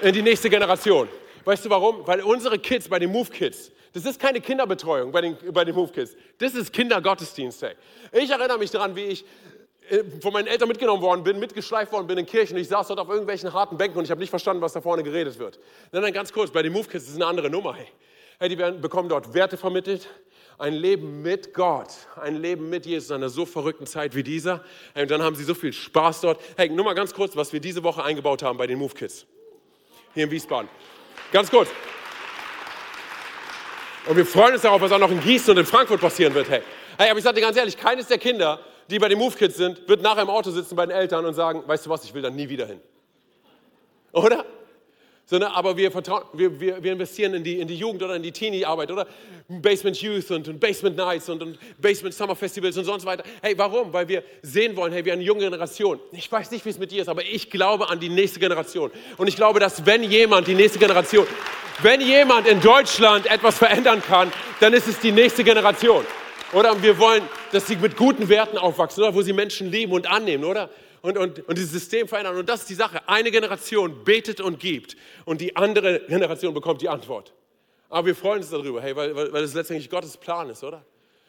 in 0.00 0.12
die 0.12 0.22
nächste 0.22 0.50
Generation. 0.50 1.08
Weißt 1.44 1.64
du 1.64 1.70
warum? 1.70 2.06
Weil 2.06 2.20
unsere 2.22 2.58
Kids 2.58 2.88
bei 2.88 2.98
den 2.98 3.10
Move 3.10 3.30
Kids, 3.30 3.70
das 3.92 4.04
ist 4.04 4.20
keine 4.20 4.40
Kinderbetreuung 4.40 5.12
bei 5.12 5.20
den, 5.20 5.36
bei 5.52 5.64
den 5.64 5.74
Move 5.74 5.92
Kids, 5.92 6.16
das 6.38 6.54
ist 6.54 6.72
Kindergottesdienst. 6.72 7.62
Hey. 7.62 7.74
Ich 8.12 8.30
erinnere 8.30 8.58
mich 8.58 8.70
daran, 8.70 8.96
wie 8.96 9.04
ich 9.04 9.24
von 10.20 10.32
meinen 10.32 10.46
Eltern 10.46 10.68
mitgenommen 10.68 11.02
worden 11.02 11.22
bin, 11.22 11.38
mitgeschleift 11.38 11.92
worden 11.92 12.06
bin 12.06 12.18
in 12.18 12.26
Kirchen. 12.26 12.56
Ich 12.56 12.68
saß 12.68 12.88
dort 12.88 12.98
auf 12.98 13.08
irgendwelchen 13.08 13.52
harten 13.52 13.76
Bänken 13.76 13.98
und 13.98 14.04
ich 14.04 14.10
habe 14.10 14.20
nicht 14.20 14.30
verstanden, 14.30 14.62
was 14.62 14.72
da 14.72 14.80
vorne 14.80 15.02
geredet 15.02 15.38
wird. 15.38 15.58
Nein, 15.92 16.02
nein, 16.02 16.12
ganz 16.12 16.32
kurz, 16.32 16.50
bei 16.50 16.62
den 16.62 16.72
Move 16.72 16.88
Kids 16.88 17.08
ist 17.08 17.14
eine 17.16 17.26
andere 17.26 17.50
Nummer. 17.50 17.76
Hey, 18.38 18.48
die 18.48 18.58
werden, 18.58 18.80
bekommen 18.80 19.08
dort 19.08 19.32
Werte 19.34 19.56
vermittelt, 19.56 20.08
ein 20.58 20.74
Leben 20.74 21.22
mit 21.22 21.54
Gott, 21.54 21.88
ein 22.20 22.36
Leben 22.36 22.68
mit 22.68 22.86
Jesus 22.86 23.10
in 23.10 23.16
einer 23.16 23.28
so 23.28 23.46
verrückten 23.46 23.86
Zeit 23.86 24.14
wie 24.14 24.22
dieser. 24.22 24.64
Hey, 24.94 25.02
und 25.02 25.10
dann 25.10 25.22
haben 25.22 25.36
sie 25.36 25.44
so 25.44 25.54
viel 25.54 25.72
Spaß 25.72 26.22
dort. 26.22 26.40
Hey, 26.56 26.68
nur 26.68 26.84
mal 26.84 26.94
ganz 26.94 27.14
kurz, 27.14 27.36
was 27.36 27.52
wir 27.52 27.60
diese 27.60 27.82
Woche 27.82 28.02
eingebaut 28.02 28.42
haben 28.42 28.58
bei 28.58 28.66
den 28.66 28.78
Move 28.78 28.94
Kids 28.94 29.26
hier 30.14 30.24
in 30.24 30.30
Wiesbaden. 30.30 30.68
Ganz 31.30 31.50
kurz. 31.50 31.68
Und 34.06 34.16
wir 34.16 34.26
freuen 34.26 34.54
uns 34.54 34.62
darauf, 34.62 34.80
was 34.80 34.92
auch 34.92 34.98
noch 34.98 35.10
in 35.10 35.20
Gießen 35.20 35.50
und 35.50 35.58
in 35.58 35.66
Frankfurt 35.66 36.00
passieren 36.00 36.34
wird. 36.34 36.48
Hey, 36.48 36.62
hey 36.96 37.10
aber 37.10 37.18
ich 37.18 37.24
sage 37.24 37.36
dir 37.36 37.42
ganz 37.42 37.56
ehrlich, 37.56 37.76
keines 37.76 38.06
der 38.06 38.18
Kinder, 38.18 38.60
die 38.90 38.98
bei 38.98 39.08
den 39.08 39.18
Move 39.18 39.36
Kids 39.36 39.56
sind, 39.56 39.88
wird 39.88 40.02
nachher 40.02 40.22
im 40.22 40.30
Auto 40.30 40.50
sitzen 40.50 40.76
bei 40.76 40.86
den 40.86 40.96
Eltern 40.96 41.24
und 41.24 41.34
sagen, 41.34 41.62
weißt 41.66 41.86
du 41.86 41.90
was, 41.90 42.04
ich 42.04 42.14
will 42.14 42.22
da 42.22 42.30
nie 42.30 42.48
wieder 42.48 42.66
hin. 42.66 42.80
Oder? 44.12 44.44
sondern 45.26 45.50
aber 45.52 45.76
wir, 45.76 45.90
vertrauen, 45.90 46.22
wir, 46.32 46.60
wir, 46.60 46.82
wir 46.82 46.92
investieren 46.92 47.34
in 47.34 47.42
die, 47.42 47.58
in 47.58 47.66
die 47.66 47.74
Jugend 47.74 48.02
oder 48.02 48.14
in 48.14 48.22
die 48.22 48.30
Teenie-Arbeit 48.30 48.92
oder 48.92 49.06
Basement 49.48 50.00
Youth 50.00 50.30
und, 50.30 50.46
und 50.46 50.60
Basement 50.60 50.96
Nights 50.96 51.28
und, 51.28 51.42
und, 51.42 51.58
Basement 51.78 52.14
Summer 52.14 52.36
Festivals 52.36 52.76
und 52.76 52.84
sonst 52.84 53.04
weiter. 53.04 53.24
Hey, 53.42 53.58
warum? 53.58 53.92
Weil 53.92 54.06
wir 54.06 54.22
sehen 54.42 54.76
wollen, 54.76 54.92
hey, 54.92 55.04
wir 55.04 55.12
eine 55.12 55.24
junge 55.24 55.40
Generation. 55.40 55.98
Ich 56.12 56.30
weiß 56.30 56.52
nicht, 56.52 56.64
wie 56.64 56.70
es 56.70 56.78
mit 56.78 56.92
dir 56.92 57.02
ist, 57.02 57.08
aber 57.08 57.24
ich 57.24 57.50
glaube 57.50 57.90
an 57.90 57.98
die 57.98 58.08
nächste 58.08 58.38
Generation. 58.38 58.92
Und 59.16 59.26
ich 59.26 59.34
glaube, 59.34 59.58
dass 59.58 59.84
wenn 59.84 60.04
jemand, 60.04 60.46
die 60.46 60.54
nächste 60.54 60.78
Generation, 60.78 61.26
wenn 61.82 62.00
jemand 62.00 62.46
in 62.46 62.60
Deutschland 62.60 63.26
etwas 63.26 63.58
verändern 63.58 64.00
kann, 64.02 64.32
dann 64.60 64.72
ist 64.72 64.86
es 64.86 65.00
die 65.00 65.12
nächste 65.12 65.42
Generation. 65.42 66.04
Oder 66.52 66.80
wir 66.82 66.98
wollen, 66.98 67.22
dass 67.52 67.66
sie 67.66 67.76
mit 67.76 67.96
guten 67.96 68.28
Werten 68.28 68.58
aufwachsen, 68.58 69.02
oder? 69.02 69.14
wo 69.14 69.22
sie 69.22 69.32
Menschen 69.32 69.70
lieben 69.70 69.92
und 69.92 70.06
annehmen, 70.06 70.44
oder? 70.44 70.70
und, 71.06 71.16
und, 71.18 71.48
und 71.48 71.56
dieses 71.56 71.70
System 71.70 72.08
verändern. 72.08 72.36
Und 72.36 72.48
das 72.48 72.62
ist 72.62 72.70
die 72.70 72.74
Sache. 72.74 73.08
Eine 73.08 73.30
Generation 73.30 74.02
betet 74.04 74.40
und 74.40 74.58
gibt 74.58 74.96
und 75.24 75.40
die 75.40 75.54
andere 75.54 76.00
Generation 76.08 76.52
bekommt 76.52 76.82
die 76.82 76.88
Antwort. 76.88 77.32
Aber 77.88 78.08
wir 78.08 78.16
freuen 78.16 78.38
uns 78.38 78.50
darüber, 78.50 78.82
hey, 78.82 78.96
weil, 78.96 79.14
weil, 79.14 79.32
weil 79.32 79.44
es 79.44 79.54
letztendlich 79.54 79.88
Gottes 79.88 80.16
Plan 80.16 80.50
ist, 80.50 80.64
oder? 80.64 80.84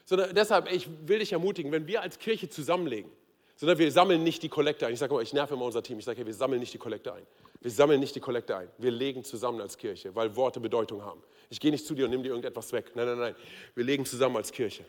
Sondern 0.06 0.34
deshalb, 0.34 0.72
ich 0.72 0.88
will 1.06 1.20
dich 1.20 1.32
ermutigen, 1.32 1.72
wenn 1.72 1.86
wir 1.86 2.02
als 2.02 2.18
Kirche 2.18 2.50
zusammenlegen, 2.50 3.12
sondern 3.56 3.78
wir 3.78 3.92
sammeln 3.92 4.24
nicht 4.24 4.42
die 4.42 4.50
Kollekte 4.50 4.88
ein. 4.88 4.94
Ich 4.94 5.00
sage 5.00 5.14
mal, 5.14 5.22
ich 5.22 5.34
nerve 5.34 5.54
immer 5.54 5.66
unser 5.66 5.84
Team. 5.84 6.00
Ich 6.00 6.06
sage, 6.06 6.18
hey, 6.18 6.26
wir 6.26 6.34
sammeln 6.34 6.60
nicht 6.60 6.74
die 6.74 6.80
Kollekte 6.80 7.14
ein. 7.14 7.24
Wir 7.62 7.70
sammeln 7.70 8.00
nicht 8.00 8.16
die 8.16 8.20
Kollekte 8.20 8.56
ein. 8.56 8.70
Wir 8.80 8.92
legen 8.92 9.24
zusammen 9.24 9.62
als 9.62 9.78
Kirche, 9.78 10.16
weil 10.16 10.36
Worte 10.36 10.60
Bedeutung 10.60 11.04
haben. 11.04 11.22
Ich 11.50 11.60
gehe 11.60 11.70
nicht 11.70 11.86
zu 11.86 11.94
dir 11.94 12.06
und 12.06 12.12
nehme 12.12 12.24
dir 12.24 12.30
irgendetwas 12.30 12.72
weg. 12.72 12.92
Nein, 12.96 13.06
nein, 13.06 13.20
nein. 13.20 13.36
Wir 13.76 13.84
legen 13.84 14.06
zusammen 14.06 14.38
als 14.38 14.52
Kirche. 14.52 14.86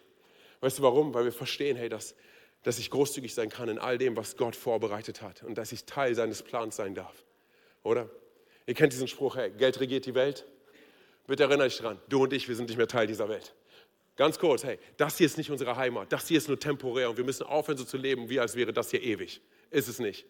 Weißt 0.60 0.78
du 0.78 0.82
warum? 0.82 1.14
Weil 1.14 1.24
wir 1.24 1.32
verstehen, 1.32 1.76
hey, 1.76 1.88
dass 1.88 2.14
dass 2.62 2.78
ich 2.78 2.90
großzügig 2.90 3.34
sein 3.34 3.48
kann 3.48 3.68
in 3.68 3.78
all 3.78 3.98
dem, 3.98 4.16
was 4.16 4.36
Gott 4.36 4.56
vorbereitet 4.56 5.22
hat 5.22 5.42
und 5.42 5.56
dass 5.56 5.72
ich 5.72 5.84
Teil 5.84 6.14
seines 6.14 6.42
Plans 6.42 6.76
sein 6.76 6.94
darf. 6.94 7.24
Oder? 7.82 8.08
Ihr 8.66 8.74
kennt 8.74 8.92
diesen 8.92 9.08
Spruch, 9.08 9.36
hey, 9.36 9.50
Geld 9.50 9.80
regiert 9.80 10.06
die 10.06 10.14
Welt. 10.14 10.46
Bitte 11.26 11.44
erinnere 11.44 11.68
dich 11.68 11.78
dran, 11.78 12.00
du 12.08 12.22
und 12.24 12.32
ich, 12.32 12.48
wir 12.48 12.56
sind 12.56 12.68
nicht 12.68 12.76
mehr 12.76 12.88
Teil 12.88 13.06
dieser 13.06 13.28
Welt. 13.28 13.54
Ganz 14.16 14.38
kurz, 14.38 14.64
hey, 14.64 14.78
das 14.96 15.16
hier 15.16 15.26
ist 15.26 15.38
nicht 15.38 15.50
unsere 15.50 15.76
Heimat, 15.76 16.12
das 16.12 16.26
hier 16.26 16.38
ist 16.38 16.48
nur 16.48 16.58
temporär 16.58 17.08
und 17.08 17.16
wir 17.16 17.24
müssen 17.24 17.46
aufhören 17.46 17.78
so 17.78 17.84
zu 17.84 17.96
leben, 17.96 18.28
wie 18.28 18.40
als 18.40 18.56
wäre 18.56 18.72
das 18.72 18.90
hier 18.90 19.02
ewig. 19.02 19.40
Ist 19.70 19.88
es 19.88 19.98
nicht. 19.98 20.26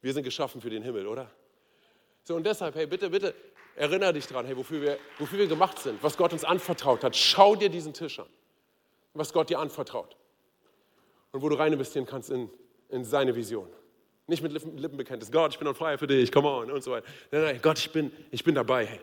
Wir 0.00 0.12
sind 0.14 0.22
geschaffen 0.22 0.60
für 0.60 0.70
den 0.70 0.82
Himmel, 0.82 1.06
oder? 1.06 1.30
So 2.24 2.36
und 2.36 2.46
deshalb, 2.46 2.74
hey, 2.74 2.86
bitte, 2.86 3.10
bitte, 3.10 3.34
erinnere 3.76 4.14
dich 4.14 4.26
dran, 4.26 4.46
hey, 4.46 4.56
wofür 4.56 4.80
wir, 4.80 4.98
wofür 5.18 5.38
wir 5.38 5.46
gemacht 5.46 5.78
sind, 5.78 6.02
was 6.02 6.16
Gott 6.16 6.32
uns 6.32 6.44
anvertraut 6.44 7.04
hat. 7.04 7.14
Schau 7.16 7.54
dir 7.54 7.68
diesen 7.68 7.92
Tisch 7.92 8.18
an, 8.18 8.28
was 9.18 9.32
Gott 9.32 9.50
dir 9.50 9.58
anvertraut 9.58 10.16
und 11.32 11.42
wo 11.42 11.48
du 11.48 11.56
rein 11.56 11.72
investieren 11.72 12.06
kannst 12.06 12.30
in, 12.30 12.48
in 12.88 13.04
seine 13.04 13.34
Vision. 13.34 13.68
Nicht 14.26 14.42
mit 14.42 14.52
Lippenbekenntnis, 14.52 15.32
Gott, 15.32 15.52
ich 15.52 15.58
bin 15.58 15.66
on 15.68 15.74
fire 15.74 15.96
für 15.96 16.06
dich, 16.06 16.30
come 16.30 16.48
on 16.48 16.70
und 16.70 16.82
so 16.82 16.92
weiter. 16.92 17.06
Nein, 17.30 17.42
nein, 17.42 17.60
Gott, 17.62 17.78
ich 17.78 17.90
bin, 17.90 18.12
ich 18.30 18.44
bin 18.44 18.54
dabei. 18.54 18.86
Hey. 18.86 19.00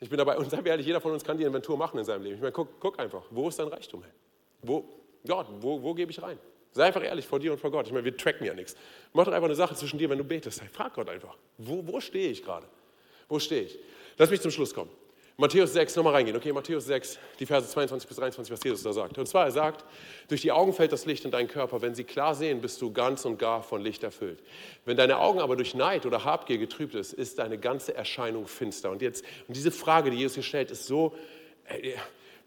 Ich 0.00 0.08
bin 0.08 0.18
dabei. 0.18 0.36
Und 0.36 0.50
wir 0.50 0.66
ehrlich, 0.66 0.86
jeder 0.86 1.00
von 1.00 1.12
uns 1.12 1.24
kann 1.24 1.38
die 1.38 1.44
Inventur 1.44 1.76
machen 1.76 1.98
in 1.98 2.04
seinem 2.04 2.22
Leben. 2.22 2.36
Ich 2.36 2.40
meine, 2.40 2.52
guck, 2.52 2.80
guck 2.80 2.98
einfach, 2.98 3.22
wo 3.30 3.48
ist 3.48 3.58
dein 3.58 3.68
Reichtum? 3.68 4.02
Hey? 4.02 4.12
Wo, 4.62 4.84
Gott, 5.26 5.46
wo, 5.60 5.82
wo 5.82 5.94
gebe 5.94 6.10
ich 6.10 6.20
rein? 6.20 6.38
Sei 6.72 6.84
einfach 6.84 7.02
ehrlich 7.02 7.26
vor 7.26 7.38
dir 7.38 7.52
und 7.52 7.58
vor 7.58 7.70
Gott. 7.70 7.86
Ich 7.86 7.92
meine, 7.92 8.04
wir 8.04 8.16
tracken 8.16 8.46
ja 8.46 8.52
nichts. 8.52 8.76
Mach 9.12 9.24
doch 9.24 9.32
einfach 9.32 9.46
eine 9.46 9.54
Sache 9.54 9.74
zwischen 9.74 9.98
dir, 9.98 10.10
wenn 10.10 10.18
du 10.18 10.24
betest. 10.24 10.60
Hey, 10.60 10.68
frag 10.68 10.92
Gott 10.94 11.08
einfach, 11.08 11.36
wo, 11.56 11.86
wo 11.86 12.00
stehe 12.00 12.30
ich 12.30 12.42
gerade? 12.42 12.66
Wo 13.28 13.38
stehe 13.38 13.62
ich? 13.62 13.78
Lass 14.18 14.30
mich 14.30 14.40
zum 14.40 14.50
Schluss 14.50 14.74
kommen. 14.74 14.90
Matthäus 15.38 15.74
6, 15.74 15.96
nochmal 15.96 16.14
reingehen. 16.14 16.34
Okay, 16.34 16.50
Matthäus 16.50 16.86
6, 16.86 17.18
die 17.38 17.44
Verse 17.44 17.68
22 17.68 18.08
bis 18.08 18.16
23, 18.16 18.50
was 18.50 18.64
Jesus 18.64 18.82
da 18.82 18.94
sagt. 18.94 19.18
Und 19.18 19.26
zwar, 19.26 19.44
er 19.44 19.50
sagt, 19.50 19.84
durch 20.28 20.40
die 20.40 20.50
Augen 20.50 20.72
fällt 20.72 20.92
das 20.92 21.04
Licht 21.04 21.26
in 21.26 21.30
deinen 21.30 21.48
Körper. 21.48 21.82
Wenn 21.82 21.94
sie 21.94 22.04
klar 22.04 22.34
sehen, 22.34 22.62
bist 22.62 22.80
du 22.80 22.90
ganz 22.90 23.26
und 23.26 23.38
gar 23.38 23.62
von 23.62 23.82
Licht 23.82 24.02
erfüllt. 24.02 24.42
Wenn 24.86 24.96
deine 24.96 25.18
Augen 25.18 25.40
aber 25.40 25.56
durch 25.56 25.74
Neid 25.74 26.06
oder 26.06 26.24
Habgier 26.24 26.56
getrübt 26.56 26.94
ist, 26.94 27.12
ist 27.12 27.38
deine 27.38 27.58
ganze 27.58 27.94
Erscheinung 27.94 28.46
finster. 28.46 28.90
Und 28.90 29.02
jetzt, 29.02 29.26
und 29.46 29.54
diese 29.54 29.70
Frage, 29.70 30.10
die 30.10 30.16
Jesus 30.16 30.36
hier 30.36 30.42
stellt, 30.42 30.70
ist 30.70 30.86
so, 30.86 31.14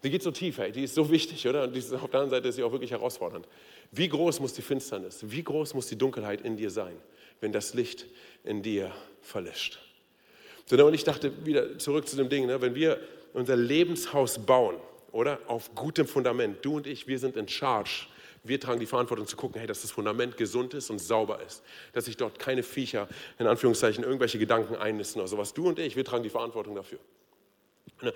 die 0.02 0.10
geht 0.10 0.24
so 0.24 0.32
tief, 0.32 0.58
ey, 0.58 0.72
die 0.72 0.82
ist 0.82 0.96
so 0.96 1.10
wichtig, 1.12 1.46
oder? 1.46 1.62
Und 1.62 1.76
auf 1.76 1.82
der 1.82 2.02
anderen 2.02 2.30
Seite 2.30 2.48
ist 2.48 2.56
sie 2.56 2.64
auch 2.64 2.72
wirklich 2.72 2.90
herausfordernd. 2.90 3.46
Wie 3.92 4.08
groß 4.08 4.40
muss 4.40 4.52
die 4.54 4.62
Finsternis, 4.62 5.20
wie 5.22 5.44
groß 5.44 5.74
muss 5.74 5.86
die 5.86 5.96
Dunkelheit 5.96 6.40
in 6.40 6.56
dir 6.56 6.70
sein, 6.70 6.96
wenn 7.40 7.52
das 7.52 7.74
Licht 7.74 8.06
in 8.42 8.62
dir 8.62 8.90
verlischt? 9.22 9.78
Sondern 10.66 10.88
und 10.88 10.94
ich 10.94 11.04
dachte 11.04 11.32
wieder 11.44 11.78
zurück 11.78 12.08
zu 12.08 12.16
dem 12.16 12.28
Ding, 12.28 12.46
ne, 12.46 12.60
wenn 12.60 12.74
wir 12.74 12.98
unser 13.32 13.56
Lebenshaus 13.56 14.38
bauen, 14.38 14.76
oder? 15.12 15.40
Auf 15.46 15.74
gutem 15.74 16.06
Fundament. 16.06 16.58
Du 16.62 16.76
und 16.76 16.86
ich, 16.86 17.06
wir 17.06 17.18
sind 17.18 17.36
in 17.36 17.48
charge. 17.48 18.06
Wir 18.42 18.58
tragen 18.58 18.80
die 18.80 18.86
Verantwortung 18.86 19.26
zu 19.26 19.36
gucken, 19.36 19.58
hey, 19.58 19.66
dass 19.66 19.82
das 19.82 19.90
Fundament 19.90 20.36
gesund 20.36 20.72
ist 20.72 20.88
und 20.88 20.98
sauber 20.98 21.40
ist. 21.46 21.62
Dass 21.92 22.06
sich 22.06 22.16
dort 22.16 22.38
keine 22.38 22.62
Viecher, 22.62 23.08
in 23.38 23.46
Anführungszeichen, 23.46 24.02
irgendwelche 24.02 24.38
Gedanken 24.38 24.76
einnisten 24.76 25.20
oder 25.20 25.28
sowas. 25.28 25.52
Du 25.52 25.68
und 25.68 25.78
ich, 25.78 25.96
wir 25.96 26.04
tragen 26.04 26.22
die 26.22 26.30
Verantwortung 26.30 26.74
dafür. 26.74 27.00
Ne? 28.00 28.14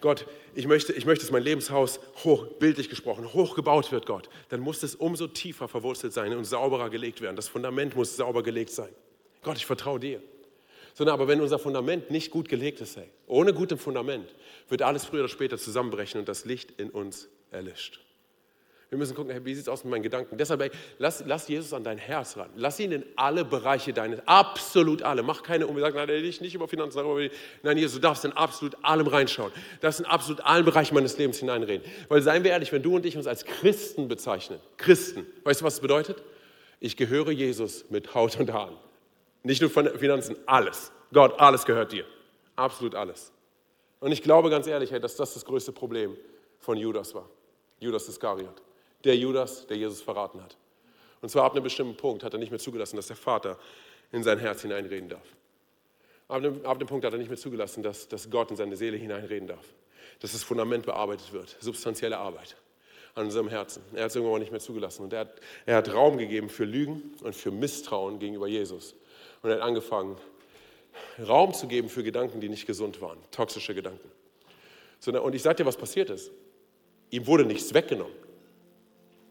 Gott, 0.00 0.26
ich 0.54 0.66
möchte, 0.66 0.94
ich 0.94 1.04
möchte, 1.04 1.24
dass 1.24 1.32
mein 1.32 1.42
Lebenshaus 1.42 2.00
hoch, 2.24 2.46
bildlich 2.58 2.88
gesprochen, 2.88 3.34
hochgebaut 3.34 3.92
wird, 3.92 4.06
Gott. 4.06 4.30
Dann 4.48 4.60
muss 4.60 4.82
es 4.82 4.94
umso 4.94 5.26
tiefer 5.26 5.68
verwurzelt 5.68 6.14
sein 6.14 6.34
und 6.34 6.44
sauberer 6.44 6.88
gelegt 6.88 7.20
werden. 7.20 7.36
Das 7.36 7.48
Fundament 7.48 7.96
muss 7.96 8.16
sauber 8.16 8.42
gelegt 8.42 8.70
sein. 8.70 8.88
Gott, 9.42 9.58
ich 9.58 9.66
vertraue 9.66 10.00
dir 10.00 10.22
sondern 10.96 11.12
aber 11.12 11.28
wenn 11.28 11.42
unser 11.42 11.58
Fundament 11.58 12.10
nicht 12.10 12.30
gut 12.30 12.48
gelegt 12.48 12.80
ist, 12.80 12.96
hey, 12.96 13.10
ohne 13.26 13.52
gutem 13.52 13.76
Fundament, 13.76 14.34
wird 14.70 14.80
alles 14.80 15.04
früher 15.04 15.20
oder 15.20 15.28
später 15.28 15.58
zusammenbrechen 15.58 16.18
und 16.18 16.26
das 16.26 16.46
Licht 16.46 16.70
in 16.80 16.88
uns 16.88 17.28
erlischt. 17.50 18.00
Wir 18.88 18.96
müssen 18.96 19.14
gucken, 19.14 19.30
hey, 19.30 19.44
wie 19.44 19.52
sieht 19.54 19.64
es 19.64 19.68
aus 19.68 19.84
mit 19.84 19.90
meinen 19.90 20.04
Gedanken? 20.04 20.38
Deshalb, 20.38 20.62
hey, 20.62 20.70
lass, 20.98 21.22
lass, 21.26 21.48
Jesus 21.48 21.74
an 21.74 21.84
dein 21.84 21.98
Herz 21.98 22.38
ran. 22.38 22.48
Lass 22.56 22.80
ihn 22.80 22.92
in 22.92 23.04
alle 23.14 23.44
Bereiche 23.44 23.92
deines, 23.92 24.20
absolut 24.24 25.02
alle. 25.02 25.22
Mach 25.22 25.42
keine, 25.42 25.66
um, 25.66 25.76
wir 25.76 25.82
sagen, 25.82 25.96
nein, 25.96 26.08
ich 26.08 26.40
nicht 26.40 26.54
über 26.54 26.66
Finanzen, 26.66 26.96
darüber. 26.96 27.28
Nein, 27.62 27.76
Jesus, 27.76 27.96
du 27.96 28.00
darfst 28.00 28.24
in 28.24 28.32
absolut 28.32 28.74
allem 28.82 29.06
reinschauen. 29.06 29.52
Du 29.52 29.80
darfst 29.82 30.00
in 30.00 30.06
absolut 30.06 30.40
allen 30.40 30.64
Bereichen 30.64 30.94
meines 30.94 31.18
Lebens 31.18 31.38
hineinreden. 31.40 31.86
Weil, 32.08 32.22
seien 32.22 32.42
wir 32.42 32.52
ehrlich, 32.52 32.72
wenn 32.72 32.82
du 32.82 32.94
und 32.94 33.04
ich 33.04 33.18
uns 33.18 33.26
als 33.26 33.44
Christen 33.44 34.08
bezeichnen, 34.08 34.60
Christen, 34.78 35.26
weißt 35.44 35.60
du, 35.60 35.64
was 35.66 35.74
das 35.74 35.82
bedeutet? 35.82 36.22
Ich 36.80 36.96
gehöre 36.96 37.32
Jesus 37.32 37.90
mit 37.90 38.14
Haut 38.14 38.40
und 38.40 38.50
Haaren. 38.50 38.76
Nicht 39.46 39.60
nur 39.60 39.70
Finanzen, 39.70 40.36
alles. 40.44 40.90
Gott, 41.12 41.38
alles 41.38 41.64
gehört 41.64 41.92
dir. 41.92 42.04
Absolut 42.56 42.96
alles. 42.96 43.32
Und 44.00 44.10
ich 44.10 44.20
glaube 44.20 44.50
ganz 44.50 44.66
ehrlich, 44.66 44.90
dass 44.90 45.14
das 45.14 45.34
das 45.34 45.44
größte 45.44 45.70
Problem 45.70 46.16
von 46.58 46.76
Judas 46.76 47.14
war. 47.14 47.28
Judas 47.78 48.08
Iskariot. 48.08 48.60
Der 49.04 49.16
Judas, 49.16 49.64
der 49.68 49.76
Jesus 49.76 50.02
verraten 50.02 50.42
hat. 50.42 50.56
Und 51.20 51.28
zwar 51.28 51.44
ab 51.44 51.52
einem 51.52 51.62
bestimmten 51.62 51.96
Punkt 51.96 52.24
hat 52.24 52.32
er 52.32 52.40
nicht 52.40 52.50
mehr 52.50 52.58
zugelassen, 52.58 52.96
dass 52.96 53.06
der 53.06 53.16
Vater 53.16 53.56
in 54.10 54.24
sein 54.24 54.40
Herz 54.40 54.62
hineinreden 54.62 55.10
darf. 55.10 55.28
Ab 56.26 56.42
dem, 56.42 56.66
ab 56.66 56.80
dem 56.80 56.88
Punkt 56.88 57.04
hat 57.04 57.12
er 57.12 57.18
nicht 57.18 57.28
mehr 57.28 57.38
zugelassen, 57.38 57.84
dass, 57.84 58.08
dass 58.08 58.28
Gott 58.28 58.50
in 58.50 58.56
seine 58.56 58.76
Seele 58.76 58.96
hineinreden 58.96 59.46
darf. 59.46 59.64
Dass 60.18 60.32
das 60.32 60.42
Fundament 60.42 60.86
bearbeitet 60.86 61.32
wird, 61.32 61.56
substanzielle 61.60 62.18
Arbeit 62.18 62.56
an 63.14 63.30
seinem 63.30 63.48
Herzen. 63.48 63.82
Er 63.94 64.04
hat 64.04 64.10
es 64.10 64.16
irgendwann 64.16 64.40
nicht 64.40 64.50
mehr 64.50 64.60
zugelassen. 64.60 65.04
Und 65.04 65.12
er 65.12 65.20
hat, 65.20 65.40
er 65.66 65.76
hat 65.76 65.94
Raum 65.94 66.18
gegeben 66.18 66.48
für 66.48 66.64
Lügen 66.64 67.14
und 67.22 67.36
für 67.36 67.52
Misstrauen 67.52 68.18
gegenüber 68.18 68.48
Jesus. 68.48 68.96
Und 69.42 69.50
hat 69.50 69.60
angefangen, 69.60 70.16
Raum 71.26 71.54
zu 71.54 71.66
geben 71.66 71.88
für 71.88 72.02
Gedanken, 72.02 72.40
die 72.40 72.48
nicht 72.48 72.66
gesund 72.66 73.00
waren, 73.00 73.18
toxische 73.30 73.74
Gedanken. 73.74 74.10
Und 75.06 75.34
ich 75.34 75.42
sage 75.42 75.56
dir, 75.56 75.66
was 75.66 75.76
passiert 75.76 76.10
ist. 76.10 76.30
Ihm 77.10 77.26
wurde 77.26 77.44
nichts 77.44 77.72
weggenommen. 77.72 78.14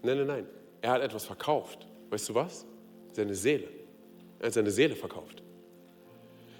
Nein, 0.01 0.19
nein, 0.19 0.27
nein. 0.27 0.47
Er 0.81 0.91
hat 0.91 1.01
etwas 1.01 1.25
verkauft. 1.25 1.87
Weißt 2.09 2.29
du 2.29 2.35
was? 2.35 2.65
Seine 3.11 3.35
Seele. 3.35 3.67
Er 4.39 4.47
hat 4.47 4.53
seine 4.53 4.71
Seele 4.71 4.95
verkauft. 4.95 5.41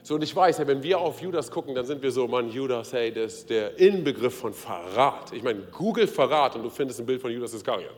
So, 0.03 0.15
und 0.15 0.23
ich 0.23 0.35
weiß, 0.35 0.59
wenn 0.67 0.83
wir 0.83 0.99
auf 0.99 1.21
Judas 1.21 1.49
gucken, 1.49 1.73
dann 1.73 1.85
sind 1.85 2.01
wir 2.01 2.11
so, 2.11 2.27
Mann, 2.27 2.49
Judas, 2.49 2.93
hey, 2.93 3.11
das 3.11 3.35
ist 3.35 3.49
der 3.49 3.79
Inbegriff 3.79 4.35
von 4.35 4.53
Verrat. 4.53 5.31
Ich 5.33 5.41
meine, 5.41 5.61
Google 5.71 6.07
Verrat 6.07 6.55
und 6.55 6.63
du 6.63 6.69
findest 6.69 6.99
ein 6.99 7.05
Bild 7.05 7.21
von 7.21 7.31
Judas 7.31 7.53
Iskariot. 7.53 7.93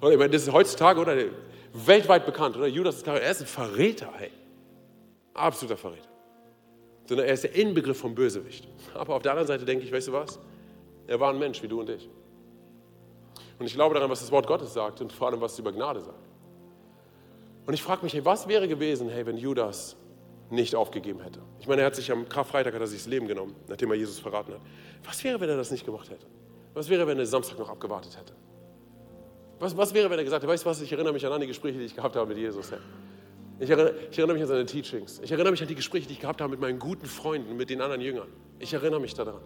Und 0.00 0.12
ich 0.12 0.18
meine, 0.18 0.30
das 0.30 0.42
ist 0.42 0.52
heutzutage, 0.52 1.00
oder? 1.00 1.16
Weltweit 1.72 2.24
bekannt, 2.24 2.56
oder? 2.56 2.66
Judas 2.66 2.96
Iskariot, 2.96 3.22
er 3.22 3.30
ist 3.32 3.40
ein 3.40 3.46
Verräter, 3.46 4.12
hey. 4.16 4.30
Absoluter 5.36 5.76
Verräter. 5.76 6.08
Sondern 7.04 7.26
er 7.26 7.34
ist 7.34 7.44
der 7.44 7.54
Inbegriff 7.54 7.98
vom 7.98 8.14
Bösewicht. 8.14 8.66
Aber 8.94 9.14
auf 9.14 9.22
der 9.22 9.32
anderen 9.32 9.46
Seite 9.46 9.64
denke 9.64 9.84
ich, 9.84 9.92
weißt 9.92 10.08
du 10.08 10.12
was? 10.12 10.40
Er 11.06 11.20
war 11.20 11.30
ein 11.30 11.38
Mensch 11.38 11.62
wie 11.62 11.68
du 11.68 11.80
und 11.80 11.88
ich. 11.90 12.08
Und 13.58 13.66
ich 13.66 13.74
glaube 13.74 13.94
daran, 13.94 14.10
was 14.10 14.20
das 14.20 14.30
Wort 14.32 14.46
Gottes 14.46 14.74
sagt 14.74 15.00
und 15.00 15.12
vor 15.12 15.28
allem, 15.28 15.40
was 15.40 15.52
es 15.52 15.58
über 15.58 15.72
Gnade 15.72 16.00
sagt. 16.00 16.18
Und 17.66 17.74
ich 17.74 17.82
frage 17.82 18.02
mich, 18.04 18.14
hey, 18.14 18.24
was 18.24 18.46
wäre 18.48 18.68
gewesen, 18.68 19.08
hey, 19.08 19.24
wenn 19.26 19.36
Judas 19.36 19.96
nicht 20.50 20.74
aufgegeben 20.74 21.20
hätte? 21.20 21.40
Ich 21.60 21.66
meine, 21.66 21.82
er 21.82 21.86
hat 21.86 21.96
sich 21.96 22.10
am 22.12 22.28
Karfreitag 22.28 22.74
hat 22.74 22.80
er 22.80 22.86
sich 22.86 23.00
das 23.00 23.08
Leben 23.08 23.26
genommen, 23.26 23.56
nachdem 23.68 23.90
er 23.90 23.96
Jesus 23.96 24.18
verraten 24.18 24.54
hat. 24.54 24.60
Was 25.04 25.22
wäre, 25.24 25.40
wenn 25.40 25.48
er 25.48 25.56
das 25.56 25.70
nicht 25.70 25.84
gemacht 25.84 26.10
hätte? 26.10 26.26
Was 26.74 26.88
wäre, 26.88 27.06
wenn 27.06 27.18
er 27.18 27.26
Samstag 27.26 27.58
noch 27.58 27.70
abgewartet 27.70 28.16
hätte? 28.16 28.34
Was, 29.58 29.76
was 29.76 29.94
wäre, 29.94 30.10
wenn 30.10 30.18
er 30.18 30.24
gesagt 30.24 30.42
hätte, 30.42 30.52
weißt 30.52 30.64
du 30.64 30.68
was, 30.68 30.80
ich 30.80 30.92
erinnere 30.92 31.12
mich 31.12 31.26
an 31.26 31.40
die 31.40 31.46
Gespräche, 31.46 31.78
die 31.78 31.86
ich 31.86 31.96
gehabt 31.96 32.14
habe 32.14 32.28
mit 32.28 32.36
Jesus. 32.36 32.70
Hey. 32.70 32.78
Ich 33.58 33.70
erinnere, 33.70 33.94
ich 34.10 34.18
erinnere 34.18 34.34
mich 34.34 34.42
an 34.42 34.48
seine 34.48 34.66
Teachings. 34.66 35.20
Ich 35.24 35.32
erinnere 35.32 35.50
mich 35.50 35.62
an 35.62 35.68
die 35.68 35.74
Gespräche, 35.74 36.06
die 36.06 36.14
ich 36.14 36.20
gehabt 36.20 36.40
habe 36.40 36.50
mit 36.50 36.60
meinen 36.60 36.78
guten 36.78 37.06
Freunden, 37.06 37.56
mit 37.56 37.70
den 37.70 37.80
anderen 37.80 38.02
Jüngern. 38.02 38.28
Ich 38.58 38.74
erinnere 38.74 39.00
mich 39.00 39.14
daran. 39.14 39.40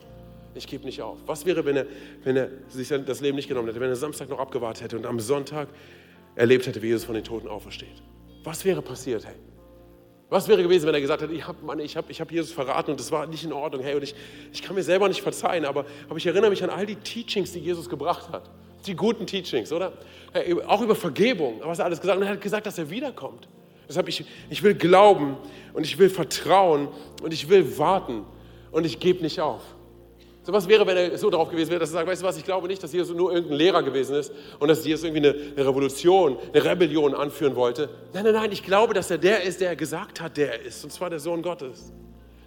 Ich 0.54 0.66
gebe 0.66 0.84
nicht 0.84 1.00
auf. 1.00 1.18
Was 1.26 1.46
wäre, 1.46 1.64
wenn 1.64 1.76
er, 1.76 1.86
wenn 2.24 2.36
er 2.36 2.48
sich 2.68 2.88
das 2.88 3.20
Leben 3.20 3.36
nicht 3.36 3.48
genommen 3.48 3.68
hätte, 3.68 3.80
wenn 3.80 3.88
er 3.88 3.96
Samstag 3.96 4.28
noch 4.28 4.40
abgewartet 4.40 4.82
hätte 4.82 4.96
und 4.96 5.06
am 5.06 5.20
Sonntag 5.20 5.68
erlebt 6.34 6.66
hätte, 6.66 6.82
wie 6.82 6.88
Jesus 6.88 7.04
von 7.04 7.14
den 7.14 7.22
Toten 7.22 7.46
aufersteht? 7.46 8.02
Was 8.42 8.64
wäre 8.64 8.82
passiert, 8.82 9.24
hey? 9.24 9.36
Was 10.28 10.48
wäre 10.48 10.62
gewesen, 10.62 10.86
wenn 10.86 10.94
er 10.94 11.00
gesagt 11.00 11.22
hätte, 11.22 11.34
ich 11.34 11.46
habe 11.46 11.82
ich 11.82 11.96
hab, 11.96 12.10
ich 12.10 12.20
hab 12.20 12.32
Jesus 12.32 12.52
verraten 12.52 12.92
und 12.92 13.00
das 13.00 13.10
war 13.12 13.26
nicht 13.26 13.44
in 13.44 13.52
Ordnung, 13.52 13.82
hey, 13.82 13.94
und 13.94 14.02
ich, 14.02 14.14
ich 14.52 14.62
kann 14.62 14.76
mir 14.76 14.82
selber 14.82 15.08
nicht 15.08 15.22
verzeihen, 15.22 15.64
aber, 15.64 15.84
aber 16.08 16.16
ich 16.16 16.26
erinnere 16.26 16.50
mich 16.50 16.62
an 16.62 16.70
all 16.70 16.86
die 16.86 16.96
Teachings, 16.96 17.52
die 17.52 17.58
Jesus 17.60 17.88
gebracht 17.88 18.30
hat. 18.32 18.50
Die 18.86 18.94
guten 18.94 19.26
Teachings, 19.26 19.72
oder? 19.72 19.92
Hey, 20.32 20.54
auch 20.62 20.80
über 20.82 20.94
Vergebung, 20.94 21.60
was 21.62 21.80
er 21.80 21.84
alles 21.84 22.00
gesagt 22.00 22.16
hat. 22.16 22.22
Und 22.22 22.28
er 22.28 22.34
hat 22.34 22.40
gesagt, 22.40 22.66
dass 22.66 22.78
er 22.78 22.88
wiederkommt. 22.88 23.48
Deshalb, 23.90 24.06
ich, 24.06 24.24
ich 24.48 24.62
will 24.62 24.74
glauben 24.74 25.36
und 25.72 25.84
ich 25.84 25.98
will 25.98 26.08
vertrauen 26.08 26.86
und 27.24 27.32
ich 27.34 27.48
will 27.48 27.76
warten 27.76 28.24
und 28.70 28.86
ich 28.86 29.00
gebe 29.00 29.20
nicht 29.20 29.40
auf. 29.40 29.62
So 30.44 30.52
was 30.52 30.68
wäre, 30.68 30.86
wenn 30.86 30.96
er 30.96 31.18
so 31.18 31.28
drauf 31.28 31.50
gewesen 31.50 31.70
wäre, 31.70 31.80
dass 31.80 31.90
er 31.90 31.94
sagt, 31.94 32.06
weißt 32.06 32.22
du 32.22 32.26
was, 32.26 32.38
ich 32.38 32.44
glaube 32.44 32.68
nicht, 32.68 32.80
dass 32.80 32.92
Jesus 32.92 33.16
nur 33.16 33.32
irgendein 33.32 33.58
Lehrer 33.58 33.82
gewesen 33.82 34.14
ist 34.14 34.32
und 34.60 34.68
dass 34.68 34.86
Jesus 34.86 35.02
irgendwie 35.02 35.28
eine, 35.28 35.36
eine 35.56 35.66
Revolution, 35.66 36.38
eine 36.52 36.64
Rebellion 36.64 37.16
anführen 37.16 37.56
wollte. 37.56 37.88
Nein, 38.12 38.22
nein, 38.22 38.34
nein, 38.34 38.52
ich 38.52 38.62
glaube, 38.62 38.94
dass 38.94 39.10
er 39.10 39.18
der 39.18 39.42
ist, 39.42 39.60
der 39.60 39.74
gesagt 39.74 40.20
hat, 40.20 40.36
der 40.36 40.52
er 40.52 40.62
ist, 40.62 40.84
und 40.84 40.92
zwar 40.92 41.10
der 41.10 41.18
Sohn 41.18 41.42
Gottes. 41.42 41.92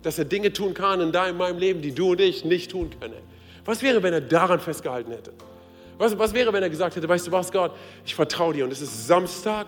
Dass 0.02 0.18
er 0.18 0.24
Dinge 0.24 0.54
tun 0.54 0.74
kann 0.74 1.02
in 1.02 1.12
deinem, 1.12 1.36
meinem 1.36 1.60
Leben, 1.60 1.82
die 1.82 1.94
du 1.94 2.12
und 2.12 2.22
ich 2.22 2.46
nicht 2.46 2.72
tun 2.72 2.90
können. 3.02 3.22
Was 3.66 3.84
wäre, 3.84 4.02
wenn 4.02 4.14
er 4.14 4.22
daran 4.22 4.62
festgehalten 4.62 5.12
hätte? 5.12 5.34
Was, 5.98 6.18
was 6.18 6.34
wäre, 6.34 6.52
wenn 6.52 6.64
er 6.64 6.70
gesagt 6.70 6.96
hätte, 6.96 7.08
weißt 7.08 7.28
du 7.28 7.32
was, 7.32 7.52
Gott, 7.52 7.72
ich 8.06 8.16
vertraue 8.16 8.54
dir 8.54 8.66
und 8.66 8.72
es 8.72 8.82
ist 8.82 9.08
Samstag 9.08 9.68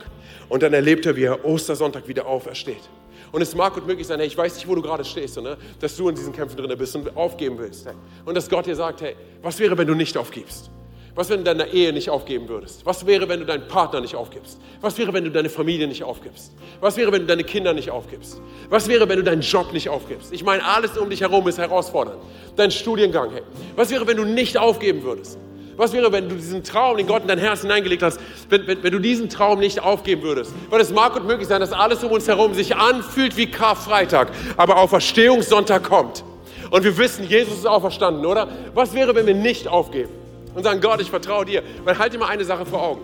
und 0.50 0.64
dann 0.64 0.74
erlebt 0.74 1.06
er, 1.06 1.16
wie 1.16 1.24
er 1.24 1.46
Ostersonntag 1.46 2.08
wieder 2.08 2.26
aufersteht. 2.26 2.90
Und 3.32 3.42
es 3.42 3.54
mag 3.54 3.74
gut 3.74 3.86
möglich 3.86 4.08
sein, 4.08 4.20
hey, 4.20 4.28
ich 4.28 4.38
weiß 4.38 4.56
nicht, 4.56 4.68
wo 4.68 4.76
du 4.76 4.82
gerade 4.82 5.04
stehst, 5.04 5.42
ne? 5.42 5.58
dass 5.80 5.96
du 5.98 6.08
in 6.10 6.16
diesen 6.16 6.32
Kämpfen 6.32 6.58
drin 6.58 6.78
bist 6.78 6.96
und 6.96 7.16
aufgeben 7.18 7.58
willst. 7.58 7.86
Hey. 7.86 7.94
Und 8.24 8.36
dass 8.36 8.50
Gott 8.50 8.66
dir 8.66 8.76
sagt, 8.76 9.02
hey, 9.02 9.16
was 9.42 9.60
wäre, 9.60 9.78
wenn 9.78 9.88
du 9.88 9.94
nicht 9.94 10.18
aufgibst? 10.18 10.72
Was, 11.16 11.30
wenn 11.30 11.40
du 11.40 11.44
deine 11.46 11.68
Ehe 11.72 11.94
nicht 11.94 12.10
aufgeben 12.10 12.50
würdest? 12.50 12.86
Was 12.86 13.06
wäre, 13.06 13.30
wenn 13.30 13.40
du 13.40 13.46
deinen 13.46 13.70
Partner 13.70 14.02
nicht 14.02 14.16
aufgibst? 14.16 14.60
Was 14.82 14.98
wäre, 14.98 15.14
wenn 15.14 15.24
du 15.24 15.32
deine 15.32 15.50
Familie 15.50 15.88
nicht 15.88 16.04
aufgibst? 16.04 16.54
Was 16.82 16.98
wäre, 16.98 17.10
wenn 17.14 17.22
du 17.22 17.28
deine 17.28 17.46
Kinder 17.46 17.74
nicht 17.74 17.90
aufgibst? 17.90 18.42
Was 18.70 18.90
wäre, 18.90 19.08
wenn 19.08 19.18
du 19.18 19.24
deinen 19.24 19.42
Job 19.42 19.72
nicht 19.72 19.88
aufgibst? 19.88 20.34
Ich 20.34 20.44
meine, 20.44 20.66
alles 20.66 20.98
um 20.98 21.10
dich 21.10 21.22
herum 21.22 21.48
ist 21.48 21.58
herausfordernd. 21.58 22.22
Dein 22.58 22.70
Studiengang, 22.70 23.32
hey. 23.32 23.44
Was 23.78 23.92
wäre, 23.92 24.06
wenn 24.08 24.18
du 24.18 24.26
nicht 24.26 24.58
aufgeben 24.58 25.04
würdest? 25.04 25.40
Was 25.78 25.92
wäre, 25.92 26.12
wenn 26.12 26.30
du 26.30 26.36
diesen 26.36 26.64
Traum, 26.64 26.98
den 26.98 27.08
Gott 27.08 27.24
in 27.24 27.28
dein 27.28 27.40
Herz 27.40 27.62
hineingelegt 27.62 28.02
hast, 28.02 28.20
wenn, 28.50 28.66
wenn, 28.66 28.82
wenn 28.82 28.92
du 28.92 29.00
diesen 29.00 29.30
Traum 29.30 29.60
nicht 29.60 29.82
aufgeben 29.82 30.22
würdest? 30.22 30.54
Weil 30.70 30.80
es 30.80 30.92
mag 30.92 31.16
und 31.16 31.28
möglich 31.28 31.48
sein, 31.48 31.60
dass 31.60 31.74
alles 31.74 32.04
um 32.04 32.12
uns 32.12 32.28
herum 32.28 32.54
sich 32.54 32.76
anfühlt 32.76 33.36
wie 33.36 33.48
Karfreitag, 33.48 34.30
aber 34.56 34.78
auf 34.78 34.90
Verstehungssonntag 34.92 35.84
kommt. 35.84 36.24
Und 36.72 36.84
wir 36.84 36.98
wissen, 36.98 37.28
Jesus 37.28 37.60
ist 37.60 37.68
auferstanden, 37.68 38.26
oder? 38.26 38.48
Was 38.74 38.94
wäre, 38.94 39.14
wenn 39.16 39.28
wir 39.28 39.36
nicht 39.36 39.68
aufgeben 39.68 40.10
und 40.54 40.64
sagen, 40.64 40.80
Gott, 40.82 41.02
ich 41.02 41.10
vertraue 41.10 41.46
dir? 41.46 41.62
Weil 41.84 41.98
halt 41.98 42.18
mal 42.18 42.28
eine 42.28 42.46
Sache 42.46 42.66
vor 42.66 42.82
Augen. 42.82 43.02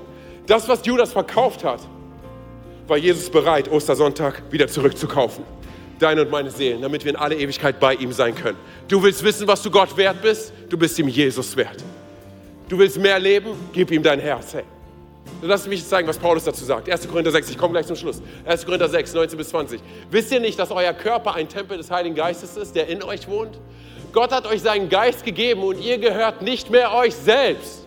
Das, 0.47 0.67
was 0.67 0.85
Judas 0.85 1.11
verkauft 1.11 1.63
hat, 1.63 1.81
war 2.87 2.97
Jesus 2.97 3.29
bereit, 3.29 3.69
Ostersonntag 3.69 4.43
wieder 4.49 4.67
zurückzukaufen. 4.67 5.43
Deine 5.99 6.23
und 6.23 6.31
meine 6.31 6.49
Seelen, 6.49 6.81
damit 6.81 7.05
wir 7.05 7.11
in 7.11 7.15
alle 7.15 7.35
Ewigkeit 7.35 7.79
bei 7.79 7.93
ihm 7.93 8.11
sein 8.11 8.33
können. 8.33 8.57
Du 8.87 9.03
willst 9.03 9.23
wissen, 9.23 9.47
was 9.47 9.61
du 9.61 9.69
Gott 9.69 9.95
wert 9.97 10.21
bist? 10.21 10.51
Du 10.67 10.77
bist 10.77 10.97
ihm 10.97 11.07
Jesus 11.07 11.55
wert. 11.55 11.83
Du 12.71 12.79
willst 12.79 12.97
mehr 12.97 13.19
leben? 13.19 13.49
Gib 13.73 13.91
ihm 13.91 14.01
dein 14.01 14.21
Herz. 14.21 14.53
Hey. 14.53 14.63
lass 15.41 15.67
mich 15.67 15.85
zeigen, 15.85 16.07
was 16.07 16.17
Paulus 16.17 16.45
dazu 16.45 16.63
sagt. 16.63 16.89
1. 16.89 17.05
Korinther 17.05 17.29
6, 17.29 17.49
ich 17.49 17.57
komme 17.57 17.73
gleich 17.73 17.85
zum 17.85 17.97
Schluss. 17.97 18.21
1. 18.45 18.65
Korinther 18.65 18.87
6, 18.87 19.13
19 19.13 19.37
bis 19.37 19.49
20. 19.49 19.81
Wisst 20.09 20.31
ihr 20.31 20.39
nicht, 20.39 20.57
dass 20.57 20.71
euer 20.71 20.93
Körper 20.93 21.35
ein 21.35 21.49
Tempel 21.49 21.75
des 21.75 21.91
Heiligen 21.91 22.15
Geistes 22.15 22.55
ist, 22.55 22.73
der 22.73 22.87
in 22.87 23.03
euch 23.03 23.27
wohnt? 23.27 23.59
Gott 24.13 24.31
hat 24.31 24.47
euch 24.47 24.61
seinen 24.61 24.87
Geist 24.87 25.25
gegeben 25.25 25.63
und 25.63 25.81
ihr 25.81 25.97
gehört 25.97 26.43
nicht 26.43 26.69
mehr 26.69 26.93
euch 26.93 27.13
selbst. 27.13 27.85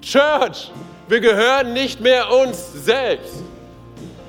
Church, 0.00 0.72
wir 1.06 1.20
gehören 1.20 1.74
nicht 1.74 2.00
mehr 2.00 2.32
uns 2.32 2.72
selbst. 2.72 3.42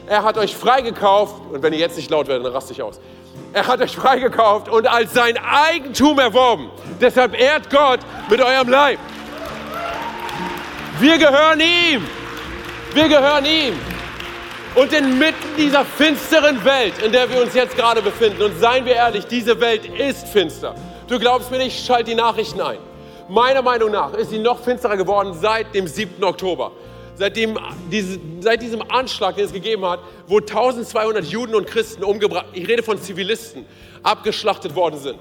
Er 0.08 0.24
hat 0.24 0.38
euch 0.38 0.58
freigekauft 0.58 1.36
und 1.54 1.64
wenn 1.64 1.72
ihr 1.72 1.80
jetzt 1.80 1.96
nicht 1.96 2.10
laut 2.10 2.28
werdet, 2.28 2.46
dann 2.46 2.52
raste 2.52 2.74
ich 2.74 2.82
aus. 2.82 3.00
Er 3.54 3.66
hat 3.66 3.80
euch 3.80 3.96
freigekauft 3.96 4.68
und 4.68 4.88
als 4.88 5.14
sein 5.14 5.38
Eigentum 5.38 6.20
erworben. 6.20 6.70
Deshalb 7.00 7.39
ehrt 7.39 7.70
Gott 7.70 8.02
mit 8.30 8.41
eurem 8.41 8.68
Leib. 8.68 9.00
Wir 11.00 11.18
gehören 11.18 11.60
ihm. 11.60 12.08
Wir 12.93 13.10
gehören 13.10 13.46
ihm. 13.46 13.74
Und 14.76 14.93
inmitten 14.93 15.56
dieser 15.58 15.84
finsteren 15.84 16.64
Welt, 16.64 16.93
in 17.04 17.12
der 17.12 17.30
wir 17.30 17.41
uns 17.41 17.54
jetzt 17.54 17.76
gerade 17.76 18.02
befinden, 18.02 18.41
und 18.41 18.58
seien 18.60 18.86
wir 18.86 18.96
ehrlich, 18.96 19.26
diese 19.26 19.60
Welt 19.60 19.86
ist 19.86 20.28
finster. 20.30 20.74
Du 21.08 21.20
glaubst 21.20 21.52
mir 21.52 21.58
nicht, 21.58 21.86
schalt 21.86 22.08
die 22.08 22.16
Nachrichten 22.16 22.62
ein. 22.62 22.78
Meiner 23.28 23.62
Meinung 23.62 23.91
nach 23.91 24.14
ist 24.14 24.30
sie 24.30 24.39
noch 24.39 24.60
finsterer 24.62 24.96
geworden 24.96 25.34
seit 25.34 25.74
dem 25.76 25.86
7. 25.86 26.24
Oktober. 26.24 26.72
Seitdem, 27.16 27.58
diese, 27.91 28.18
seit 28.39 28.62
diesem 28.62 28.82
Anschlag, 28.89 29.36
den 29.36 29.46
es 29.46 29.54
gegeben 29.54 29.86
hat, 29.86 30.00
wo 30.28 30.39
1200 30.39 31.26
Juden 31.26 31.56
und 31.56 31.68
Christen 31.68 32.04
umgebracht, 32.04 32.48
ich 32.54 32.68
rede 32.68 32.84
von 32.84 33.02
Zivilisten, 33.02 33.66
abgeschlachtet 34.04 34.76
worden 34.76 35.00
sind. 35.00 35.20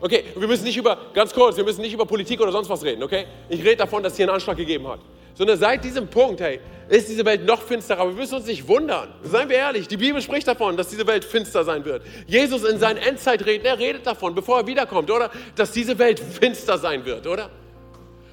Okay, 0.00 0.24
wir 0.36 0.46
müssen 0.46 0.64
nicht 0.64 0.76
über, 0.76 0.96
ganz 1.12 1.34
kurz, 1.34 1.56
wir 1.56 1.64
müssen 1.64 1.80
nicht 1.80 1.92
über 1.92 2.06
Politik 2.06 2.40
oder 2.40 2.52
sonst 2.52 2.68
was 2.68 2.84
reden, 2.84 3.02
okay? 3.02 3.26
Ich 3.48 3.60
rede 3.60 3.76
davon, 3.76 4.02
dass 4.02 4.12
es 4.12 4.16
hier 4.16 4.26
einen 4.26 4.34
Anschlag 4.34 4.56
gegeben 4.56 4.86
hat. 4.86 5.00
Sondern 5.34 5.58
seit 5.58 5.84
diesem 5.84 6.08
Punkt, 6.08 6.40
hey, 6.40 6.60
ist 6.88 7.08
diese 7.08 7.24
Welt 7.24 7.44
noch 7.44 7.62
finsterer. 7.62 8.00
Aber 8.00 8.10
wir 8.10 8.20
müssen 8.20 8.36
uns 8.36 8.46
nicht 8.46 8.66
wundern. 8.66 9.12
Seien 9.22 9.48
wir 9.48 9.56
ehrlich, 9.56 9.86
die 9.86 9.96
Bibel 9.96 10.20
spricht 10.22 10.48
davon, 10.48 10.76
dass 10.76 10.88
diese 10.88 11.06
Welt 11.06 11.24
finster 11.24 11.64
sein 11.64 11.84
wird. 11.84 12.02
Jesus 12.26 12.64
in 12.64 12.78
seinen 12.78 12.96
Endzeitreden, 12.96 13.64
er 13.64 13.78
redet 13.78 14.06
davon, 14.06 14.34
bevor 14.34 14.60
er 14.60 14.66
wiederkommt, 14.66 15.10
oder? 15.10 15.30
Dass 15.54 15.72
diese 15.72 15.98
Welt 15.98 16.18
finster 16.18 16.78
sein 16.78 17.04
wird, 17.04 17.26
oder? 17.26 17.50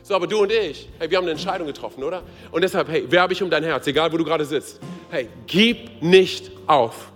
So, 0.02 0.16
aber 0.16 0.28
du 0.28 0.42
und 0.42 0.52
ich, 0.52 0.88
hey, 1.00 1.10
wir 1.10 1.18
haben 1.18 1.26
eine 1.26 1.32
Entscheidung 1.32 1.68
getroffen, 1.68 2.04
oder? 2.04 2.22
Und 2.52 2.64
deshalb, 2.64 2.90
hey, 2.90 3.12
werbe 3.12 3.34
ich 3.34 3.42
um 3.42 3.50
dein 3.50 3.64
Herz, 3.64 3.88
egal 3.88 4.12
wo 4.12 4.18
du 4.18 4.24
gerade 4.24 4.46
sitzt. 4.46 4.80
Hey, 5.10 5.30
gib 5.48 6.02
nicht 6.02 6.52
auf. 6.68 7.12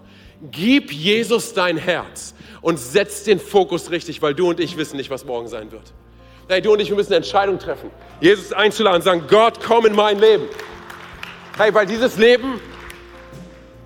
Gib 0.52 0.92
Jesus 0.92 1.54
dein 1.54 1.78
Herz 1.78 2.34
und 2.62 2.80
setz 2.80 3.24
den 3.24 3.40
Fokus 3.40 3.92
richtig, 3.92 4.22
weil 4.22 4.34
du 4.34 4.50
und 4.50 4.60
ich 4.60 4.78
wissen 4.78 4.98
nicht, 4.98 5.10
was 5.10 5.26
morgen 5.26 5.48
sein 5.48 5.72
wird. 5.72 5.94
Hey, 6.48 6.62
du 6.62 6.74
und 6.74 6.80
ich, 6.80 6.90
wir 6.90 6.96
müssen 6.96 7.14
eine 7.14 7.18
Entscheidung 7.18 7.60
treffen. 7.60 7.92
Jesus 8.22 8.52
einzuladen 8.54 8.98
und 8.98 9.04
sagen, 9.04 9.24
Gott, 9.30 9.60
komm 9.64 9.86
in 9.86 9.96
mein 9.96 10.20
Leben. 10.20 10.46
Hey, 11.58 11.74
weil 11.74 11.86
dieses 11.86 12.18
Leben, 12.18 12.60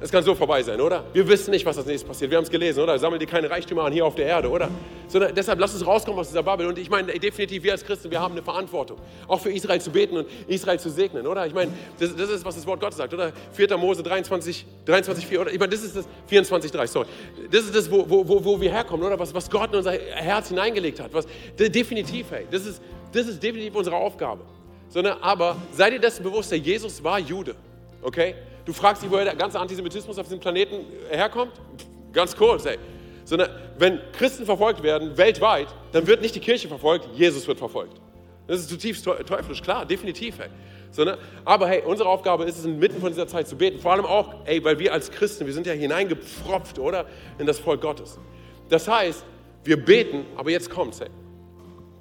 Es 0.04 0.12
kann 0.12 0.22
so 0.22 0.36
vorbei 0.36 0.62
sein, 0.62 0.82
oder? 0.82 1.06
Wir 1.14 1.26
wissen 1.30 1.52
nicht, 1.52 1.66
was 1.66 1.78
als 1.78 1.88
nächstes 1.88 2.06
passiert. 2.06 2.30
Wir 2.30 2.38
haben 2.38 2.44
es 2.44 2.50
gelesen, 2.50 2.84
oder? 2.84 3.00
Sammel 3.00 3.20
dir 3.20 3.26
keine 3.26 3.50
Reichtümer 3.50 3.86
an 3.86 3.94
hier 3.94 4.06
auf 4.06 4.16
der 4.16 4.26
Erde, 4.26 4.50
oder? 4.50 4.70
Sondern 5.14 5.36
deshalb 5.36 5.60
lass 5.60 5.76
uns 5.76 5.86
rauskommen 5.86 6.20
aus 6.20 6.30
dieser 6.30 6.42
Bubble. 6.42 6.68
Und 6.68 6.80
ich 6.80 6.90
meine, 6.90 7.14
definitiv, 7.20 7.62
wir 7.62 7.74
als 7.74 7.86
Christen, 7.86 8.10
wir 8.10 8.20
haben 8.20 8.32
eine 8.32 8.42
Verantwortung. 8.42 8.98
Auch 9.28 9.40
für 9.40 9.52
Israel 9.52 9.80
zu 9.80 9.92
beten 9.92 10.18
und 10.18 10.28
Israel 10.48 10.80
zu 10.80 10.90
segnen, 10.90 11.28
oder? 11.28 11.46
Ich 11.46 11.54
meine, 11.54 11.72
das, 12.00 12.16
das 12.16 12.32
ist, 12.32 12.44
was 12.44 12.56
das 12.56 12.66
Wort 12.66 12.80
Gottes 12.80 12.98
sagt, 12.98 13.14
oder? 13.14 13.32
4. 13.52 13.78
Mose 13.78 14.02
23, 14.02 14.66
23 14.86 15.28
4, 15.28 15.42
oder? 15.42 15.54
Ich 15.54 15.60
meine, 15.60 15.70
das 15.70 15.84
ist 15.84 15.96
das, 15.96 16.08
24, 16.26 16.72
3, 16.72 16.88
sorry. 16.88 17.08
Das 17.52 17.64
ist 17.64 17.76
das, 17.76 17.92
wo, 17.92 18.10
wo, 18.10 18.44
wo 18.44 18.60
wir 18.60 18.72
herkommen, 18.72 19.06
oder? 19.06 19.20
Was, 19.20 19.32
was 19.36 19.48
Gott 19.52 19.70
in 19.70 19.76
unser 19.76 19.92
Herz 19.92 20.48
hineingelegt 20.48 21.00
hat. 21.00 21.14
Was, 21.14 21.28
definitiv, 21.60 22.32
hey. 22.32 22.48
Das 22.50 22.66
ist, 22.66 22.82
das 23.12 23.28
ist 23.28 23.44
definitiv 23.44 23.76
unsere 23.76 23.96
Aufgabe. 23.96 24.42
Sondern, 24.90 25.22
aber 25.22 25.58
sei 25.74 25.92
dir 25.92 26.00
dessen 26.00 26.24
bewusst, 26.24 26.50
der 26.50 26.58
Jesus 26.58 27.04
war 27.04 27.20
Jude, 27.20 27.54
okay? 28.02 28.34
Du 28.66 28.74
fragst 28.74 29.04
dich, 29.04 29.12
woher 29.12 29.26
der 29.26 29.36
ganze 29.36 29.60
Antisemitismus 29.60 30.18
auf 30.18 30.26
diesem 30.26 30.40
Planeten 30.40 30.78
herkommt? 31.12 31.52
Ganz 32.14 32.36
kurz, 32.36 32.66
ey. 32.66 32.80
Sondern 33.26 33.50
wenn 33.78 34.00
Christen 34.14 34.46
verfolgt 34.46 34.84
werden, 34.84 35.18
weltweit, 35.18 35.68
dann 35.92 36.08
wird 36.08 36.22
nicht 36.22 36.36
die 36.36 36.40
Kirche 36.40 36.68
verfolgt, 36.68 37.08
Jesus 37.16 37.48
wird 37.48 37.58
verfolgt. 37.58 38.00
Das 38.48 38.60
ist 38.60 38.70
zutiefst 38.70 39.06
teuflisch, 39.06 39.62
klar, 39.62 39.86
definitiv, 39.86 40.40
ey. 40.40 40.50
Sondern, 40.92 41.18
aber 41.44 41.68
hey, 41.68 41.82
unsere 41.86 42.08
Aufgabe 42.08 42.44
ist 42.44 42.60
es, 42.60 42.66
inmitten 42.66 43.00
von 43.00 43.10
dieser 43.10 43.26
Zeit 43.28 43.48
zu 43.48 43.56
beten. 43.56 43.80
Vor 43.80 43.94
allem 43.94 44.06
auch, 44.06 44.46
ey, 44.46 44.64
weil 44.64 44.78
wir 44.78 44.94
als 44.94 45.10
Christen, 45.10 45.46
wir 45.46 45.54
sind 45.54 45.66
ja 45.66 45.74
hineingepfropft, 45.74 46.78
oder? 46.78 47.06
In 47.40 47.48
das 47.48 47.60
Volk 47.60 47.82
Gottes. 47.82 48.20
Das 48.70 48.88
heißt, 48.88 49.26
wir 49.64 49.84
beten, 49.84 50.26
aber 50.36 50.52
jetzt 50.52 50.70
kommt's, 50.70 51.00
ey. 51.00 51.10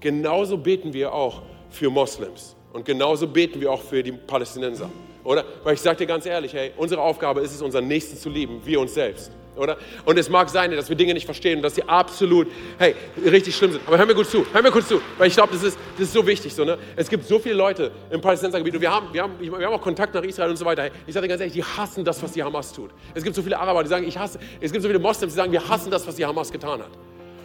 Genauso 0.00 0.58
beten 0.58 0.92
wir 0.92 1.14
auch 1.14 1.42
für 1.70 1.88
Moslems. 1.88 2.56
Und 2.72 2.84
genauso 2.84 3.26
beten 3.26 3.60
wir 3.60 3.70
auch 3.70 3.80
für 3.80 4.02
die 4.02 4.12
Palästinenser. 4.12 4.90
Oder? 5.24 5.44
Weil 5.62 5.74
ich 5.74 5.80
sage 5.80 5.98
dir 5.98 6.06
ganz 6.06 6.26
ehrlich, 6.26 6.52
hey, 6.52 6.72
unsere 6.76 7.00
Aufgabe 7.00 7.40
ist 7.40 7.54
es, 7.54 7.62
unseren 7.62 7.86
Nächsten 7.86 8.16
zu 8.16 8.28
lieben, 8.28 8.60
wie 8.64 8.76
uns 8.76 8.94
selbst. 8.94 9.30
Oder? 9.54 9.76
Und 10.06 10.18
es 10.18 10.30
mag 10.30 10.48
sein, 10.48 10.70
dass 10.70 10.88
wir 10.88 10.96
Dinge 10.96 11.12
nicht 11.12 11.26
verstehen 11.26 11.58
und 11.58 11.62
dass 11.62 11.74
sie 11.74 11.82
absolut, 11.82 12.48
hey, 12.78 12.94
richtig 13.22 13.54
schlimm 13.54 13.72
sind. 13.72 13.82
Aber 13.86 13.98
hör 13.98 14.06
mir 14.06 14.14
gut 14.14 14.26
zu, 14.26 14.46
hör 14.50 14.62
mir 14.62 14.70
gut 14.70 14.88
zu, 14.88 15.00
weil 15.18 15.28
ich 15.28 15.34
glaube, 15.34 15.52
das 15.52 15.62
ist, 15.62 15.78
das 15.98 16.06
ist 16.06 16.14
so 16.14 16.26
wichtig. 16.26 16.54
So, 16.54 16.64
ne? 16.64 16.78
Es 16.96 17.10
gibt 17.10 17.26
so 17.26 17.38
viele 17.38 17.56
Leute 17.56 17.90
im 18.10 18.20
Palästinensergebiet 18.20 18.74
und 18.76 18.80
wir 18.80 18.90
haben, 18.90 19.08
wir, 19.12 19.22
haben, 19.22 19.34
wir 19.38 19.52
haben 19.52 19.74
auch 19.74 19.82
Kontakt 19.82 20.14
nach 20.14 20.22
Israel 20.22 20.50
und 20.50 20.56
so 20.56 20.64
weiter. 20.64 20.88
Ich 21.06 21.12
sage 21.12 21.26
dir 21.26 21.28
ganz 21.28 21.40
ehrlich, 21.42 21.54
die 21.54 21.64
hassen 21.64 22.02
das, 22.02 22.22
was 22.22 22.32
die 22.32 22.42
Hamas 22.42 22.72
tut. 22.72 22.90
Es 23.14 23.22
gibt 23.22 23.36
so 23.36 23.42
viele 23.42 23.58
Araber, 23.58 23.82
die 23.82 23.90
sagen, 23.90 24.08
ich 24.08 24.16
hasse, 24.16 24.38
es 24.58 24.72
gibt 24.72 24.82
so 24.82 24.88
viele 24.88 24.98
Moslems, 24.98 25.34
die 25.34 25.36
sagen, 25.36 25.52
wir 25.52 25.68
hassen 25.68 25.90
das, 25.90 26.06
was 26.06 26.16
die 26.16 26.24
Hamas 26.24 26.50
getan 26.50 26.80
hat. 26.80 26.90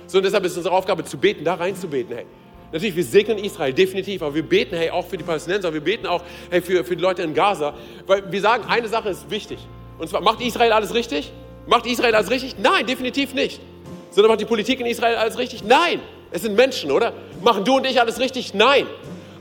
So, 0.08 0.20
und 0.20 0.24
deshalb 0.24 0.46
ist 0.46 0.56
unsere 0.56 0.74
Aufgabe 0.74 1.04
zu 1.04 1.18
beten, 1.18 1.44
da 1.44 1.56
reinzubeten, 1.56 2.16
hey. 2.16 2.26
Natürlich, 2.72 2.96
wir 2.96 3.04
segnen 3.04 3.38
Israel, 3.38 3.74
definitiv, 3.74 4.22
aber 4.22 4.36
wir 4.36 4.44
beten, 4.44 4.76
hey, 4.76 4.90
auch 4.90 5.06
für 5.06 5.18
die 5.18 5.24
Palästinenser, 5.24 5.74
wir 5.74 5.82
beten 5.82 6.06
auch, 6.06 6.24
hey, 6.50 6.62
für, 6.62 6.86
für 6.86 6.96
die 6.96 7.02
Leute 7.02 7.22
in 7.22 7.34
Gaza, 7.34 7.74
weil 8.06 8.30
wir 8.32 8.42
sagen, 8.42 8.64
eine 8.68 8.88
Sache 8.88 9.10
ist 9.10 9.30
wichtig. 9.30 9.60
Und 9.98 10.10
zwar, 10.10 10.22
macht 10.22 10.42
Israel 10.42 10.72
alles 10.72 10.94
richtig? 10.94 11.34
Macht 11.68 11.86
Israel 11.86 12.16
alles 12.16 12.32
richtig? 12.32 12.56
Nein, 12.58 12.86
definitiv 12.86 13.34
nicht. 13.34 13.60
Sondern 14.12 14.32
macht 14.32 14.42
die 14.42 14.46
Politik 14.46 14.80
in 14.80 14.86
Israel 14.86 15.18
alles 15.18 15.38
richtig? 15.38 15.64
Nein. 15.64 16.00
Es 16.32 16.42
sind 16.42 16.56
Menschen, 16.56 16.92
oder? 16.92 17.14
Machen 17.42 17.64
du 17.64 17.78
und 17.78 17.86
ich 17.86 18.00
alles 18.00 18.20
richtig? 18.20 18.54
Nein. 18.54 18.88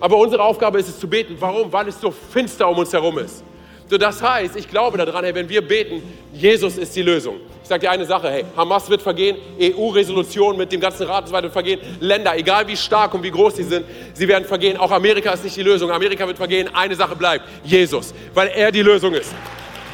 Aber 0.01 0.16
unsere 0.18 0.43
Aufgabe 0.43 0.79
ist 0.79 0.89
es 0.89 0.99
zu 0.99 1.09
beten. 1.09 1.37
Warum? 1.39 1.72
Weil 1.72 1.89
es 1.89 2.01
so 2.01 2.11
finster 2.11 2.68
um 2.68 2.79
uns 2.79 2.93
herum 2.93 3.18
ist. 3.18 3.43
So, 3.89 3.97
das 3.97 4.20
heißt, 4.20 4.57
ich 4.57 4.68
glaube 4.68 4.99
daran, 4.99 5.24
hey, 5.24 5.33
wenn 5.33 5.49
wir 5.49 5.66
beten, 5.66 6.03
Jesus 6.33 6.77
ist 6.77 6.95
die 6.97 7.03
Lösung. 7.03 7.37
Ich 7.62 7.68
sage 7.68 7.83
dir 7.83 7.91
eine 7.91 8.05
Sache, 8.05 8.29
hey, 8.29 8.45
Hamas 8.57 8.91
wird 8.91 9.01
vergehen, 9.01 9.37
EU-Resolution 9.61 10.57
mit 10.57 10.72
dem 10.72 10.81
ganzen 10.81 11.07
Rat 11.07 11.22
und 11.22 11.29
so 11.29 11.33
weiter 11.33 11.51
vergehen, 11.51 11.81
Länder, 12.01 12.37
egal 12.37 12.66
wie 12.66 12.77
stark 12.77 13.14
und 13.14 13.22
wie 13.22 13.31
groß 13.31 13.57
sie 13.57 13.62
sind, 13.62 13.87
sie 14.12 14.27
werden 14.27 14.45
vergehen. 14.45 14.77
Auch 14.77 14.91
Amerika 14.91 15.31
ist 15.31 15.45
nicht 15.45 15.57
die 15.57 15.62
Lösung. 15.62 15.93
Amerika 15.93 16.27
wird 16.27 16.37
vergehen, 16.37 16.68
eine 16.74 16.97
Sache 16.97 17.14
bleibt, 17.14 17.45
Jesus, 17.62 18.12
weil 18.35 18.49
er 18.49 18.72
die 18.72 18.83
Lösung 18.83 19.14
ist. 19.14 19.33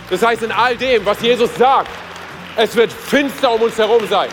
Das 0.08 0.22
heißt, 0.24 0.42
in 0.42 0.52
all 0.52 0.74
dem, 0.74 1.04
was 1.04 1.20
Jesus 1.20 1.54
sagt, 1.56 1.90
es 2.56 2.76
wird 2.76 2.92
finster 2.92 3.52
um 3.52 3.62
uns 3.62 3.78
herum 3.78 4.06
sein 4.08 4.28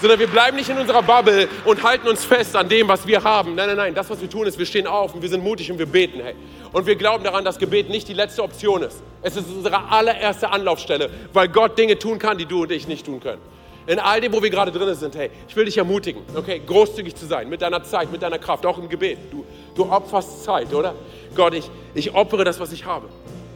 sondern 0.00 0.18
wir 0.18 0.26
bleiben 0.26 0.56
nicht 0.56 0.68
in 0.68 0.78
unserer 0.78 1.02
Bubble 1.02 1.48
und 1.64 1.82
halten 1.82 2.08
uns 2.08 2.24
fest 2.24 2.54
an 2.56 2.68
dem, 2.68 2.88
was 2.88 3.06
wir 3.06 3.22
haben. 3.22 3.54
Nein, 3.54 3.68
nein, 3.68 3.76
nein, 3.76 3.94
das, 3.94 4.10
was 4.10 4.20
wir 4.20 4.28
tun, 4.28 4.46
ist, 4.46 4.58
wir 4.58 4.66
stehen 4.66 4.86
auf 4.86 5.14
und 5.14 5.22
wir 5.22 5.28
sind 5.28 5.42
mutig 5.42 5.70
und 5.70 5.78
wir 5.78 5.86
beten, 5.86 6.20
hey. 6.22 6.34
Und 6.72 6.86
wir 6.86 6.96
glauben 6.96 7.24
daran, 7.24 7.44
dass 7.44 7.58
Gebet 7.58 7.88
nicht 7.88 8.08
die 8.08 8.12
letzte 8.12 8.42
Option 8.42 8.82
ist. 8.82 9.02
Es 9.22 9.36
ist 9.36 9.48
unsere 9.48 9.90
allererste 9.90 10.50
Anlaufstelle, 10.50 11.10
weil 11.32 11.48
Gott 11.48 11.78
Dinge 11.78 11.98
tun 11.98 12.18
kann, 12.18 12.36
die 12.36 12.46
du 12.46 12.62
und 12.62 12.72
ich 12.72 12.86
nicht 12.86 13.06
tun 13.06 13.20
können. 13.20 13.40
In 13.86 14.00
all 14.00 14.20
dem, 14.20 14.32
wo 14.32 14.42
wir 14.42 14.50
gerade 14.50 14.72
drin 14.72 14.92
sind, 14.96 15.14
hey, 15.14 15.30
ich 15.48 15.54
will 15.54 15.64
dich 15.64 15.78
ermutigen, 15.78 16.22
okay, 16.34 16.60
großzügig 16.66 17.14
zu 17.14 17.24
sein, 17.24 17.48
mit 17.48 17.62
deiner 17.62 17.84
Zeit, 17.84 18.10
mit 18.10 18.20
deiner 18.20 18.38
Kraft, 18.38 18.66
auch 18.66 18.78
im 18.78 18.88
Gebet. 18.88 19.18
Du, 19.30 19.46
du 19.76 19.84
opferst 19.84 20.42
Zeit, 20.44 20.74
oder? 20.74 20.94
Gott, 21.36 21.54
ich, 21.54 21.70
ich 21.94 22.12
opfere 22.12 22.44
das, 22.44 22.58
was 22.58 22.72
ich 22.72 22.84
habe, 22.84 23.08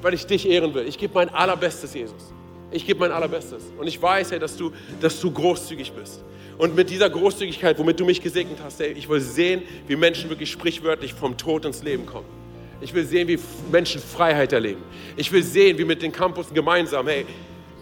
weil 0.03 0.15
ich 0.15 0.27
dich 0.27 0.49
ehren 0.49 0.73
will. 0.73 0.87
Ich 0.87 0.99
gebe 0.99 1.15
mein 1.15 1.35
allerbestes, 1.35 1.93
Jesus. 1.95 2.33
Ich 2.71 2.87
gebe 2.87 3.01
mein 3.01 3.13
allerbestes. 3.13 3.65
Und 3.79 3.87
ich 3.87 4.01
weiß, 4.01 4.31
hey, 4.31 4.39
dass 4.39 4.57
du, 4.57 4.73
dass 5.01 5.21
du 5.21 5.31
großzügig 5.31 5.93
bist. 5.93 6.23
Und 6.59 6.77
mit 6.77 6.91
dieser 6.91 7.09
Großzügigkeit, 7.09 7.79
womit 7.79 7.99
du 7.99 8.05
mich 8.05 8.21
gesegnet 8.21 8.59
hast, 8.63 8.81
ey, 8.81 8.93
ich 8.93 9.09
will 9.09 9.21
sehen, 9.21 9.63
wie 9.87 9.97
Menschen 9.97 10.29
wirklich 10.29 10.51
sprichwörtlich 10.51 11.15
vom 11.15 11.37
Tod 11.37 11.65
ins 11.65 11.83
Leben 11.83 12.07
kommen. 12.07 12.27
Ich 12.81 12.95
will 12.95 13.05
sehen, 13.05 13.29
wie 13.29 13.39
Menschen 13.71 14.01
Freiheit 14.01 14.53
erleben. 14.53 14.83
Ich 15.17 15.31
will 15.33 15.43
sehen, 15.43 15.79
wie 15.79 15.85
mit 15.85 16.03
den 16.03 16.13
Campussen 16.13 16.55
gemeinsam, 16.55 17.09
hey, 17.09 17.27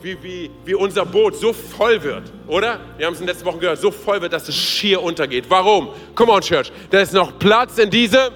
wie, 0.03 0.16
wie, 0.22 0.51
wie 0.64 0.74
unser 0.74 1.05
Boot 1.05 1.36
so 1.36 1.53
voll 1.53 2.03
wird, 2.03 2.32
oder? 2.47 2.80
Wir 2.97 3.07
haben 3.07 3.14
es 3.14 3.20
in 3.20 3.26
den 3.26 3.34
letzten 3.34 3.47
Wochen 3.47 3.59
gehört, 3.59 3.80
so 3.80 3.91
voll 3.91 4.20
wird, 4.20 4.32
dass 4.32 4.49
es 4.49 4.55
schier 4.57 5.03
untergeht. 5.03 5.47
Warum? 5.49 5.89
Come 6.14 6.32
on, 6.32 6.41
Church. 6.41 6.70
Da 6.91 7.01
ist 7.01 7.12
noch 7.12 7.36
Platz 7.39 7.78
in 7.78 7.91
diesem. 7.91 8.30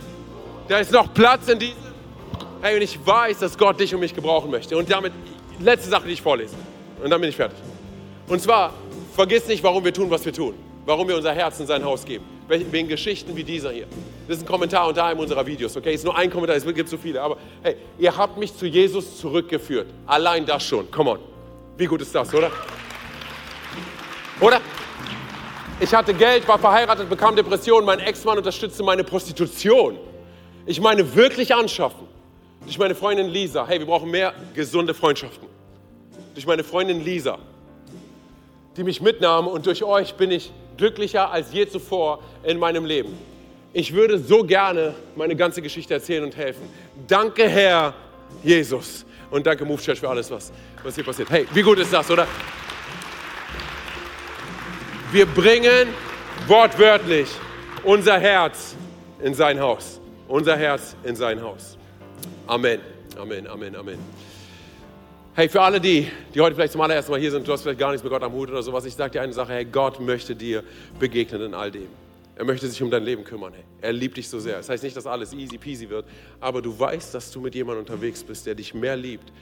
Da 0.69 0.79
ist 0.79 0.93
noch 0.93 1.13
Platz 1.15 1.49
in 1.49 1.59
diesem. 1.59 1.77
Hey, 2.61 2.77
und 2.77 2.83
ich 2.83 2.99
weiß, 3.05 3.39
dass 3.39 3.57
Gott 3.57 3.79
dich 3.79 3.95
und 3.95 4.01
mich 4.01 4.15
gebrauchen 4.15 4.51
möchte. 4.51 4.77
Und 4.77 4.91
damit, 4.91 5.13
letzte 5.61 5.91
Sache, 5.91 6.07
die 6.07 6.15
ich 6.15 6.23
vorlese. 6.23 6.55
Und 7.03 7.11
dann 7.11 7.21
bin 7.21 7.31
ich 7.31 7.37
fertig. 7.37 7.59
Und 8.29 8.41
zwar, 8.41 8.73
vergiss 9.15 9.47
nicht, 9.47 9.63
warum 9.63 9.85
wir 9.85 9.93
tun, 9.93 10.11
was 10.11 10.25
wir 10.25 10.33
tun. 10.33 10.55
Warum 10.85 11.07
wir 11.07 11.17
unser 11.17 11.33
Herz 11.33 11.61
in 11.61 11.67
sein 11.67 11.85
Haus 11.85 12.05
geben. 12.05 12.25
Wegen 12.49 12.89
Geschichten 12.89 13.37
wie 13.37 13.45
dieser 13.45 13.71
hier. 13.71 13.87
Das 14.27 14.39
ist 14.39 14.43
ein 14.43 14.47
Kommentar 14.47 14.89
unter 14.89 15.05
einem 15.05 15.21
unserer 15.21 15.47
Videos, 15.47 15.77
okay? 15.77 15.95
Ist 15.95 16.05
nur 16.05 16.17
ein 16.17 16.31
Kommentar, 16.31 16.57
es 16.57 16.65
gibt 16.65 16.89
so 16.89 16.97
viele. 16.97 17.23
Aber 17.23 17.37
hey, 17.63 17.77
ihr 17.99 18.17
habt 18.17 18.37
mich 18.37 18.57
zu 18.57 18.67
Jesus 18.67 19.19
zurückgeführt. 19.19 19.87
Allein 20.07 20.45
das 20.45 20.65
schon. 20.65 20.91
Come 20.91 21.11
on. 21.11 21.19
Wie 21.77 21.87
gut 21.87 22.03
ist 22.03 22.15
das, 22.15 22.33
oder? 22.35 22.51
Oder? 24.41 24.61
Ich 25.81 25.95
hatte 25.95 26.15
Geld, 26.15 26.47
war 26.47 26.59
verheiratet, 26.59 27.09
bekam 27.09 27.35
Depressionen. 27.37 27.87
Mein 27.87 28.01
Ex-Mann 28.01 28.39
unterstützte 28.39 28.83
meine 28.83 29.05
Prostitution. 29.05 29.99
Ich 30.67 30.81
meine 30.81 31.15
wirklich 31.15 31.55
anschaffen. 31.55 32.07
Durch 32.65 32.79
meine 32.79 32.95
Freundin 32.95 33.29
Lisa. 33.29 33.67
Hey, 33.67 33.79
wir 33.79 33.87
brauchen 33.87 34.11
mehr 34.11 34.33
gesunde 34.55 34.95
Freundschaften. 34.95 35.49
Durch 36.35 36.47
meine 36.47 36.65
Freundin 36.65 37.05
Lisa, 37.05 37.39
die 38.77 38.85
mich 38.85 39.01
mitnahm 39.01 39.47
und 39.47 39.67
durch 39.67 39.83
euch 39.83 40.15
bin 40.15 40.31
ich 40.31 40.51
glücklicher 40.77 41.31
als 41.31 41.53
je 41.53 41.69
zuvor 41.69 42.21
in 42.43 42.59
meinem 42.59 42.85
Leben. 42.85 43.17
Ich 43.75 43.93
würde 43.93 44.19
so 44.19 44.45
gerne 44.45 44.95
meine 45.17 45.37
ganze 45.37 45.63
Geschichte 45.63 45.95
erzählen 45.95 46.25
und 46.25 46.37
helfen. 46.37 46.63
Danke, 47.07 47.49
Herr 47.49 47.95
Jesus. 48.43 49.05
Und 49.31 49.47
danke, 49.47 49.65
Move 49.65 49.81
Church, 49.81 50.01
für 50.01 50.09
alles, 50.09 50.31
was, 50.31 50.53
was 50.83 50.95
hier 50.95 51.05
passiert. 51.05 51.31
Hey, 51.31 51.47
wie 51.53 51.63
gut 51.63 51.79
ist 51.79 51.93
das, 51.93 52.11
oder? 52.11 52.27
Wir 55.11 55.27
bringen 55.27 55.89
wortwörtlich 56.47 57.29
unser 57.83 58.19
Herz 58.19 58.75
in 59.23 59.35
sein 59.35 59.61
Haus. 59.61 60.01
Unser 60.29 60.57
Herz 60.57 60.97
in 61.05 61.17
sein 61.17 61.41
Haus. 61.43 61.77
Amen. 62.47 62.81
Amen, 63.17 63.47
Amen, 63.47 63.77
Amen. 63.77 63.99
Hey, 65.35 65.49
für 65.49 65.63
alle 65.63 65.81
die, 65.81 66.09
die 66.35 66.41
heute 66.41 66.57
vielleicht 66.57 66.73
zum 66.73 66.81
allerersten 66.81 67.13
Mal 67.13 67.21
hier 67.21 67.31
sind, 67.31 67.47
du 67.47 67.53
hast 67.53 67.63
vielleicht 67.63 67.79
gar 67.79 67.93
nichts 67.93 68.03
mit 68.03 68.13
Gott 68.13 68.23
am 68.23 68.33
Hut 68.33 68.51
oder 68.51 68.63
sowas, 68.63 68.85
ich 68.85 68.95
sage 68.95 69.13
dir 69.13 69.23
eine 69.23 69.33
Sache, 69.33 69.53
hey, 69.53 69.65
Gott 69.65 70.01
möchte 70.01 70.35
dir 70.35 70.65
begegnen 70.99 71.41
in 71.43 71.55
all 71.55 71.71
dem. 71.71 71.87
Er 72.35 72.45
möchte 72.45 72.67
sich 72.67 72.83
um 72.83 72.91
dein 72.91 73.05
Leben 73.05 73.23
kümmern. 73.23 73.53
Hey. 73.55 73.63
Er 73.81 73.93
liebt 73.93 74.17
dich 74.17 74.29
so 74.29 74.41
sehr. 74.41 74.57
Das 74.57 74.69
heißt 74.69 74.83
nicht, 74.83 74.97
dass 74.97 75.07
alles 75.07 75.33
easy 75.33 75.57
peasy 75.57 75.89
wird, 75.89 76.05
aber 76.41 76.61
du 76.61 76.77
weißt, 76.77 77.15
dass 77.15 77.31
du 77.31 77.41
mit 77.41 77.55
jemandem 77.55 77.85
unterwegs 77.85 78.25
bist, 78.25 78.45
der 78.47 78.57
dich 78.57 78.75
mehr 78.75 78.97
liebt, 78.97 79.33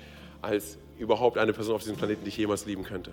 als 0.42 0.76
überhaupt 0.98 1.38
eine 1.38 1.54
Person 1.54 1.76
auf 1.76 1.82
diesem 1.82 1.96
Planeten 1.96 2.24
dich 2.24 2.36
jemals 2.36 2.66
lieben 2.66 2.84
könnte. 2.84 3.12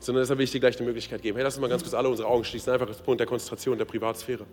Sondern 0.00 0.22
deshalb 0.22 0.38
will 0.38 0.44
ich 0.44 0.52
dir 0.52 0.60
gleich 0.60 0.76
die 0.76 0.84
Möglichkeit 0.84 1.20
geben. 1.20 1.36
Hey, 1.36 1.44
lass 1.44 1.56
uns 1.56 1.60
mal 1.60 1.68
ganz 1.68 1.82
kurz 1.82 1.94
alle 1.94 2.08
unsere 2.08 2.28
Augen 2.28 2.44
schließen, 2.44 2.72
einfach 2.72 2.88
als 2.88 2.98
Punkt 2.98 3.20
der 3.20 3.26
Konzentration 3.26 3.76
der 3.76 3.84
Privatsphäre. 3.84 4.46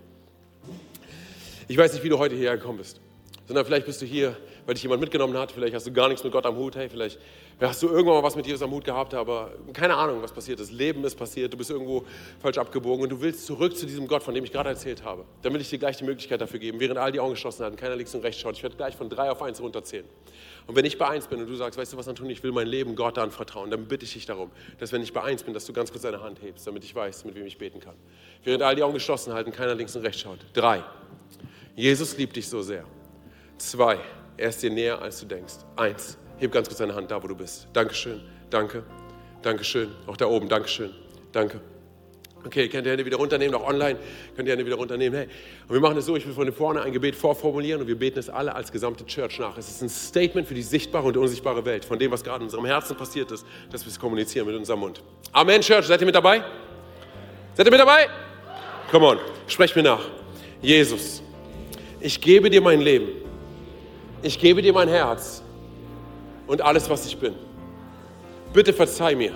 Ich 1.68 1.78
weiß 1.78 1.94
nicht, 1.94 2.04
wie 2.04 2.10
du 2.10 2.20
heute 2.20 2.36
hierher 2.36 2.58
gekommen 2.58 2.80
bist 2.80 3.00
sondern 3.48 3.66
vielleicht 3.66 3.86
bist 3.86 4.02
du 4.02 4.06
hier, 4.06 4.36
weil 4.66 4.74
dich 4.74 4.84
jemand 4.84 5.01
mitgenommen 5.01 5.38
hat, 5.38 5.51
vielleicht 5.51 5.76
hast 5.76 5.86
du 5.86 5.93
gar 5.93 6.07
nichts 6.07 6.24
mit 6.24 6.34
Gott 6.34 6.45
am 6.45 6.55
Hut, 6.55 6.76
hey, 6.76 6.89
vielleicht 6.89 7.20
hast 7.59 7.82
du 7.84 7.88
irgendwann 7.88 8.16
mal 8.16 8.24
was 8.24 8.36
mit 8.36 8.45
Jesus 8.45 8.61
am 8.61 8.72
Hut 8.72 8.84
gehabt, 8.84 9.13
aber 9.13 9.51
keine 9.74 9.95
Ahnung, 9.95 10.22
was 10.22 10.32
passiert 10.32 10.59
ist. 10.59 10.72
Leben 10.72 11.03
ist 11.03 11.16
passiert, 11.16 11.53
du 11.53 11.57
bist 11.57 11.70
irgendwo 11.70 12.03
falsch 12.39 12.57
abgebogen 12.57 13.03
und 13.03 13.09
du 13.09 13.22
willst 13.22 13.45
zurück 13.45 13.78
zu 13.78 13.86
diesem 13.86 14.07
Gott, 14.07 14.24
von 14.24 14.34
dem 14.34 14.43
ich 14.43 14.51
gerade 14.51 14.70
erzählt 14.70 15.03
habe. 15.03 15.26
Dann 15.41 15.53
will 15.53 15.61
ich 15.61 15.70
dir 15.70 15.78
gleich 15.78 15.97
die 15.97 16.03
Möglichkeit 16.03 16.41
dafür 16.41 16.59
geben, 16.59 16.80
während 16.80 16.97
all 16.97 17.11
die 17.11 17.20
Augen 17.20 17.34
geschlossen 17.34 17.63
hatten, 17.63 17.76
keiner 17.76 17.95
links 17.95 18.13
und 18.16 18.22
rechts 18.22 18.41
schaut. 18.41 18.55
Ich 18.55 18.63
werde 18.63 18.76
gleich 18.76 18.95
von 18.95 19.09
drei 19.09 19.30
auf 19.32 19.41
eins 19.41 19.61
runterzählen. 19.61 20.05
Und 20.68 20.76
wenn 20.76 20.86
ich 20.86 20.97
bei 20.97 21.07
eins 21.07 21.28
bin 21.28 21.39
und 21.39 21.47
du 21.47 21.55
sagst, 21.55 21.78
weißt 21.78 21.93
du 21.93 21.97
was, 21.97 22.07
Anton, 22.07 22.30
ich 22.30 22.41
will 22.41 22.51
mein 22.51 22.68
Leben 22.68 22.95
Gott 22.95 23.18
anvertrauen, 23.18 23.70
dann 23.70 23.88
bitte 23.88 24.05
ich 24.05 24.13
dich 24.13 24.26
darum, 24.26 24.49
dass 24.80 24.91
wenn 24.91 25.03
ich 25.03 25.13
bei 25.13 25.24
eins 25.24 25.43
bin, 25.43 25.53
dass 25.53 25.66
du 25.66 25.74
ganz 25.74 25.91
kurz 25.91 26.01
deine 26.01 26.22
Hand 26.22 26.41
hebst, 26.41 26.66
damit 26.66 26.84
ich 26.84 26.95
weiß, 26.95 27.26
mit 27.26 27.36
wem 27.36 27.45
ich 27.45 27.57
beten 27.57 27.80
kann. 27.80 27.95
Während 28.43 28.63
all 28.63 28.76
die 28.76 28.84
Augen 28.84 28.95
geschlossen 28.95 29.34
halten, 29.34 29.51
keiner 29.51 29.76
links 29.76 29.95
und 29.95 30.01
rechts 30.03 30.22
schaut. 30.22 30.39
Drei. 30.53 30.84
Jesus 31.76 32.18
liebt 32.18 32.36
dich 32.36 32.47
so 32.47 32.61
sehr. 32.61 32.86
Zwei, 33.57 33.99
er 34.38 34.50
ist 34.50 34.62
dir 34.62 34.70
näher, 34.70 35.02
als 35.02 35.20
du 35.20 35.26
denkst. 35.26 35.56
Eins, 35.76 36.18
heb 36.38 36.52
ganz 36.52 36.68
kurz 36.68 36.80
deine 36.80 36.96
Hand 36.96 37.12
da, 37.12 37.22
wo 37.22 37.28
du 37.28 37.36
bist. 37.36 37.68
Dankeschön, 37.74 38.22
Danke. 38.50 38.84
Dankeschön. 39.42 39.92
Auch 40.08 40.18
da 40.18 40.26
oben, 40.26 40.50
Dankeschön. 40.50 40.92
Danke. 41.32 41.62
Okay, 42.46 42.70
könnt 42.70 42.86
ihr 42.86 42.92
Hände 42.92 43.06
wieder 43.06 43.18
runternehmen, 43.18 43.56
auch 43.56 43.68
online 43.68 43.98
könnt 44.36 44.48
ihr 44.48 44.52
Hände 44.52 44.66
wieder 44.66 44.76
runternehmen. 44.76 45.18
Hey, 45.18 45.28
und 45.68 45.74
wir 45.74 45.80
machen 45.80 45.98
es 45.98 46.06
so, 46.06 46.16
ich 46.16 46.28
will 46.28 46.34
von 46.34 46.52
vorne 46.54 46.84
ein 46.84 46.94
Gebet 46.94 47.16
vorformulieren 47.16 47.82
und 47.82 47.88
wir 47.88 47.98
beten 47.98 48.20
es 48.20 48.30
alle 48.30 48.54
als 48.54 48.72
gesamte 48.72 49.04
Church 49.06 49.40
nach. 49.40 49.58
Es 49.58 49.68
ist 49.68 49.82
ein 49.82 49.90
Statement 49.90 50.48
für 50.48 50.54
die 50.54 50.62
sichtbare 50.62 51.08
und 51.08 51.18
unsichtbare 51.18 51.66
Welt, 51.66 51.86
von 51.86 51.98
dem, 51.98 52.12
was 52.12 52.24
gerade 52.24 52.40
in 52.40 52.44
unserem 52.44 52.66
Herzen 52.66 52.96
passiert 52.96 53.32
ist, 53.32 53.46
dass 53.72 53.84
wir 53.84 53.90
es 53.90 54.00
kommunizieren 54.00 54.46
mit 54.46 54.56
unserem 54.56 54.80
Mund. 54.80 55.02
Amen, 55.32 55.62
Church, 55.62 55.88
seid 55.88 56.00
ihr 56.02 56.06
mit 56.06 56.14
dabei? 56.14 56.44
Seid 57.56 57.66
ihr 57.66 57.72
mit 57.72 57.80
dabei? 57.80 58.10
Come 58.92 59.08
on, 59.08 59.18
sprecht 59.48 59.76
mir 59.76 59.84
nach. 59.84 60.08
Jesus, 60.62 61.24
ich 62.00 62.22
gebe 62.22 62.52
dir 62.52 62.62
mein 62.62 62.82
Leben. 62.82 63.25
Ich 64.22 64.39
gebe 64.39 64.61
dir 64.61 64.74
mein 64.74 64.88
Herz 64.88 65.43
und 66.47 66.61
alles, 66.61 66.89
was 66.89 67.05
ich 67.05 67.18
bin. 67.18 67.34
Bitte 68.53 68.74
verzeih 68.74 69.16
mir, 69.16 69.34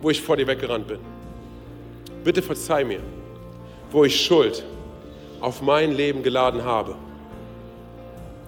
wo 0.00 0.10
ich 0.10 0.20
vor 0.20 0.36
dir 0.36 0.46
weggerannt 0.46 0.86
bin 0.88 0.98
bitte 2.24 2.40
verzeih 2.40 2.84
mir, 2.84 3.00
wo 3.90 4.04
ich 4.04 4.24
Schuld 4.24 4.64
auf 5.40 5.60
mein 5.60 5.92
Leben 5.92 6.22
geladen 6.22 6.64
habe. 6.64 6.96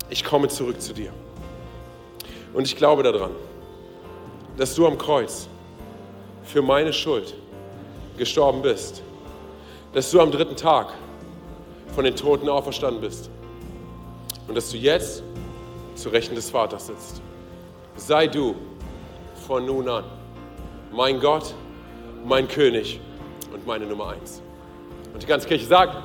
Ich 0.09 0.25
komme 0.25 0.49
zurück 0.49 0.81
zu 0.81 0.95
dir. 0.95 1.13
Und 2.55 2.65
ich 2.65 2.75
glaube 2.75 3.03
daran, 3.03 3.33
dass 4.57 4.75
du 4.75 4.87
am 4.87 4.97
Kreuz 4.97 5.47
für 6.43 6.63
meine 6.63 6.93
Schuld 6.93 7.35
gestorben 8.17 8.63
bist, 8.63 9.03
dass 9.93 10.11
du 10.11 10.21
am 10.21 10.31
dritten 10.31 10.57
Tag 10.57 10.95
von 11.95 12.05
den 12.05 12.17
Toten 12.17 12.49
auferstanden 12.49 13.03
bist 13.03 13.31
und 14.49 14.55
dass 14.55 14.71
du 14.71 14.77
jetzt 14.77 15.23
zu 15.95 16.09
Rechten 16.09 16.35
des 16.35 16.51
Vaters 16.51 16.87
sitzt. 16.87 17.23
Sei 17.97 18.27
du 18.27 18.55
von 19.47 19.65
nun 19.65 19.89
an 19.89 20.05
mein 20.93 21.21
Gott, 21.21 21.55
mein 22.25 22.49
König 22.49 23.01
und 23.53 23.67
meine 23.67 23.87
Nummer 23.87 24.11
eins. 24.11 24.41
Und 25.13 25.23
die 25.23 25.27
ganze 25.27 25.47
Kirche 25.47 25.67
sagt, 25.67 25.97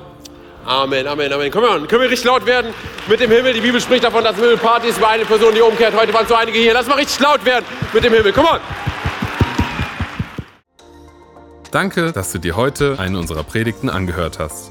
Amen, 0.64 1.06
Amen, 1.06 1.32
Amen. 1.32 1.50
Komm 1.50 1.64
on, 1.64 1.88
können 1.88 2.02
wir 2.02 2.10
richtig 2.10 2.24
laut 2.24 2.46
werden 2.46 2.72
mit 3.08 3.18
dem 3.18 3.30
Himmel? 3.30 3.52
Die 3.52 3.60
Bibel 3.60 3.80
spricht 3.80 4.04
davon, 4.04 4.22
dass 4.22 4.36
im 4.36 4.44
Himmel 4.44 4.58
Party 4.58 4.88
ist 4.88 5.00
bei 5.00 5.08
einer 5.08 5.24
Person, 5.24 5.54
die 5.54 5.60
umkehrt. 5.60 5.94
Heute 5.94 6.14
waren 6.14 6.26
so 6.26 6.34
einige 6.34 6.58
hier. 6.58 6.72
Lass 6.72 6.86
mal 6.86 6.94
richtig 6.94 7.18
laut 7.18 7.44
werden 7.44 7.64
mit 7.92 8.04
dem 8.04 8.12
Himmel. 8.12 8.32
Komm 8.32 8.46
on. 8.46 8.60
Danke, 11.72 12.12
dass 12.12 12.30
du 12.32 12.38
dir 12.38 12.54
heute 12.54 12.96
eine 12.98 13.18
unserer 13.18 13.42
Predigten 13.42 13.90
angehört 13.90 14.38
hast. 14.38 14.70